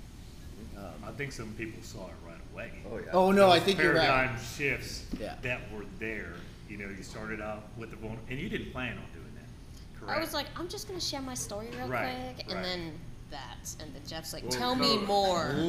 I 0.77 1.07
Um, 1.09 1.15
think 1.15 1.31
some 1.31 1.53
people 1.53 1.81
saw 1.81 2.05
it 2.07 2.13
right 2.25 2.26
away. 2.57 2.71
Oh 2.91 2.97
yeah. 2.97 3.03
oh 3.13 3.31
no, 3.31 3.49
I 3.49 3.59
Those 3.59 3.65
think 3.65 3.79
you're 3.81 3.93
right. 3.93 4.07
paradigm 4.07 4.35
right. 4.35 4.43
shifts 4.57 5.05
Yeah. 5.19 5.35
that 5.43 5.61
were 5.73 5.85
there. 5.99 6.33
You 6.69 6.77
know, 6.77 6.89
you 6.89 7.03
started 7.03 7.39
out 7.41 7.63
with 7.77 7.91
the 7.91 7.97
vulner, 7.97 8.17
and 8.29 8.39
you 8.39 8.49
didn't 8.49 8.71
plan 8.71 8.97
on 8.97 9.03
doing 9.13 9.31
that, 9.35 9.99
correct? 9.99 10.17
I 10.17 10.21
was 10.21 10.33
like, 10.33 10.47
I'm 10.57 10.67
just 10.67 10.87
gonna 10.87 10.99
share 10.99 11.21
my 11.21 11.33
story 11.33 11.67
real 11.77 11.87
Right, 11.87 12.33
quick, 12.35 12.45
and 12.47 12.55
right. 12.55 12.63
then 12.63 12.91
that, 13.31 13.75
and 13.81 13.93
then 13.93 14.01
Jeff's 14.07 14.33
like, 14.33 14.43
Well, 14.43 14.51
tell 14.51 14.75
me 14.75 14.95
no. 14.97 15.01
more. 15.03 15.51
oh, 15.57 15.67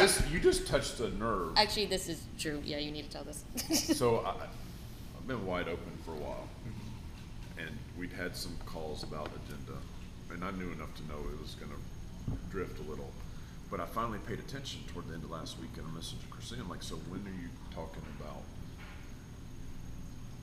this 0.00 0.22
you 0.30 0.40
just 0.40 0.66
touched 0.66 1.00
a 1.00 1.10
nerve. 1.18 1.52
Actually, 1.56 1.86
this 1.86 2.08
is 2.08 2.22
true. 2.38 2.60
Yeah, 2.64 2.78
you 2.78 2.90
need 2.90 3.04
to 3.04 3.10
tell 3.10 3.24
this. 3.24 3.44
So 3.98 4.18
I, 4.20 4.30
I've 4.30 5.26
been 5.26 5.44
wide 5.46 5.68
open 5.68 5.92
for 6.04 6.12
a 6.12 6.16
while, 6.16 6.48
and 7.58 7.70
we'd 7.98 8.12
had 8.12 8.36
some 8.36 8.56
calls 8.66 9.02
about 9.02 9.30
agenda, 9.46 9.78
and 10.32 10.44
I 10.44 10.50
knew 10.58 10.70
enough 10.72 10.94
to 10.96 11.02
know 11.08 11.18
it 11.32 11.40
was 11.40 11.54
going 11.54 11.70
to 11.72 11.78
drift 12.50 12.78
a 12.80 12.90
little. 12.90 13.10
But 13.70 13.80
I 13.80 13.86
finally 13.86 14.18
paid 14.26 14.38
attention 14.38 14.80
toward 14.88 15.08
the 15.08 15.14
end 15.14 15.24
of 15.24 15.30
last 15.30 15.58
week, 15.60 15.70
and 15.76 15.86
I 15.86 15.90
messaged 15.98 16.28
Christine. 16.30 16.60
I'm 16.60 16.70
like, 16.70 16.82
"So 16.82 16.96
when 17.10 17.20
are 17.20 17.38
you 17.42 17.50
talking 17.74 18.02
about 18.18 18.42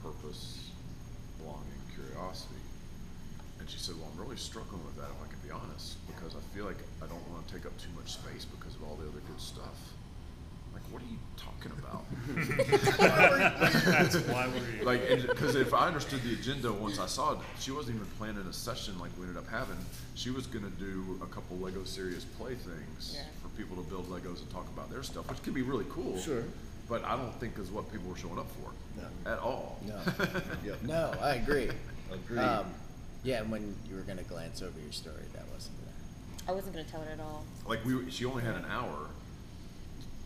purpose 0.05 0.69
belonging 1.41 1.81
curiosity. 1.93 2.61
And 3.59 3.69
she 3.69 3.79
said, 3.79 3.95
Well, 3.97 4.05
I'm 4.13 4.21
really 4.21 4.38
struggling 4.38 4.83
with 4.85 4.95
that, 4.97 5.09
if 5.09 5.17
I 5.17 5.27
can 5.29 5.41
be 5.41 5.49
honest, 5.49 5.97
because 6.05 6.35
I 6.35 6.43
feel 6.53 6.65
like 6.65 6.77
I 7.01 7.07
don't 7.07 7.25
want 7.33 7.47
to 7.47 7.53
take 7.53 7.65
up 7.65 7.73
too 7.81 7.89
much 7.97 8.13
space 8.13 8.45
because 8.45 8.75
of 8.75 8.83
all 8.83 8.95
the 8.95 9.07
other 9.09 9.23
good 9.25 9.41
stuff. 9.41 9.94
I'm 10.85 10.93
like, 10.93 10.93
what 10.93 11.01
are 11.01 11.11
you 11.11 11.19
talking 11.37 11.71
about? 11.79 12.05
That's 13.85 14.15
why 14.27 14.47
we're 14.47 14.65
here. 14.71 14.83
like, 14.83 15.27
because 15.29 15.55
if 15.55 15.73
I 15.73 15.87
understood 15.87 16.21
the 16.23 16.33
agenda 16.33 16.71
once 16.71 16.99
I 16.99 17.05
saw 17.07 17.33
it, 17.33 17.39
she 17.59 17.71
wasn't 17.71 17.95
even 17.97 18.07
planning 18.17 18.45
a 18.47 18.53
session 18.53 18.97
like 18.99 19.11
we 19.17 19.23
ended 19.25 19.37
up 19.37 19.47
having. 19.49 19.77
She 20.15 20.29
was 20.29 20.47
going 20.47 20.65
to 20.65 20.71
do 20.79 21.19
a 21.21 21.25
couple 21.27 21.57
Lego 21.57 21.83
serious 21.83 22.23
play 22.23 22.55
things 22.55 23.13
Yeah. 23.17 23.23
for 23.41 23.49
people 23.57 23.75
to 23.81 23.89
build 23.89 24.09
Legos 24.09 24.41
and 24.41 24.49
talk 24.51 24.67
about 24.73 24.89
their 24.91 25.03
stuff, 25.03 25.29
which 25.29 25.41
could 25.43 25.53
be 25.53 25.61
really 25.61 25.85
cool. 25.89 26.17
Sure. 26.19 26.43
But 26.87 27.03
I 27.03 27.15
don't 27.17 27.33
think 27.39 27.57
is 27.57 27.71
what 27.71 27.91
people 27.91 28.09
were 28.09 28.17
showing 28.17 28.37
up 28.37 28.47
for 28.51 28.71
No. 29.01 29.31
at 29.31 29.39
all. 29.39 29.79
No. 29.85 29.99
Yep. 30.65 30.83
No, 30.83 31.13
I 31.21 31.35
agree. 31.35 31.69
Agreed. 32.11 32.39
Um, 32.39 32.65
yeah, 33.23 33.41
and 33.41 33.51
when 33.51 33.75
you 33.89 33.95
were 33.95 34.01
gonna 34.03 34.21
glance 34.23 34.61
over 34.61 34.79
your 34.79 34.91
story, 34.91 35.23
that 35.33 35.43
wasn't 35.53 35.75
there. 35.83 35.93
I 36.47 36.51
wasn't 36.51 36.75
gonna 36.75 36.87
tell 36.87 37.01
it 37.01 37.09
at 37.11 37.19
all. 37.19 37.43
like 37.67 37.83
we, 37.85 38.09
she 38.11 38.25
only 38.25 38.43
had 38.43 38.53
an 38.55 38.65
hour. 38.69 39.09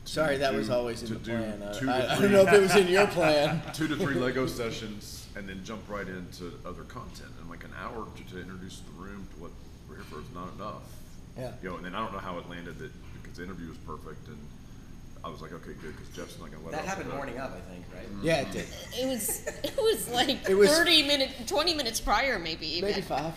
To 0.05 0.11
Sorry, 0.11 0.37
that 0.37 0.53
was 0.53 0.69
always 0.69 1.01
in 1.01 1.07
to 1.09 1.13
the 1.15 1.19
do 1.19 1.37
plan. 1.37 1.63
I- 1.63 1.73
two 1.79 1.85
to 1.85 1.91
I, 1.91 2.15
I 2.15 2.19
don't 2.19 2.31
know 2.31 2.41
if 2.41 2.53
it 2.53 2.61
was 2.61 2.75
in 2.75 2.87
your 2.87 3.07
plan. 3.07 3.61
two 3.73 3.87
to 3.87 3.95
three 3.95 4.15
Lego 4.15 4.45
sessions 4.47 5.27
and 5.35 5.47
then 5.47 5.61
jump 5.63 5.81
right 5.89 6.07
into 6.07 6.53
other 6.65 6.83
content. 6.83 7.29
And 7.39 7.49
like 7.49 7.63
an 7.63 7.73
hour 7.81 8.05
to, 8.15 8.33
to 8.35 8.41
introduce 8.41 8.79
the 8.79 8.91
room 9.01 9.27
to 9.35 9.41
what 9.41 9.51
we're 9.87 9.95
here 9.95 10.05
for 10.05 10.19
is 10.19 10.25
not 10.33 10.53
enough. 10.55 10.81
Yeah. 11.37 11.51
You 11.61 11.69
know, 11.69 11.75
and 11.77 11.85
then 11.85 11.95
I 11.95 11.99
don't 12.03 12.13
know 12.13 12.19
how 12.19 12.37
it 12.39 12.49
landed 12.49 12.77
that 12.79 12.91
because 13.21 13.37
the 13.37 13.43
interview 13.43 13.69
was 13.69 13.77
perfect 13.79 14.27
and 14.27 14.37
I 15.23 15.29
was 15.29 15.41
like, 15.41 15.51
okay, 15.51 15.73
good, 15.81 15.95
because 15.97 16.15
Jeff's 16.15 16.39
not 16.39 16.49
gonna 16.49 16.63
let 16.63 16.71
That 16.71 16.81
us 16.83 16.87
happened 16.87 17.09
know. 17.09 17.15
morning 17.15 17.37
of, 17.39 17.51
I 17.51 17.59
think, 17.71 17.83
right? 17.93 18.05
Mm-hmm. 18.07 18.25
Yeah, 18.25 18.37
it 18.41 18.51
did. 18.53 18.65
It 18.97 19.05
was 19.07 19.45
it 19.63 19.75
was 19.77 20.09
like 20.09 20.49
It 20.49 20.55
was- 20.55 20.69
thirty 20.69 21.03
minutes, 21.03 21.33
twenty 21.45 21.73
minutes 21.73 21.99
prior, 21.99 22.39
maybe. 22.39 22.67
Even. 22.77 22.89
Maybe 22.89 23.01
five. 23.01 23.33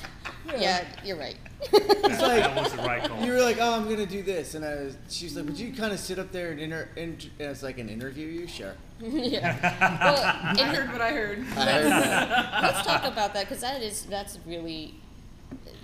Yeah, 0.58 0.84
you're 1.04 1.16
right. 1.18 1.36
It's 1.60 2.20
like 2.20 2.42
That 2.42 2.56
was 2.56 2.72
the 2.72 2.82
right 2.82 3.04
call. 3.04 3.24
you 3.24 3.32
were 3.32 3.40
like, 3.40 3.58
"Oh, 3.60 3.74
I'm 3.74 3.84
gonna 3.88 4.04
do 4.06 4.22
this," 4.22 4.54
and 4.54 4.64
I 4.64 4.74
was. 4.74 4.96
She's 5.08 5.36
like, 5.36 5.44
"Would 5.46 5.58
you 5.58 5.72
kind 5.72 5.92
of 5.92 5.98
sit 6.00 6.18
up 6.18 6.32
there 6.32 6.50
and 6.50 6.58
inter?" 6.60 6.88
And 6.96 7.24
it's 7.38 7.62
like 7.62 7.78
an 7.78 7.88
interview 7.88 8.26
you, 8.26 8.46
sure. 8.48 8.74
yeah. 9.00 10.02
Well, 10.02 10.22
I 10.24 10.50
and 10.58 10.76
heard 10.76 10.92
what 10.92 11.00
I 11.00 11.10
heard. 11.12 11.38
I 11.56 11.64
heard 11.72 11.84
that. 11.92 12.62
let's 12.62 12.86
talk 12.86 13.04
about 13.04 13.32
that 13.34 13.44
because 13.48 13.60
that 13.62 13.82
is 13.82 14.02
that's 14.06 14.38
really 14.46 14.94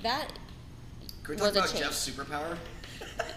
that. 0.02 0.28
Can 1.22 1.36
we 1.36 1.40
Was 1.40 1.40
talk 1.40 1.54
a 1.54 1.58
about 1.58 1.68
change. 1.70 1.84
Jeff's 1.84 2.08
superpower? 2.10 2.56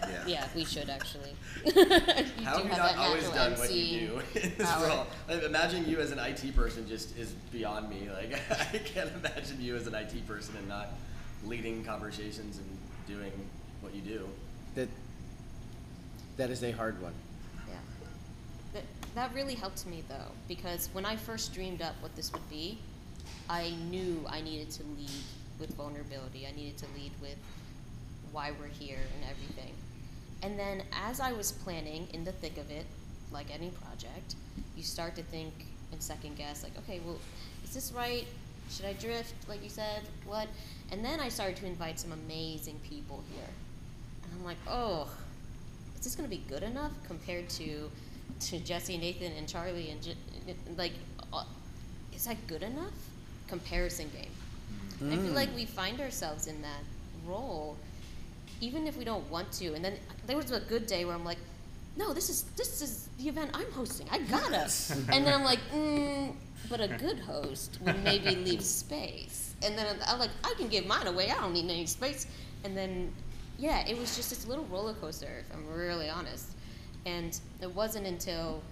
Yeah. 0.08 0.24
Yeah, 0.26 0.48
we 0.56 0.64
should 0.64 0.88
actually. 0.90 1.34
How 1.64 1.70
you 1.70 1.84
do 1.84 1.90
have 1.94 2.64
you 2.64 2.68
not 2.70 2.76
that 2.76 2.98
always 2.98 3.22
natural 3.24 3.34
done 3.50 3.52
what 3.52 3.68
MC 3.70 3.80
you 3.80 4.08
do 4.08 4.40
in 4.40 4.52
this 4.58 4.70
power. 4.72 4.86
role? 4.88 5.06
Like, 5.28 5.42
Imagine 5.44 5.88
you 5.88 5.98
as 6.00 6.10
an 6.10 6.18
IT 6.18 6.54
person 6.56 6.88
just 6.88 7.16
is 7.16 7.32
beyond 7.52 7.88
me. 7.90 8.08
Like 8.12 8.40
I 8.50 8.78
can't 8.78 9.10
imagine 9.16 9.60
you 9.60 9.76
as 9.76 9.86
an 9.86 9.94
IT 9.94 10.26
person 10.26 10.56
and 10.56 10.68
not 10.68 10.88
leading 11.46 11.84
conversations 11.84 12.58
and 12.58 12.66
doing 13.06 13.32
what 13.80 13.94
you 13.94 14.00
do. 14.00 14.28
That. 14.74 14.88
That 16.38 16.48
is 16.48 16.62
a 16.64 16.70
hard 16.70 17.00
one. 17.02 17.12
Yeah. 17.68 17.74
That, 18.72 18.84
that 19.14 19.34
really 19.34 19.54
helped 19.54 19.86
me 19.86 20.02
though, 20.08 20.32
because 20.48 20.88
when 20.94 21.04
I 21.04 21.14
first 21.14 21.52
dreamed 21.52 21.82
up 21.82 21.94
what 22.00 22.16
this 22.16 22.32
would 22.32 22.48
be, 22.48 22.78
I 23.50 23.74
knew 23.90 24.24
I 24.26 24.40
needed 24.40 24.70
to 24.70 24.82
lead 24.96 25.10
with 25.60 25.74
vulnerability. 25.76 26.46
I 26.46 26.56
needed 26.56 26.78
to 26.78 26.86
lead 26.96 27.12
with 27.20 27.36
why 28.32 28.52
we're 28.58 28.68
here 28.68 28.98
and 29.14 29.30
everything. 29.30 29.74
And 30.42 30.58
then 30.58 30.82
as 31.06 31.20
I 31.20 31.32
was 31.32 31.52
planning 31.52 32.08
in 32.14 32.24
the 32.24 32.32
thick 32.32 32.56
of 32.56 32.70
it, 32.70 32.86
like 33.30 33.52
any 33.52 33.68
project, 33.68 34.36
you 34.74 34.82
start 34.82 35.14
to 35.16 35.22
think 35.22 35.52
and 35.92 36.02
second 36.02 36.36
guess, 36.38 36.62
like, 36.62 36.76
okay, 36.78 37.00
well, 37.04 37.18
is 37.62 37.74
this 37.74 37.92
right? 37.92 38.26
Should 38.70 38.86
I 38.86 38.94
drift, 38.94 39.34
like 39.48 39.62
you 39.62 39.68
said? 39.68 40.02
What? 40.24 40.48
And 40.92 41.02
then 41.02 41.18
I 41.18 41.30
started 41.30 41.56
to 41.56 41.66
invite 41.66 41.98
some 41.98 42.12
amazing 42.12 42.78
people 42.88 43.24
here. 43.34 43.48
And 44.24 44.32
I'm 44.38 44.44
like, 44.44 44.58
oh, 44.68 45.08
is 45.96 46.04
this 46.04 46.14
going 46.14 46.28
to 46.28 46.36
be 46.36 46.42
good 46.48 46.62
enough 46.62 46.92
compared 47.06 47.48
to 47.50 47.90
to 48.40 48.58
Jesse, 48.58 48.98
Nathan, 48.98 49.32
and 49.38 49.48
Charlie 49.48 49.90
and 49.90 50.16
like, 50.76 50.92
uh, 51.32 51.44
is 52.14 52.24
that 52.24 52.36
good 52.46 52.62
enough? 52.62 52.92
Comparison 53.46 54.10
game. 54.10 54.30
And 55.00 55.12
I 55.12 55.16
feel 55.16 55.32
like 55.32 55.48
we 55.54 55.64
find 55.64 56.00
ourselves 56.00 56.46
in 56.46 56.60
that 56.62 56.82
role, 57.26 57.76
even 58.60 58.86
if 58.86 58.96
we 58.96 59.04
don't 59.04 59.28
want 59.30 59.50
to. 59.52 59.74
And 59.74 59.84
then 59.84 59.94
there 60.26 60.36
was 60.36 60.50
a 60.50 60.60
good 60.60 60.86
day 60.86 61.04
where 61.04 61.14
I'm 61.14 61.24
like, 61.24 61.38
no, 61.96 62.12
this 62.12 62.30
is 62.30 62.42
this 62.56 62.80
is 62.80 63.08
the 63.18 63.28
event 63.28 63.50
I'm 63.54 63.70
hosting. 63.72 64.08
I 64.10 64.18
gotta. 64.18 64.70
and 65.12 65.26
then 65.26 65.34
I'm 65.34 65.44
like, 65.44 65.58
mm, 65.74 66.34
but 66.68 66.80
a 66.80 66.88
good 66.88 67.18
host 67.20 67.78
would 67.82 68.02
maybe 68.02 68.34
leave 68.44 68.62
space. 68.62 69.54
And 69.62 69.76
then 69.76 69.86
I'm 70.06 70.18
like, 70.18 70.30
I 70.42 70.54
can 70.56 70.68
give 70.68 70.86
mine 70.86 71.06
away. 71.06 71.30
I 71.30 71.34
don't 71.34 71.52
need 71.52 71.64
any 71.70 71.86
space. 71.86 72.26
And 72.64 72.76
then, 72.76 73.12
yeah, 73.58 73.86
it 73.86 73.98
was 73.98 74.16
just 74.16 74.30
this 74.30 74.46
little 74.46 74.64
roller 74.64 74.94
coaster, 74.94 75.28
if 75.40 75.54
I'm 75.54 75.68
really 75.68 76.08
honest. 76.08 76.46
And 77.06 77.38
it 77.60 77.72
wasn't 77.74 78.06
until 78.06 78.62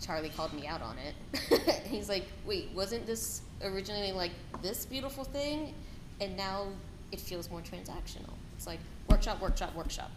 Charlie 0.00 0.28
called 0.28 0.52
me 0.52 0.66
out 0.66 0.82
on 0.82 0.96
it. 0.98 1.82
He's 1.86 2.08
like, 2.08 2.26
wait, 2.44 2.68
wasn't 2.74 3.06
this 3.06 3.42
originally 3.64 4.12
like 4.12 4.32
this 4.62 4.86
beautiful 4.86 5.24
thing? 5.24 5.74
And 6.20 6.36
now 6.36 6.66
it 7.10 7.20
feels 7.20 7.50
more 7.50 7.60
transactional. 7.60 8.34
It's 8.56 8.66
like 8.66 8.80
workshop, 9.08 9.40
workshop, 9.40 9.74
workshop. 9.74 10.10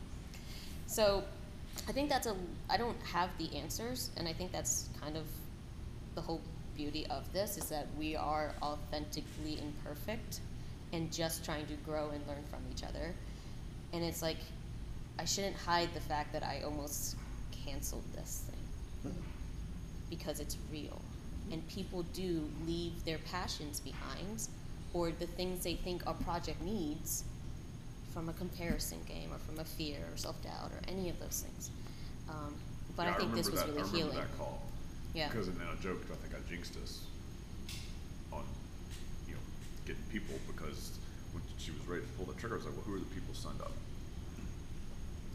So 0.88 1.24
I 1.88 1.92
think 1.92 2.10
that's 2.10 2.28
a, 2.28 2.36
I 2.70 2.78
don't 2.78 3.02
have 3.04 3.30
the 3.38 3.56
answers, 3.58 4.12
and 4.18 4.28
I 4.28 4.34
think 4.34 4.52
that's 4.52 4.89
kind 5.02 5.18
of 5.18 5.26
the 6.15 6.22
whole 6.22 6.42
beauty 6.76 7.06
of 7.10 7.32
this 7.34 7.58
is 7.58 7.70
that 7.70 7.88
we 7.98 8.15
are 8.15 8.54
authentically 8.62 9.60
imperfect 9.60 10.39
and 10.94 11.12
just 11.12 11.44
trying 11.44 11.65
to 11.68 11.74
grow 11.86 12.10
and 12.10 12.26
learn 12.28 12.44
from 12.50 12.60
each 12.72 12.84
other. 12.84 13.13
And 13.94 14.04
it's 14.04 14.22
like, 14.22 14.38
I 15.18 15.26
shouldn't 15.26 15.56
hide 15.56 15.89
the 15.94 16.00
fact 16.00 16.32
that 16.34 16.44
I 16.44 16.62
almost 16.63 17.15
canceled 17.65 18.04
this 18.15 18.46
thing 18.50 19.13
because 20.10 20.39
it's 20.39 20.58
real. 20.72 21.02
And 21.52 21.68
people 21.68 22.04
do 22.13 22.50
leave 22.65 23.04
their 23.06 23.18
passions 23.30 23.80
behind 23.80 24.48
or 24.94 25.12
the 25.12 25.28
things 25.28 25.63
they 25.63 25.76
think 25.76 26.06
our 26.08 26.13
project 26.13 26.62
needs 26.62 27.24
from 28.13 28.30
a 28.30 28.34
comparison 28.34 29.00
game 29.08 29.30
or 29.32 29.38
from 29.39 29.60
a 29.60 29.63
fear 29.65 29.98
or 30.12 30.17
self 30.17 30.41
doubt 30.43 30.72
or 30.72 30.82
any 30.88 31.10
of 31.10 31.19
those 31.19 31.43
things. 31.45 31.69
Um, 32.30 32.54
but 32.95 33.04
Yeah, 33.08 33.13
I 33.13 33.17
think 33.17 33.36
this 33.36 33.50
was 33.50 33.60
that- 33.62 33.67
really 33.67 33.80
I 33.80 33.84
remember 33.84 33.98
healing. 33.98 34.17
that 34.17 34.38
call. 34.38 34.62
Yeah. 35.13 35.30
Because 35.30 35.48
and 35.48 35.60
then 35.60 35.67
I 35.67 35.76
joked, 35.82 36.10
I 36.12 36.15
think 36.15 36.34
I 36.36 36.50
jinxed 36.50 36.76
us 36.84 37.02
on, 38.32 38.43
you 39.28 39.34
know, 39.34 39.39
getting 39.86 40.04
people 40.12 40.36
because 40.48 40.98
when 41.34 41.41
she 41.58 41.72
was 41.72 41.82
ready 41.88 42.02
to 42.04 42.08
pull 42.10 42.26
the 42.26 42.39
trigger, 42.39 42.56
I 42.56 42.58
was 42.58 42.65
like, 42.65 42.76
well, 42.76 42.86
who 42.86 42.95
are 42.95 43.00
the 43.00 43.06
people 43.06 43.34
signed 43.34 43.62
up? 43.62 43.72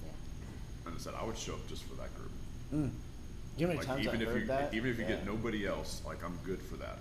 Yeah. 0.05 0.11
And 0.87 0.95
I 0.95 0.99
said, 0.99 1.15
I 1.19 1.25
would 1.25 1.39
show 1.39 1.55
up 1.55 1.67
just 1.69 1.85
for 1.85 1.95
that 1.97 2.15
group. 2.17 2.31
Mm. 2.73 2.91
You 3.57 3.67
know 3.67 3.73
how 3.73 3.75
many 3.75 3.79
Like 3.79 3.87
times 3.87 4.07
even 4.07 4.21
I 4.21 4.23
if 4.23 4.29
heard 4.29 4.41
you, 4.43 4.47
that? 4.49 4.75
even 4.75 4.91
if 4.91 4.99
you 4.99 5.05
get 5.05 5.25
nobody 5.27 5.67
else, 5.67 6.03
like 6.05 6.25
I'm 6.25 6.37
good 6.45 6.61
for 6.63 6.77
that. 6.77 6.99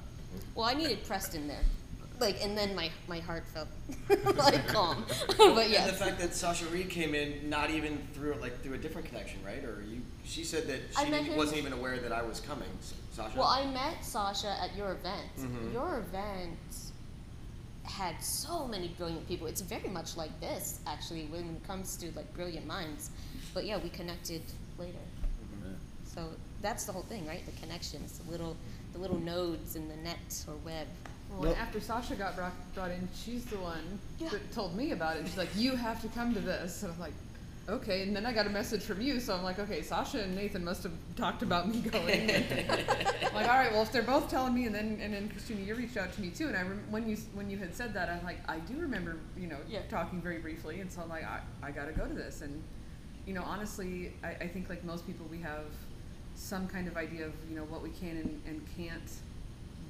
Well, 0.56 0.66
I 0.66 0.74
needed 0.74 1.04
Preston 1.06 1.48
there. 1.48 1.62
Like, 2.20 2.44
and 2.44 2.58
then 2.58 2.76
my, 2.76 2.90
my 3.08 3.20
heart 3.20 3.44
felt 3.48 3.68
like 4.38 4.68
calm. 4.68 5.06
but 5.38 5.40
And 5.66 5.72
yeah. 5.72 5.88
the 5.88 5.94
fact 5.94 6.20
that 6.20 6.34
Sasha 6.34 6.66
Reed 6.68 6.90
came 6.90 7.16
in 7.16 7.50
not 7.50 7.70
even 7.70 7.98
through 8.14 8.36
like 8.42 8.62
through 8.62 8.76
a 8.76 8.78
different 8.78 9.08
connection, 9.08 9.40
right? 9.46 9.64
Or 9.64 9.84
you? 9.90 10.02
She 10.26 10.44
said 10.44 10.68
that 10.68 10.80
she 10.98 11.06
him- 11.06 11.36
wasn't 11.36 11.58
even 11.58 11.74
aware 11.74 11.98
that 11.98 12.12
I 12.12 12.22
was 12.24 12.40
coming. 12.40 12.70
Sasha. 13.12 13.38
Well, 13.38 13.48
I 13.48 13.66
met 13.72 14.04
Sasha 14.06 14.56
at 14.62 14.76
your 14.76 14.92
event. 14.94 15.28
Mhm. 15.40 15.74
Your 15.74 16.00
event 16.00 16.58
had 17.84 18.16
so 18.24 18.66
many 18.68 18.88
brilliant 18.98 19.28
people. 19.28 19.46
It's 19.48 19.62
very 19.62 19.90
much 19.90 20.16
like 20.16 20.40
this, 20.40 20.80
actually, 20.88 21.26
when 21.26 21.42
it 21.58 21.68
comes 21.68 21.98
to 21.98 22.12
like 22.16 22.32
brilliant 22.34 22.66
minds. 22.66 23.10
But 23.54 23.66
yeah, 23.66 23.78
we 23.78 23.90
connected 23.90 24.42
later. 24.80 24.98
So 26.06 26.30
that's 26.62 26.86
the 26.86 26.92
whole 26.92 27.02
thing, 27.04 27.26
right? 27.28 27.44
The 27.46 27.60
connections, 27.60 28.20
the 28.20 28.32
little, 28.32 28.56
the 28.94 29.00
little 29.00 29.20
nodes 29.20 29.76
in 29.76 29.90
the 29.90 29.96
net 29.98 30.46
or 30.48 30.54
web. 30.64 30.88
Well, 31.38 31.52
and 31.52 31.58
after 31.60 31.80
Sasha 31.80 32.16
got 32.16 32.36
brought, 32.36 32.54
brought 32.76 32.92
in, 32.92 33.08
she's 33.16 33.46
the 33.46 33.58
one 33.58 34.00
Yeah. 34.20 34.30
that 34.30 34.52
told 34.54 34.76
me 34.76 34.92
about 34.92 35.18
it. 35.18 35.26
She's 35.26 35.38
like, 35.38 35.50
"You 35.56 35.76
have 35.76 36.02
to 36.02 36.08
come 36.10 36.34
to 36.34 36.40
this," 36.40 36.84
and 36.84 36.94
I'm 36.94 37.00
like, 37.00 37.14
"Okay." 37.68 38.04
And 38.04 38.16
then 38.16 38.26
I 38.26 38.32
got 38.34 38.46
a 38.46 38.50
message 38.52 38.84
from 38.84 39.02
you, 39.02 39.20
so 39.20 39.36
I'm 39.36 39.44
like, 39.44 39.58
"Okay, 39.60 39.82
Sasha 39.82 40.22
and 40.22 40.36
Nathan 40.36 40.64
must 40.64 40.84
have 40.84 40.92
talked 41.16 41.42
about 41.42 41.68
me 41.68 41.82
going." 41.82 42.30
I'm 42.70 43.34
like, 43.34 43.48
all 43.50 43.58
right, 43.58 43.72
well, 43.72 43.82
if 43.82 43.92
they're 43.92 44.04
both 44.04 44.30
telling 44.30 44.54
me, 44.54 44.66
and 44.68 44.76
then 44.76 45.00
and 45.02 45.14
then 45.14 45.30
Kristina, 45.30 45.66
you 45.66 45.74
reached 45.76 45.98
out 45.98 46.14
to 46.14 46.22
me 46.22 46.30
too, 46.30 46.48
and 46.48 46.56
I 46.56 46.62
rem- 46.62 46.84
when 46.92 47.10
you 47.10 47.18
when 47.34 47.50
you 47.50 47.58
had 47.58 47.74
said 47.76 47.94
that, 47.96 48.10
I'm 48.10 48.24
like, 48.24 48.38
I 48.48 48.60
do 48.60 48.76
remember, 48.78 49.18
you 49.38 49.48
know, 49.48 49.58
Yeah. 49.68 49.82
talking 49.90 50.22
very 50.22 50.38
briefly, 50.38 50.82
and 50.82 50.92
so 50.92 51.02
I'm 51.02 51.10
like, 51.10 51.24
I, 51.26 51.40
I 51.64 51.72
got 51.72 51.86
to 51.86 51.94
go 51.94 52.06
to 52.06 52.14
this, 52.14 52.42
and 52.42 52.62
you 53.26 53.34
know, 53.34 53.44
honestly, 53.44 54.14
I, 54.24 54.30
I 54.44 54.48
think 54.48 54.70
like 54.70 54.84
most 54.84 55.08
people, 55.08 55.26
we 55.32 55.40
have 55.40 55.66
some 56.36 56.68
kind 56.68 56.88
of 56.88 56.96
idea 56.98 57.26
of 57.26 57.34
you 57.50 57.56
know 57.56 57.64
what 57.66 57.82
we 57.82 57.90
can 57.90 58.18
and, 58.18 58.42
and 58.48 58.62
can't 58.78 59.12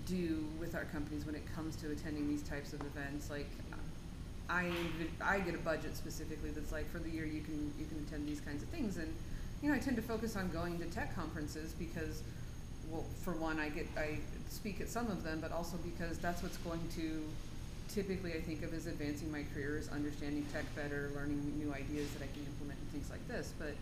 do 0.05 0.45
with 0.59 0.75
our 0.75 0.85
companies 0.85 1.25
when 1.25 1.35
it 1.35 1.43
comes 1.55 1.75
to 1.77 1.91
attending 1.91 2.27
these 2.27 2.43
types 2.43 2.73
of 2.73 2.81
events. 2.81 3.29
Like, 3.29 3.49
I 4.49 4.71
I 5.21 5.39
get 5.39 5.55
a 5.55 5.59
budget 5.59 5.95
specifically 5.95 6.51
that's 6.51 6.71
like 6.71 6.89
for 6.91 6.99
the 6.99 7.09
year 7.09 7.25
you 7.25 7.41
can 7.41 7.73
you 7.79 7.85
can 7.85 8.03
attend 8.07 8.27
these 8.27 8.41
kinds 8.41 8.61
of 8.61 8.69
things, 8.69 8.97
and 8.97 9.13
you 9.61 9.69
know 9.69 9.75
I 9.75 9.79
tend 9.79 9.95
to 9.95 10.01
focus 10.01 10.35
on 10.35 10.49
going 10.49 10.77
to 10.79 10.85
tech 10.85 11.15
conferences 11.15 11.73
because 11.73 12.21
well, 12.89 13.05
for 13.23 13.33
one, 13.33 13.59
I 13.59 13.69
get 13.69 13.87
I 13.97 14.17
speak 14.49 14.81
at 14.81 14.89
some 14.89 15.07
of 15.07 15.23
them, 15.23 15.39
but 15.39 15.51
also 15.51 15.77
because 15.77 16.17
that's 16.17 16.43
what's 16.43 16.57
going 16.57 16.81
to 16.95 17.23
typically 17.89 18.33
I 18.33 18.41
think 18.41 18.63
of 18.63 18.73
as 18.73 18.87
advancing 18.87 19.31
my 19.31 19.43
career 19.53 19.77
is 19.77 19.89
understanding 19.89 20.45
tech 20.53 20.63
better, 20.75 21.11
learning 21.15 21.41
new 21.57 21.73
ideas 21.73 22.09
that 22.13 22.23
I 22.23 22.27
can 22.33 22.45
implement 22.45 22.79
and 22.79 22.89
things 22.91 23.09
like 23.09 23.25
this. 23.27 23.53
But 23.57 23.75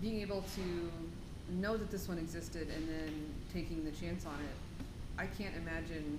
being 0.00 0.20
able 0.20 0.44
to 0.54 1.54
know 1.54 1.76
that 1.76 1.90
this 1.90 2.08
one 2.08 2.18
existed 2.18 2.68
and 2.74 2.88
then 2.88 3.26
taking 3.52 3.84
the 3.84 3.90
chance 3.92 4.26
on 4.26 4.34
it, 4.34 4.84
I 5.18 5.26
can't 5.26 5.54
imagine 5.56 6.18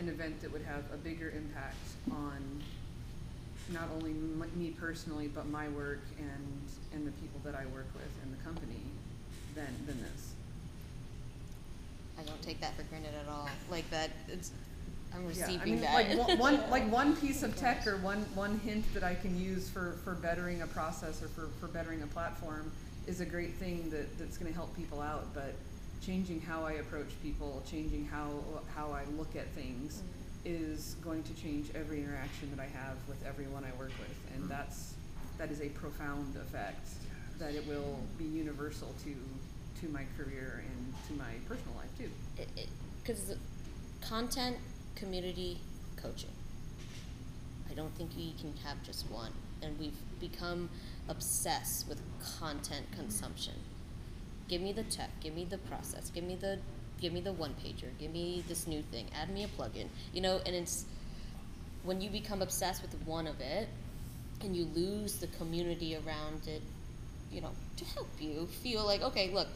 an 0.00 0.08
event 0.08 0.40
that 0.42 0.52
would 0.52 0.62
have 0.62 0.82
a 0.92 0.96
bigger 0.96 1.30
impact 1.30 1.76
on 2.10 2.62
not 3.72 3.88
only 3.94 4.10
m- 4.10 4.44
me 4.56 4.70
personally, 4.70 5.28
but 5.28 5.48
my 5.48 5.68
work 5.68 6.00
and 6.18 6.60
and 6.92 7.06
the 7.06 7.12
people 7.12 7.40
that 7.44 7.54
I 7.54 7.64
work 7.66 7.86
with 7.94 8.10
and 8.22 8.32
the 8.32 8.42
company 8.44 8.80
than 9.54 9.68
than 9.86 10.00
this. 10.02 10.32
I 12.18 12.22
don't 12.22 12.40
take 12.42 12.60
that 12.60 12.76
for 12.76 12.82
granted 12.84 13.12
at 13.14 13.28
all. 13.28 13.48
Like 13.70 13.88
that, 13.90 14.10
it's 14.28 14.50
I'm 15.14 15.22
Yeah, 15.22 15.46
receiving 15.46 15.60
I 15.60 15.64
mean, 15.66 15.80
that. 15.80 15.94
like 16.18 16.28
one, 16.28 16.38
one 16.58 16.70
like 16.70 16.90
one 16.92 17.16
piece 17.16 17.42
of 17.42 17.56
tech 17.56 17.86
or 17.86 17.96
one 17.98 18.18
one 18.34 18.58
hint 18.60 18.84
that 18.94 19.04
I 19.04 19.14
can 19.14 19.40
use 19.40 19.68
for 19.68 19.96
for 20.04 20.14
bettering 20.14 20.62
a 20.62 20.66
process 20.66 21.22
or 21.22 21.28
for 21.28 21.48
for 21.60 21.68
bettering 21.68 22.02
a 22.02 22.06
platform 22.08 22.70
is 23.06 23.20
a 23.20 23.26
great 23.26 23.54
thing 23.54 23.88
that 23.90 24.18
that's 24.18 24.36
going 24.38 24.50
to 24.50 24.56
help 24.56 24.74
people 24.76 25.00
out. 25.00 25.32
But 25.34 25.54
changing 26.04 26.40
how 26.40 26.64
I 26.64 26.72
approach 26.72 27.08
people, 27.22 27.62
changing 27.68 28.06
how 28.06 28.30
how 28.74 28.92
I 28.92 29.04
look 29.16 29.36
at 29.36 29.46
things, 29.48 30.02
mm. 30.02 30.02
is 30.44 30.96
going 31.02 31.22
to 31.24 31.34
change 31.34 31.70
every 31.74 32.02
interaction 32.02 32.50
that 32.54 32.60
I 32.60 32.66
have 32.66 32.96
with 33.08 33.24
everyone 33.26 33.64
I 33.64 33.78
work 33.78 33.92
with, 33.98 34.34
and 34.34 34.44
mm. 34.44 34.48
that's 34.48 34.94
that 35.38 35.50
is 35.50 35.60
a 35.60 35.68
profound 35.70 36.36
effect 36.36 36.88
that 37.38 37.54
it 37.54 37.66
will 37.66 37.98
be 38.18 38.24
universal 38.24 38.94
to 39.04 39.14
to 39.80 39.92
my 39.92 40.04
career 40.16 40.62
and 40.66 40.94
to 41.08 41.14
my 41.14 41.32
personal 41.48 41.74
life 41.76 41.90
too. 41.98 42.10
because 43.02 43.36
content, 44.00 44.56
community, 44.94 45.58
coaching. 45.96 46.30
I 47.70 47.74
don't 47.74 47.94
think 47.96 48.10
you 48.16 48.32
can 48.38 48.54
have 48.64 48.82
just 48.84 49.10
one, 49.10 49.32
and 49.62 49.78
we've 49.78 49.98
become 50.20 50.68
obsessed 51.08 51.88
with 51.88 52.00
content 52.38 52.86
consumption. 52.94 53.54
Give 54.48 54.60
me 54.60 54.72
the 54.72 54.82
tech, 54.84 55.10
give 55.20 55.34
me 55.34 55.44
the 55.44 55.58
process, 55.58 56.10
give 56.10 56.24
me 56.24 56.36
the 56.36 56.58
give 57.00 57.12
me 57.12 57.20
the 57.20 57.32
one 57.32 57.54
pager, 57.62 57.88
give 57.98 58.12
me 58.12 58.44
this 58.48 58.66
new 58.66 58.82
thing, 58.82 59.06
add 59.20 59.30
me 59.30 59.44
a 59.44 59.48
plugin. 59.48 59.88
You 60.12 60.20
know, 60.22 60.40
and 60.46 60.54
it's 60.54 60.84
when 61.82 62.00
you 62.00 62.10
become 62.10 62.42
obsessed 62.42 62.82
with 62.82 62.94
one 63.06 63.26
of 63.26 63.40
it 63.40 63.68
and 64.40 64.56
you 64.56 64.64
lose 64.74 65.16
the 65.18 65.26
community 65.28 65.96
around 65.96 66.46
it, 66.46 66.62
you 67.32 67.40
know, 67.40 67.50
to 67.76 67.84
help 67.86 68.08
you 68.20 68.46
feel 68.62 68.84
like, 68.84 69.02
okay, 69.02 69.30
look, 69.32 69.48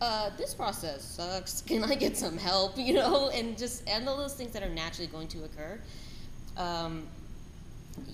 uh, 0.00 0.30
this 0.36 0.54
process 0.54 1.04
sucks. 1.04 1.62
Can 1.62 1.84
I 1.84 1.94
get 1.94 2.16
some 2.16 2.36
help? 2.36 2.76
You 2.78 2.94
know, 2.94 3.30
and 3.30 3.56
just 3.56 3.88
and 3.88 4.08
all 4.08 4.16
those 4.16 4.34
things 4.34 4.52
that 4.52 4.62
are 4.62 4.68
naturally 4.68 5.06
going 5.10 5.28
to 5.28 5.44
occur. 5.44 5.80
Um, 6.56 7.04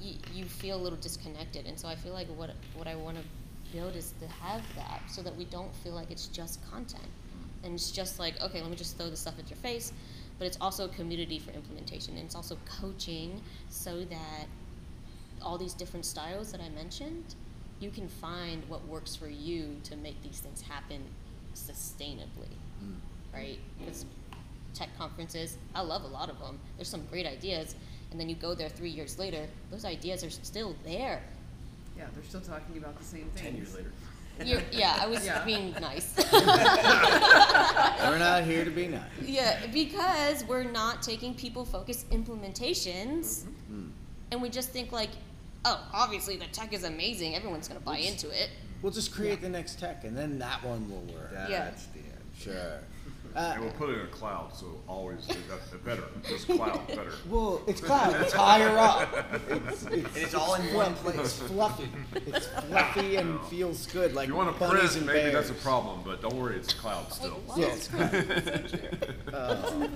y- 0.02 0.16
you 0.34 0.44
feel 0.44 0.76
a 0.76 0.82
little 0.82 0.98
disconnected, 0.98 1.66
and 1.66 1.78
so 1.78 1.88
I 1.88 1.96
feel 1.96 2.12
like 2.12 2.28
what 2.28 2.50
what 2.76 2.86
I 2.86 2.94
want 2.94 3.16
to 3.18 3.22
build 3.72 3.96
is 3.96 4.12
to 4.20 4.26
have 4.26 4.62
that, 4.76 5.02
so 5.08 5.22
that 5.22 5.36
we 5.36 5.44
don't 5.46 5.74
feel 5.76 5.92
like 5.92 6.10
it's 6.10 6.26
just 6.26 6.58
content, 6.70 7.08
and 7.64 7.74
it's 7.74 7.90
just 7.90 8.18
like 8.18 8.40
okay, 8.42 8.60
let 8.60 8.70
me 8.70 8.76
just 8.76 8.96
throw 8.96 9.10
this 9.10 9.20
stuff 9.20 9.38
at 9.38 9.48
your 9.50 9.58
face, 9.58 9.92
but 10.38 10.46
it's 10.46 10.58
also 10.60 10.86
a 10.86 10.88
community 10.88 11.38
for 11.38 11.50
implementation, 11.52 12.16
and 12.16 12.24
it's 12.24 12.34
also 12.34 12.56
coaching, 12.80 13.40
so 13.68 14.04
that 14.04 14.46
all 15.42 15.56
these 15.56 15.74
different 15.74 16.04
styles 16.04 16.52
that 16.52 16.60
I 16.60 16.68
mentioned, 16.70 17.34
you 17.80 17.90
can 17.90 18.08
find 18.08 18.62
what 18.68 18.86
works 18.86 19.16
for 19.16 19.28
you 19.28 19.76
to 19.84 19.96
make 19.96 20.22
these 20.22 20.38
things 20.38 20.60
happen 20.60 21.02
sustainably, 21.54 22.54
mm. 22.84 22.94
right? 23.32 23.58
Because 23.78 24.04
tech 24.74 24.90
conferences, 24.98 25.56
I 25.74 25.80
love 25.80 26.04
a 26.04 26.06
lot 26.06 26.30
of 26.30 26.38
them. 26.38 26.58
There's 26.76 26.88
some 26.88 27.06
great 27.10 27.26
ideas, 27.26 27.74
and 28.10 28.20
then 28.20 28.28
you 28.28 28.34
go 28.34 28.54
there 28.54 28.68
three 28.68 28.90
years 28.90 29.18
later, 29.18 29.46
those 29.70 29.84
ideas 29.84 30.22
are 30.24 30.30
still 30.30 30.76
there. 30.84 31.22
Yeah, 32.01 32.07
they're 32.14 32.24
still 32.24 32.40
talking 32.40 32.78
about 32.78 32.98
the 32.98 33.05
same 33.05 33.26
thing. 33.34 33.44
Ten 33.44 33.57
years 33.57 33.74
later. 33.74 33.92
You're, 34.42 34.62
yeah, 34.72 34.96
I 34.98 35.07
was 35.07 35.26
Yeah. 35.26 35.44
being 35.44 35.74
nice. 35.82 36.14
We're 36.32 38.18
not 38.18 38.44
here 38.44 38.64
to 38.64 38.70
be 38.70 38.86
nice. 38.88 39.03
yeah, 39.22 39.66
because 39.66 40.44
we're 40.44 40.64
not 40.64 41.03
taking 41.03 41.34
people 41.34 41.66
focused 41.66 42.09
implementations, 42.11 43.42
mm-hmm. 43.42 43.74
hmm. 43.74 43.88
and 44.32 44.40
we 44.40 44.48
just 44.48 44.70
think 44.70 44.92
like, 44.92 45.11
oh, 45.66 45.86
obviously 45.92 46.36
the 46.36 46.46
tech 46.46 46.72
is 46.72 46.84
amazing. 46.84 47.36
Everyone's 47.36 47.68
gonna 47.68 47.80
buy 47.80 47.98
into 47.98 48.30
it. 48.30 48.48
We'll 48.80 48.92
just 48.92 49.12
create 49.12 49.42
the 49.42 49.48
next 49.51 49.78
tech, 49.78 50.05
and 50.05 50.16
then 50.16 50.38
that 50.38 50.64
one 50.64 50.88
will 50.90 51.03
work. 51.14 51.32
That's 51.34 51.51
Yeah. 51.51 51.70
the 51.92 51.98
end. 51.98 52.24
Sure. 52.38 52.80
Uh, 53.36 53.52
And 53.54 53.62
we'll 53.62 53.72
put 53.72 53.90
it 53.90 53.98
in 53.98 54.00
a 54.00 54.08
cloud, 54.08 54.50
so 54.56 54.66
always, 54.88 55.24
that's 55.48 55.70
better, 55.84 56.02
just 56.28 56.46
cloud, 56.56 56.84
better. 56.88 57.12
well, 57.28 57.62
it's 57.68 57.80
cloud. 57.80 58.14
It's 58.22 58.32
higher 58.32 58.76
up. 58.76 59.08
It's, 59.48 59.84
it's, 59.84 59.84
And 59.86 60.16
it's 60.16 60.34
all 60.34 60.54
in 60.56 60.74
one 60.74 60.94
fluff- 60.96 61.14
place. 61.14 61.18
It's 61.26 61.36
fluffy. 61.50 61.88
It's 62.26 62.46
fluffy 62.48 63.16
and 63.16 63.40
feels 63.46 63.86
good, 63.86 64.14
like 64.14 64.24
If 64.24 64.30
you 64.30 64.34
wanna 64.36 64.52
bunnies 64.52 64.92
print, 64.92 65.06
maybe 65.06 65.18
bears. 65.30 65.34
that's 65.34 65.50
a 65.50 65.62
problem, 65.62 66.00
but 66.04 66.20
don't 66.22 66.34
worry, 66.34 66.56
it's 66.56 66.72
a 66.72 66.76
cloud 66.76 67.12
still. 67.12 67.34
Wait, 67.34 67.42
what? 67.46 67.58
Yeah, 67.58 67.66
it's 67.66 67.88
Uh, 69.32 69.88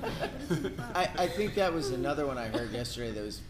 I, 0.94 1.08
I 1.18 1.26
think 1.26 1.54
that 1.56 1.72
was 1.72 1.90
another 1.90 2.26
one 2.26 2.38
I 2.38 2.48
heard 2.48 2.70
yesterday 2.72 3.10
that 3.12 3.24
was 3.24 3.40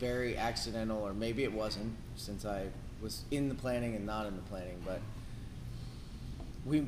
very 0.00 0.36
accidental, 0.38 0.98
or 1.06 1.12
maybe 1.12 1.44
it 1.44 1.52
wasn't, 1.52 1.92
since 2.16 2.44
I 2.46 2.66
was 3.02 3.22
in 3.30 3.48
the 3.50 3.54
planning 3.54 3.94
and 3.94 4.06
not 4.06 4.26
in 4.26 4.36
the 4.36 4.42
planning, 4.42 4.80
but 4.86 5.00
we 6.64 6.86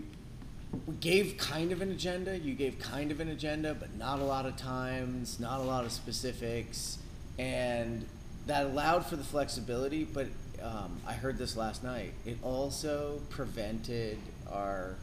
we 0.87 0.95
gave 0.97 1.37
kind 1.37 1.73
of 1.73 1.81
an 1.81 1.91
agenda. 1.91 2.39
You 2.39 2.55
gave 2.55 2.79
kind 2.79 3.11
of 3.11 3.21
an 3.21 3.29
agenda, 3.29 3.75
but 3.75 3.97
not 3.97 4.19
a 4.19 4.25
lot 4.25 4.47
of 4.47 4.57
times, 4.57 5.41
not 5.41 5.61
a 5.61 5.63
lot 5.63 5.85
of 5.85 5.93
specifics, 5.93 6.99
and 7.39 8.07
that 8.47 8.67
allowed 8.67 9.07
for 9.07 9.17
the 9.17 9.25
flexibility. 9.25 10.05
But 10.05 10.27
um, 10.63 11.01
I 11.07 11.15
heard 11.15 11.39
this 11.39 11.57
last 11.57 11.85
night. 11.85 12.13
It 12.25 12.39
also 12.43 13.21
prevented 13.31 14.19
our 14.51 14.97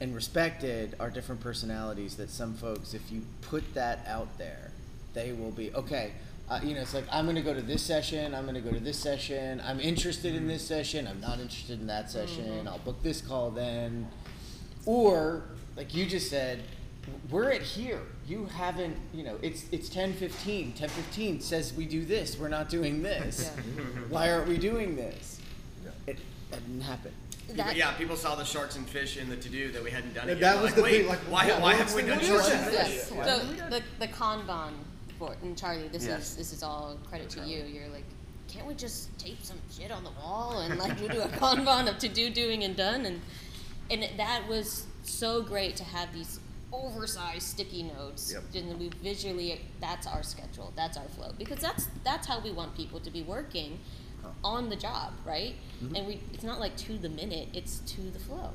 and 0.00 0.14
respected 0.14 0.94
our 1.00 1.10
different 1.10 1.40
personalities. 1.40 2.16
That 2.16 2.30
some 2.30 2.54
folks, 2.54 2.94
if 2.94 3.10
you 3.10 3.22
put 3.42 3.74
that 3.74 4.04
out 4.06 4.38
there, 4.38 4.70
they 5.14 5.32
will 5.32 5.52
be 5.52 5.72
okay. 5.74 6.12
Uh, 6.48 6.60
you 6.62 6.74
know, 6.74 6.82
it's 6.82 6.92
like 6.92 7.06
I'm 7.10 7.24
going 7.24 7.36
to 7.36 7.42
go 7.42 7.54
to 7.54 7.62
this 7.62 7.82
session. 7.82 8.34
I'm 8.34 8.44
going 8.44 8.54
to 8.54 8.60
go 8.60 8.72
to 8.72 8.80
this 8.80 8.98
session. 8.98 9.62
I'm 9.64 9.80
interested 9.80 10.34
in 10.34 10.46
this 10.46 10.66
session. 10.66 11.06
I'm 11.06 11.20
not 11.20 11.40
interested 11.40 11.80
in 11.80 11.86
that 11.86 12.10
session. 12.10 12.68
I'll 12.68 12.78
book 12.78 13.02
this 13.02 13.22
call 13.22 13.50
then. 13.50 14.08
Or 14.86 15.42
like 15.76 15.94
you 15.94 16.06
just 16.06 16.30
said, 16.30 16.62
we're 17.30 17.50
at 17.50 17.62
here. 17.62 18.00
You 18.26 18.46
haven't. 18.46 18.96
You 19.12 19.24
know, 19.24 19.36
it's 19.42 19.64
it's 19.72 19.88
10:15. 19.90 20.74
10:15 20.78 21.42
says 21.42 21.72
we 21.74 21.84
do 21.86 22.04
this. 22.04 22.38
We're 22.38 22.48
not 22.48 22.68
doing 22.68 23.02
this. 23.02 23.50
Mm-hmm. 23.50 24.10
Why 24.12 24.30
aren't 24.30 24.48
we 24.48 24.56
doing 24.56 24.96
this? 24.96 25.40
It, 26.06 26.18
that 26.50 26.60
didn't 26.66 26.80
happen. 26.82 27.12
That- 27.50 27.76
yeah, 27.76 27.92
people 27.92 28.16
saw 28.16 28.34
the 28.34 28.44
sharks 28.44 28.76
and 28.76 28.88
fish 28.88 29.18
in 29.18 29.28
the 29.28 29.36
to 29.36 29.48
do 29.50 29.70
that 29.72 29.84
we 29.84 29.90
hadn't 29.90 30.14
done 30.14 30.28
Yeah, 30.28 30.32
it 30.34 30.40
that 30.40 30.54
yet. 30.54 30.62
was 30.62 30.70
like, 30.70 30.76
the 30.76 30.82
wait, 30.82 30.98
big, 31.02 31.06
like, 31.08 31.18
why, 31.28 31.46
yeah, 31.46 31.60
why 31.60 31.74
haven't 31.74 31.94
we 31.94 32.00
the- 32.02 32.08
done 32.08 32.16
what 32.18 32.26
sharks 32.26 32.46
is 32.46 32.52
and 32.54 32.74
that? 32.74 32.86
fish? 32.86 33.02
So 33.02 33.38
the, 33.68 33.82
the 33.98 34.06
Kanban 34.08 34.72
for 35.18 35.36
and 35.42 35.56
Charlie, 35.56 35.88
this 35.88 36.06
Yes. 36.06 36.30
is 36.30 36.36
this 36.36 36.52
is 36.54 36.62
all 36.62 36.96
credit 37.10 37.28
to 37.30 37.40
you. 37.44 37.64
You're 37.64 37.88
like, 37.88 38.04
can't 38.48 38.66
we 38.66 38.72
just 38.74 39.16
tape 39.18 39.42
some 39.42 39.58
shit 39.70 39.90
on 39.90 40.04
the 40.04 40.10
wall 40.22 40.60
and 40.60 40.78
like 40.78 40.98
we'll 41.00 41.10
do 41.10 41.20
a 41.20 41.28
Kanban 41.38 41.86
of 41.88 41.98
to 41.98 42.08
do, 42.08 42.30
doing, 42.30 42.64
and 42.64 42.74
done, 42.74 43.04
and 43.04 43.20
and 43.90 44.06
that 44.16 44.46
was 44.48 44.86
so 45.02 45.42
great 45.42 45.76
to 45.76 45.84
have 45.84 46.12
these 46.12 46.40
oversized 46.72 47.42
sticky 47.42 47.84
notes, 47.84 48.32
Yep. 48.32 48.42
and 48.54 48.70
then 48.70 48.78
we 48.78 48.88
visually 49.02 49.60
that's 49.80 50.06
our 50.06 50.22
schedule, 50.22 50.72
that's 50.74 50.96
our 50.96 51.08
flow, 51.08 51.32
because 51.38 51.58
that's 51.58 51.88
that's 52.02 52.26
how 52.26 52.40
we 52.40 52.50
want 52.50 52.74
people 52.76 52.98
to 53.00 53.10
be 53.10 53.22
working 53.22 53.78
on 54.42 54.70
the 54.70 54.76
job, 54.76 55.12
right? 55.26 55.54
And 55.94 56.06
we 56.06 56.20
it's 56.32 56.44
not 56.44 56.58
like 56.60 56.76
to 56.78 56.96
the 56.98 57.08
minute, 57.10 57.48
it's 57.52 57.78
to 57.94 58.00
the 58.10 58.18
flow. 58.18 58.50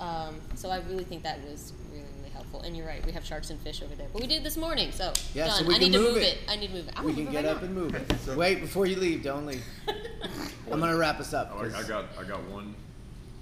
Um, 0.00 0.40
so 0.56 0.70
I 0.70 0.78
really 0.88 1.04
think 1.04 1.22
that 1.22 1.40
was 1.48 1.72
really, 1.90 2.04
really 2.18 2.30
helpful. 2.30 2.60
And 2.62 2.76
you're 2.76 2.86
right, 2.86 3.04
we 3.06 3.12
have 3.12 3.24
sharks 3.24 3.50
and 3.50 3.60
fish 3.60 3.80
over 3.80 3.94
there. 3.94 4.08
But 4.12 4.22
we 4.22 4.26
did 4.28 4.42
this 4.42 4.56
morning, 4.56 4.90
so 4.92 5.12
Yeah, 5.34 5.46
done. 5.46 5.58
so 5.62 5.68
we 5.68 5.76
I 5.76 5.78
need 5.78 5.84
can 5.92 5.92
to 5.92 5.98
move 6.00 6.14
move 6.14 6.22
it. 6.22 6.34
it. 6.34 6.38
I 6.48 6.56
need 6.56 6.66
to 6.68 6.72
move 6.74 6.88
it. 6.88 6.94
I'm 6.98 7.04
we 7.04 7.12
gonna 7.12 7.24
can 7.24 7.32
get 7.32 7.44
it 7.44 7.48
up 7.48 7.56
right 7.58 7.64
and 7.66 7.74
move 7.74 7.94
it. 7.94 8.36
Wait 8.36 8.60
before 8.60 8.86
you 8.86 8.96
leave. 8.96 9.22
Don't 9.22 9.46
leave. 9.46 9.64
I'm 10.70 10.80
gonna 10.80 10.96
wrap 10.96 11.20
us 11.20 11.32
up. 11.32 11.52
I 11.56 11.66
I 11.78 11.82
got, 11.84 12.06
I 12.18 12.24
got 12.24 12.42
one 12.50 12.74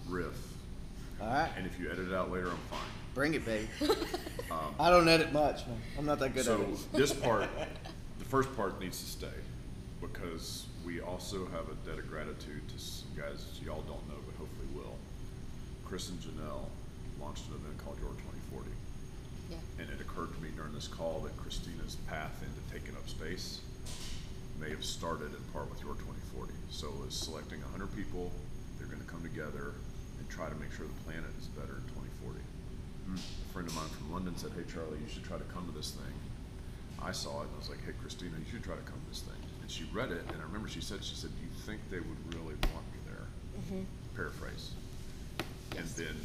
riff, 0.09 0.37
all 1.23 1.29
right, 1.29 1.51
and 1.57 1.67
if 1.67 1.79
you 1.79 1.91
edit 1.91 2.09
it 2.09 2.15
out 2.15 2.31
later, 2.33 2.49
I'm 2.51 2.57
fine. 2.71 2.81
bring 3.15 3.35
it, 3.35 3.45
babe. 3.45 3.69
Um, 4.51 4.75
I 4.79 4.91
don't 4.91 5.09
edit 5.09 5.33
much. 5.33 5.67
Man. 5.67 5.81
I'm 5.99 6.05
not 6.05 6.19
that 6.19 6.35
good 6.35 6.45
so 6.45 6.61
at 6.61 6.69
it. 6.69 6.93
this 6.93 7.11
part, 7.25 7.49
the 8.19 8.25
first 8.27 8.55
part 8.55 8.79
needs 8.79 9.03
to 9.03 9.09
stay 9.09 9.33
because 10.03 10.67
we 10.85 11.01
also 11.01 11.47
have 11.47 11.71
a 11.71 11.89
debt 11.89 11.99
of 11.99 12.07
gratitude 12.11 12.61
to 12.69 12.79
some 12.79 13.09
guys 13.17 13.47
y'all 13.65 13.81
don't 13.89 14.07
know, 14.11 14.21
but 14.27 14.35
hopefully 14.37 14.69
will. 14.75 14.97
Chris 15.87 16.11
and 16.11 16.19
Janelle 16.21 16.67
launched 17.19 17.49
an 17.49 17.55
event 17.65 17.79
called 17.83 17.97
Your 18.01 18.11
2040, 18.53 18.69
Yeah. 19.51 19.57
and 19.81 19.89
it 19.89 20.03
occurred 20.03 20.35
to 20.37 20.43
me 20.43 20.51
during 20.55 20.75
this 20.75 20.89
call 20.89 21.21
that 21.21 21.35
Kristina's 21.39 21.95
path 22.09 22.45
into 22.45 22.61
taking 22.79 22.95
up 22.97 23.09
space 23.09 23.61
may 24.61 24.69
have 24.69 24.85
started 24.85 25.33
in 25.33 25.43
part 25.55 25.71
with 25.71 25.81
Your 25.81 25.95
2040. 25.95 26.53
So 26.69 26.93
it's 27.07 27.17
selecting 27.17 27.63
100 27.63 27.89
people. 27.97 28.31
They're 28.79 28.89
going 28.89 29.01
to 29.01 29.09
come 29.09 29.23
together 29.23 29.73
and 29.73 29.92
try 30.33 30.49
to 30.49 30.57
make 30.57 30.73
sure 30.73 30.89
the 30.89 31.03
planet 31.05 31.29
is 31.37 31.47
better 31.53 31.77
in 31.77 31.85
2040. 31.93 32.41
A 32.41 33.53
friend 33.53 33.69
of 33.69 33.77
mine 33.77 33.93
from 33.93 34.09
London 34.09 34.33
said, 34.41 34.51
"Hey 34.57 34.65
Charlie, 34.65 34.97
you 34.97 35.11
should 35.13 35.25
try 35.29 35.37
to 35.37 35.45
come 35.53 35.69
to 35.69 35.75
this 35.77 35.93
thing." 35.93 36.17
I 36.97 37.13
saw 37.13 37.45
it 37.45 37.53
and 37.53 37.55
I 37.55 37.59
was 37.61 37.69
like, 37.69 37.85
"Hey 37.85 37.93
Kristina, 38.01 38.41
you 38.41 38.49
should 38.49 38.65
try 38.65 38.77
to 38.77 38.87
come 38.89 38.97
to 38.97 39.09
this 39.13 39.21
thing." 39.21 39.37
And 39.61 39.69
she 39.71 39.85
read 39.93 40.11
it, 40.11 40.25
and 40.33 40.41
I 40.41 40.45
remember 40.49 40.69
she 40.73 40.81
said, 40.81 41.05
"She 41.05 41.15
said, 41.15 41.31
do 41.37 41.43
you 41.45 41.53
think 41.69 41.85
they 41.91 42.01
would 42.01 42.23
really 42.33 42.57
want 42.73 42.87
me 42.97 43.01
there?" 43.05 43.29
Mm-hmm. 43.61 43.85
Paraphrase. 44.17 44.73
And 45.77 45.85
then 46.01 46.17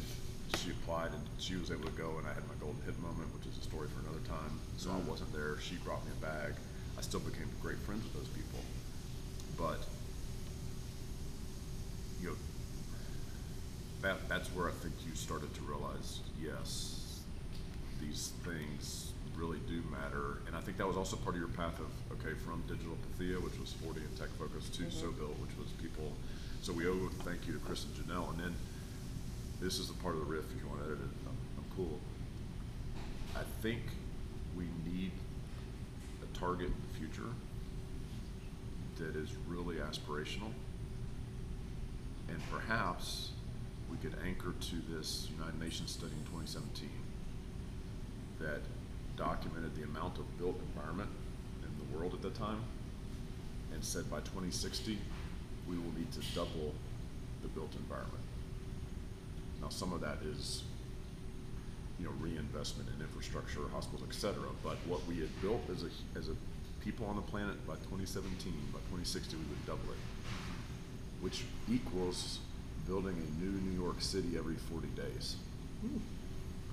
she 0.56 0.70
applied, 0.70 1.12
and 1.12 1.24
she 1.36 1.56
was 1.56 1.70
able 1.70 1.84
to 1.84 1.96
go, 2.00 2.16
and 2.16 2.26
I 2.26 2.32
had 2.32 2.46
my 2.48 2.56
golden 2.60 2.80
hit 2.88 2.96
moment, 3.04 3.28
which 3.36 3.44
is 3.44 3.58
a 3.60 3.64
story 3.68 3.88
for 3.92 4.00
another 4.08 4.24
time. 4.24 4.56
So 4.78 4.90
I 4.90 4.98
wasn't 5.04 5.32
there. 5.36 5.60
She 5.60 5.76
brought 5.84 6.04
me 6.06 6.12
a 6.16 6.20
bag. 6.24 6.54
I 6.96 7.02
still 7.02 7.20
became 7.20 7.48
great 7.60 7.78
friends 7.84 8.02
with 8.04 8.14
those 8.14 8.32
people, 8.32 8.64
but 9.60 9.84
you 12.22 12.30
know, 12.30 12.36
that 14.02 14.28
that's 14.28 14.48
where 14.50 14.68
I 14.68 14.72
think 14.72 14.94
you 15.06 15.14
started 15.14 15.52
to 15.54 15.60
realize, 15.62 16.20
yes, 16.40 17.20
these 18.00 18.32
things 18.44 19.12
really 19.36 19.58
do 19.68 19.82
matter. 19.90 20.38
And 20.46 20.56
I 20.56 20.60
think 20.60 20.76
that 20.78 20.86
was 20.86 20.96
also 20.96 21.16
part 21.16 21.34
of 21.34 21.40
your 21.40 21.50
path 21.50 21.78
of 21.78 21.86
okay, 22.18 22.34
from 22.44 22.62
digital 22.66 22.96
Pathia, 23.18 23.42
which 23.42 23.58
was 23.58 23.72
40 23.84 24.00
and 24.00 24.18
tech 24.18 24.28
focused, 24.38 24.74
to 24.74 24.82
mm-hmm. 24.82 25.18
Built, 25.18 25.38
which 25.38 25.56
was 25.58 25.68
people. 25.80 26.12
So 26.62 26.72
we 26.72 26.86
owe 26.86 26.92
a 26.92 27.22
thank 27.24 27.46
you 27.46 27.52
to 27.52 27.58
Chris 27.60 27.84
and 27.84 27.94
Janelle, 27.94 28.30
and 28.30 28.40
then 28.40 28.54
this 29.60 29.78
is 29.78 29.88
the 29.88 29.94
part 29.94 30.14
of 30.14 30.20
the 30.20 30.26
riff. 30.26 30.44
If 30.54 30.62
you 30.62 30.68
want 30.68 30.80
to 30.80 30.86
edit 30.86 30.98
it, 30.98 31.10
I'm, 31.26 31.36
I'm 31.58 31.64
cool. 31.76 31.98
I 33.36 33.42
think 33.62 33.80
we 34.56 34.64
need 34.84 35.12
a 36.22 36.38
target 36.38 36.66
in 36.66 36.74
the 36.92 36.98
future 36.98 37.30
that 38.98 39.14
is 39.14 39.30
really 39.46 39.76
aspirational 39.76 40.52
and 42.28 42.40
perhaps 42.50 43.30
we 43.90 43.96
could 43.98 44.16
anchor 44.24 44.54
to 44.60 44.76
this 44.90 45.28
United 45.36 45.60
Nations 45.60 45.92
study 45.92 46.12
in 46.12 46.24
2017 46.24 46.88
that 48.40 48.60
documented 49.16 49.74
the 49.76 49.82
amount 49.82 50.18
of 50.18 50.38
built 50.38 50.60
environment 50.74 51.10
in 51.62 51.70
the 51.78 51.96
world 51.96 52.14
at 52.14 52.22
that 52.22 52.34
time 52.34 52.60
and 53.72 53.82
said 53.84 54.08
by 54.10 54.18
2060 54.20 54.98
we 55.68 55.76
will 55.76 55.92
need 55.96 56.10
to 56.12 56.20
double 56.34 56.72
the 57.42 57.48
built 57.48 57.72
environment. 57.76 58.24
Now, 59.60 59.68
some 59.68 59.92
of 59.92 60.00
that 60.00 60.18
is 60.24 60.62
you 61.98 62.06
know, 62.06 62.12
reinvestment 62.20 62.88
in 62.94 63.02
infrastructure, 63.02 63.60
hospitals, 63.72 64.08
et 64.08 64.14
cetera. 64.14 64.48
But 64.62 64.76
what 64.86 65.06
we 65.06 65.18
had 65.18 65.28
built 65.42 65.62
as 65.70 65.82
a, 65.82 65.90
as 66.18 66.28
a 66.28 66.36
people 66.84 67.06
on 67.06 67.16
the 67.16 67.22
planet 67.22 67.66
by 67.66 67.74
2017, 67.74 68.52
by 68.72 68.78
2060, 68.90 69.36
we 69.36 69.42
would 69.42 69.66
double 69.66 69.92
it, 69.92 69.98
which 71.20 71.44
equals 71.70 72.38
building 72.88 73.14
a 73.14 73.44
new 73.44 73.50
New 73.50 73.80
York 73.80 74.00
City 74.00 74.36
every 74.38 74.56
40 74.56 74.88
days. 74.88 75.36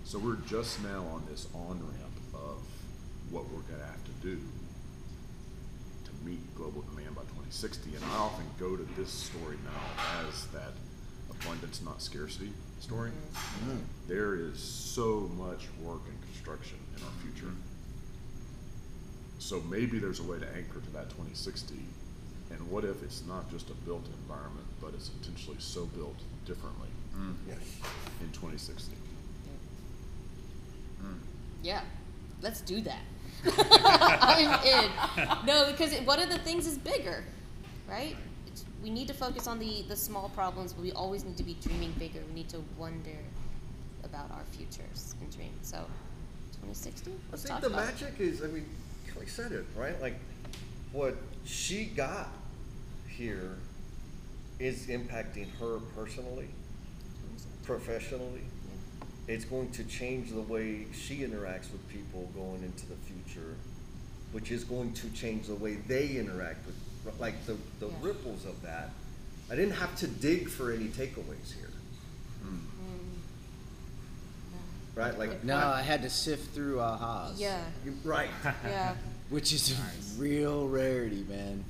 So 0.06 0.18
we're 0.18 0.38
just 0.48 0.82
now 0.82 1.04
on 1.14 1.24
this 1.30 1.48
on 1.54 1.80
ramp 1.80 2.18
of 2.34 2.58
what 3.30 3.44
we're 3.46 3.62
going 3.62 3.82
to 3.82 3.86
have 3.86 4.04
to 4.06 4.12
do 4.22 4.40
to 6.06 6.12
meet 6.24 6.40
global 6.56 6.84
demand 6.84 7.16
by 7.16 7.24
2060. 7.24 7.96
And 7.96 8.06
I 8.06 8.18
often 8.18 8.46
go 8.58 8.78
to 8.78 8.84
this 8.98 9.10
story 9.10 9.58
now 9.66 10.28
as 10.28 10.46
that 10.48 10.72
abundance, 11.30 11.82
not 11.84 12.02
scarcity 12.02 12.52
story. 12.80 13.12
Mm-hmm. 13.34 13.78
There 14.08 14.36
is 14.36 14.60
so 14.60 15.30
much 15.38 15.68
work 15.84 16.02
and 16.08 16.22
construction 16.32 16.78
in 16.96 17.04
our 17.04 17.12
future. 17.24 17.52
So 19.40 19.62
maybe 19.70 20.00
there's 20.00 20.20
a 20.20 20.24
way 20.24 20.40
to 20.40 20.48
anchor 20.56 20.80
to 20.80 20.94
that 20.94 21.10
2060. 21.10 21.76
And 22.52 22.70
what 22.70 22.84
if 22.84 23.02
it's 23.04 23.24
not 23.28 23.50
just 23.52 23.70
a 23.70 23.74
built 23.74 24.06
environment, 24.22 24.68
but 24.82 24.94
it's 24.94 25.10
intentionally 25.10 25.60
so 25.60 25.86
built 25.86 26.18
differently 26.46 26.90
mm. 27.18 27.34
Yes. 27.48 27.58
in 28.22 28.28
2060? 28.32 28.96
Mm. 31.04 31.16
Yeah, 31.64 31.82
let's 32.42 32.62
do 32.62 32.82
that. 32.82 33.02
I'm 33.46 34.66
in. 34.66 35.46
No, 35.46 35.72
because 35.72 35.94
it, 35.94 36.06
one 36.06 36.20
of 36.20 36.30
the 36.30 36.38
things 36.40 36.68
is 36.68 36.78
bigger, 36.78 37.24
right? 37.90 38.16
It's, 38.48 38.64
we 38.84 38.90
need 38.90 39.08
to 39.08 39.14
focus 39.14 39.48
on 39.48 39.60
the, 39.60 39.84
the 39.88 39.96
small 39.96 40.30
problems, 40.30 40.74
but 40.74 40.84
we 40.84 40.92
always 40.92 41.24
need 41.26 41.38
to 41.38 41.44
be 41.44 41.56
dreaming 41.62 41.94
bigger. 41.98 42.20
We 42.28 42.34
need 42.36 42.50
to 42.50 42.64
wonder 42.78 43.18
about 44.04 44.32
our 44.32 44.44
futures 44.52 45.16
and 45.20 45.32
dream. 45.36 45.52
So, 45.62 45.78
2060? 46.62 47.12
I 47.12 47.14
Let's 47.32 47.44
think 47.44 47.54
talk 47.54 47.62
the 47.62 47.68
about 47.68 47.84
it. 47.90 48.02
magic 48.02 48.20
is, 48.20 48.44
I 48.44 48.48
mean, 48.48 48.66
Kelli 49.12 49.28
said 49.30 49.52
it, 49.52 49.66
right? 49.76 50.00
Like, 50.02 50.16
what 50.96 51.16
she 51.46 51.86
got 51.86 52.30
here 53.10 53.58
is 54.60 54.88
impacting 54.88 55.48
her 55.60 55.80
personally, 55.94 56.48
professionally. 57.64 58.42
It's 59.28 59.44
going 59.44 59.72
to 59.72 59.84
change 59.84 60.32
the 60.32 60.40
way 60.42 60.86
she 60.94 61.18
interacts 61.18 61.70
with 61.72 61.86
people 61.90 62.32
going 62.34 62.64
into 62.64 62.86
the 62.86 62.96
future, 62.96 63.56
which 64.32 64.52
is 64.52 64.64
going 64.64 64.94
to 64.94 65.10
change 65.10 65.48
the 65.48 65.56
way 65.56 65.76
they 65.88 66.16
interact 66.16 66.66
with, 66.66 67.20
like, 67.20 67.46
the, 67.46 67.58
the 67.80 67.88
Yeah. 67.88 67.94
ripples 68.02 68.46
of 68.46 68.62
that. 68.62 68.92
I 69.52 69.56
didn't 69.56 69.74
have 69.76 69.96
to 69.98 70.08
dig 70.08 70.48
for 70.50 70.72
any 70.72 70.86
takeaways 70.86 71.54
here, 71.58 71.70
Mm, 72.44 72.60
right? 74.96 75.18
Like, 75.20 75.44
No, 75.44 75.58
I 75.58 75.82
had 75.82 76.02
to 76.04 76.10
sift 76.10 76.54
through 76.56 76.78
ahas. 76.78 77.34
yeah. 77.38 77.66
you- 77.84 77.98
right. 78.06 78.30
Yeah. 78.64 78.96
Which 79.30 79.54
is 79.54 79.72
a 79.78 80.22
real 80.22 80.68
rarity, 80.68 81.26
man. 81.28 81.64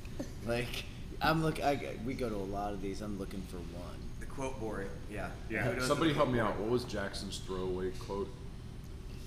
Like, 0.46 0.84
I'm 1.22 1.42
look. 1.42 1.62
I, 1.62 1.96
we 2.04 2.14
go 2.14 2.28
to 2.28 2.34
a 2.34 2.36
lot 2.36 2.72
of 2.72 2.82
these. 2.82 3.00
I'm 3.00 3.18
looking 3.18 3.42
for 3.48 3.56
one. 3.56 3.96
The 4.20 4.26
quote 4.26 4.60
board, 4.60 4.88
yeah. 5.10 5.30
Yeah. 5.48 5.66
Kudos 5.68 5.86
Somebody 5.88 6.12
help 6.12 6.28
me 6.28 6.38
out. 6.38 6.58
What 6.58 6.68
was 6.68 6.84
Jackson's 6.84 7.38
throwaway 7.38 7.90
quote? 7.98 8.28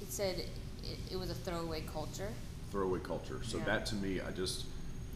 It 0.02 0.12
said 0.12 0.40
it, 0.40 0.50
it 1.12 1.18
was 1.18 1.30
a 1.32 1.36
throwaway 1.36 1.82
culture. 1.92 2.30
Throwaway 2.72 3.00
culture. 3.00 3.40
So 3.44 3.58
Yeah. 3.58 3.66
that 3.66 3.86
to 3.88 3.96
me, 3.96 4.22
I 4.22 4.32
just 4.32 4.66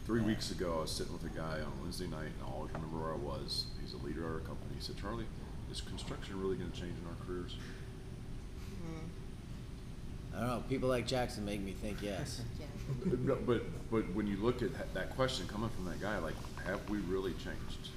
three 0.05 0.21
weeks 0.21 0.49
ago 0.51 0.75
I 0.79 0.81
was 0.81 0.91
sitting 0.91 1.13
with 1.13 1.23
a 1.23 1.37
guy 1.37 1.59
on 1.61 1.71
Wednesday 1.81 2.07
night, 2.07 2.25
and 2.33 2.43
I 2.45 2.51
always 2.51 2.73
remember 2.73 2.97
where 2.97 3.13
I 3.13 3.17
was. 3.17 3.65
He's 3.81 3.93
a 3.93 3.97
leader 3.97 4.25
at 4.25 4.31
our 4.33 4.39
company. 4.39 4.71
He 4.75 4.81
said, 4.83 4.97
"Charlie, 4.97 5.25
is 5.71 5.81
construction 5.81 6.41
really 6.41 6.55
going 6.57 6.71
to 6.71 6.79
change 6.79 6.93
in 6.99 7.07
our 7.07 7.15
careers?" 7.27 7.55
I 10.35 10.39
don't 10.39 10.49
know. 10.49 10.63
People 10.69 10.89
like 10.89 11.05
Jackson 11.07 11.45
make 11.45 11.61
me 11.61 11.73
think 11.73 12.01
yes. 12.01 12.41
Yeah. 12.59 12.65
No, 13.23 13.35
but 13.35 13.63
but 13.89 14.03
when 14.13 14.27
you 14.27 14.37
look 14.37 14.61
at 14.61 14.71
ha- 14.75 14.83
that 14.93 15.15
question 15.15 15.47
coming 15.47 15.69
from 15.69 15.85
that 15.85 16.01
guy, 16.01 16.17
like, 16.17 16.35
have 16.65 16.81
we 16.89 16.97
really 16.99 17.31
changed? 17.33 17.89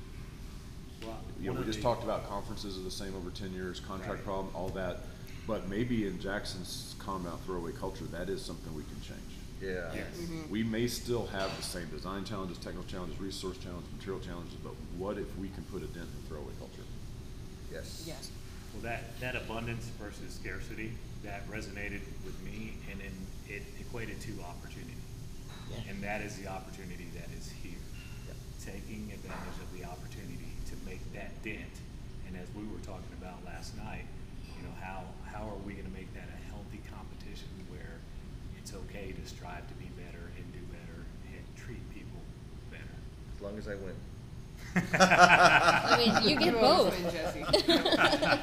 Well, 1.02 1.18
You 1.40 1.46
know, 1.46 1.52
one 1.52 1.56
we 1.56 1.60
of 1.62 1.66
just 1.66 1.78
the- 1.78 1.82
talked 1.82 2.04
about 2.04 2.28
conferences 2.28 2.78
are 2.78 2.82
the 2.82 2.90
same 2.90 3.14
over 3.16 3.30
ten 3.30 3.52
years, 3.52 3.80
contract 3.80 4.14
Right. 4.14 4.24
problem, 4.24 4.54
all 4.54 4.68
that. 4.70 5.00
But 5.46 5.68
maybe 5.68 6.06
in 6.06 6.20
Jackson's 6.20 6.94
comment 6.98 7.26
about 7.28 7.44
throwaway 7.44 7.72
culture, 7.72 8.04
that 8.06 8.28
is 8.28 8.42
something 8.44 8.74
we 8.74 8.82
can 8.84 9.00
change. 9.00 9.20
Yeah. 9.60 9.92
Yes. 9.94 10.06
We 10.50 10.60
mm-hmm. 10.62 10.70
may 10.70 10.86
still 10.88 11.26
have 11.28 11.56
the 11.56 11.62
same 11.62 11.88
design 11.88 12.24
challenges, 12.24 12.58
technical 12.58 12.84
challenges, 12.84 13.18
resource 13.20 13.56
challenges, 13.58 13.90
material 13.92 14.20
challenges, 14.20 14.54
but 14.62 14.74
what 14.98 15.18
if 15.18 15.36
we 15.38 15.48
can 15.48 15.64
put 15.64 15.82
a 15.82 15.86
dent 15.86 16.06
in 16.06 16.28
throwaway 16.28 16.52
culture? 16.58 16.82
Yes. 17.72 18.04
Yes. 18.06 18.30
Well, 18.76 18.92
that, 18.92 19.16
that 19.24 19.36
abundance 19.36 19.88
versus 19.96 20.36
scarcity, 20.36 20.92
that 21.24 21.48
resonated 21.48 22.04
with 22.28 22.36
me, 22.44 22.76
and 22.92 23.00
then 23.00 23.16
it 23.48 23.62
equated 23.80 24.20
to 24.28 24.36
opportunity. 24.44 25.00
Yeah. 25.72 25.88
And 25.88 26.04
that 26.04 26.20
is 26.20 26.36
the 26.36 26.48
opportunity 26.48 27.08
that 27.16 27.32
is 27.32 27.48
here. 27.64 27.80
Taking 28.60 29.08
advantage 29.14 29.58
of 29.64 29.72
the 29.72 29.88
opportunity 29.88 30.52
to 30.68 30.74
make 30.84 31.00
that 31.14 31.32
dent. 31.40 31.72
And 32.28 32.36
as 32.36 32.52
we 32.52 32.68
were 32.68 32.82
talking 32.84 33.08
about 33.16 33.40
last 33.48 33.72
night, 33.80 34.04
you 34.44 34.62
know, 34.68 34.74
how, 34.84 35.08
how 35.24 35.48
are 35.48 35.60
we 35.64 35.72
gonna 35.72 35.94
make 35.96 36.12
that 36.12 36.28
a 36.28 36.40
healthy 36.52 36.84
competition 36.92 37.48
where 37.72 37.96
it's 38.60 38.74
okay 38.74 39.16
to 39.16 39.22
strive 39.24 39.64
to 39.72 39.76
be 39.80 39.88
better 39.96 40.28
and 40.36 40.44
do 40.52 40.60
better 40.68 41.00
and 41.32 41.40
treat 41.56 41.80
people 41.96 42.20
better? 42.68 42.96
As 43.36 43.40
long 43.40 43.56
as 43.56 43.68
I 43.72 43.80
win. 43.80 43.96
I 44.94 45.96
mean, 45.98 46.28
you 46.28 46.36
get 46.36 46.46
You 46.54 46.60
both. 46.60 47.02
win, 47.02 47.12
Jesse. 47.12 47.44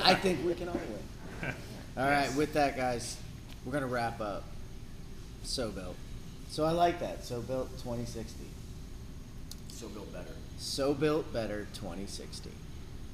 I 0.04 0.16
think 0.16 0.46
we 0.46 0.54
can 0.56 0.70
all 0.70 0.76
win. 0.76 1.54
All 1.98 2.06
right, 2.08 2.34
with 2.36 2.54
that, 2.54 2.76
guys, 2.76 3.18
we're 3.66 3.72
gonna 3.74 3.88
wrap 3.88 4.20
up. 4.20 4.44
SoBuilt. 5.46 5.96
So 6.50 6.64
I 6.64 6.72
like 6.72 7.00
that. 7.02 7.22
SoBuilt 7.24 7.70
2060. 7.84 8.46
SoBuilt 9.72 10.12
better. 10.14 10.32
SoBuilt 10.60 11.32
better 11.34 11.68
2060. 11.74 12.50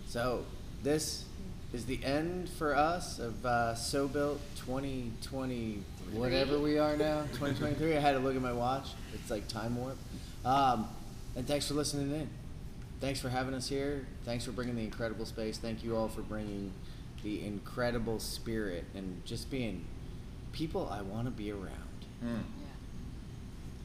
So 0.08 0.46
this 0.84 1.26
is 1.74 1.86
the 1.86 2.04
end 2.04 2.50
for 2.50 2.76
us 2.76 3.20
of 3.20 3.46
uh, 3.46 3.74
SoBuilt 3.76 4.38
2020, 4.58 5.84
whatever 6.14 6.60
we 6.60 6.78
are 6.78 6.96
now, 6.98 7.22
2023. 7.34 7.98
I 7.98 8.00
had 8.00 8.14
to 8.14 8.20
look 8.20 8.36
at 8.36 8.42
my 8.42 8.54
watch. 8.54 8.88
It's 9.14 9.30
like 9.30 9.48
time 9.48 9.76
warp. 9.78 9.98
Um, 10.46 10.88
and 11.36 11.48
thanks 11.48 11.68
for 11.68 11.74
listening 11.74 12.12
in. 12.12 12.30
Thanks 13.02 13.20
for 13.20 13.30
having 13.30 13.54
us 13.54 13.70
here. 13.70 14.06
Thanks 14.26 14.44
for 14.44 14.52
bringing 14.52 14.76
the 14.76 14.84
incredible 14.84 15.26
space. 15.26 15.58
Thank 15.58 15.84
you 15.84 15.96
all 15.96 16.10
for 16.10 16.22
bringing 16.22 16.74
the 17.24 17.46
incredible 17.46 18.20
spirit 18.20 18.86
and 18.94 19.22
just 19.26 19.50
being 19.50 19.86
people 20.52 20.90
I 20.92 21.02
want 21.02 21.26
to 21.26 21.32
be 21.32 21.52
around. 21.52 21.70
Mm. 22.24 22.44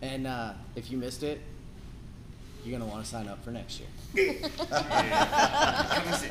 And 0.02 0.26
uh, 0.26 0.52
if 0.74 0.90
you 0.90 0.98
missed 0.98 1.22
it, 1.22 1.40
you're 2.64 2.78
gonna 2.78 2.90
want 2.90 3.04
to 3.04 3.10
sign 3.10 3.28
up 3.28 3.44
for 3.44 3.50
next 3.50 3.80
year. 3.80 4.34
Come 4.70 6.08
and 6.08 6.14
see. 6.16 6.30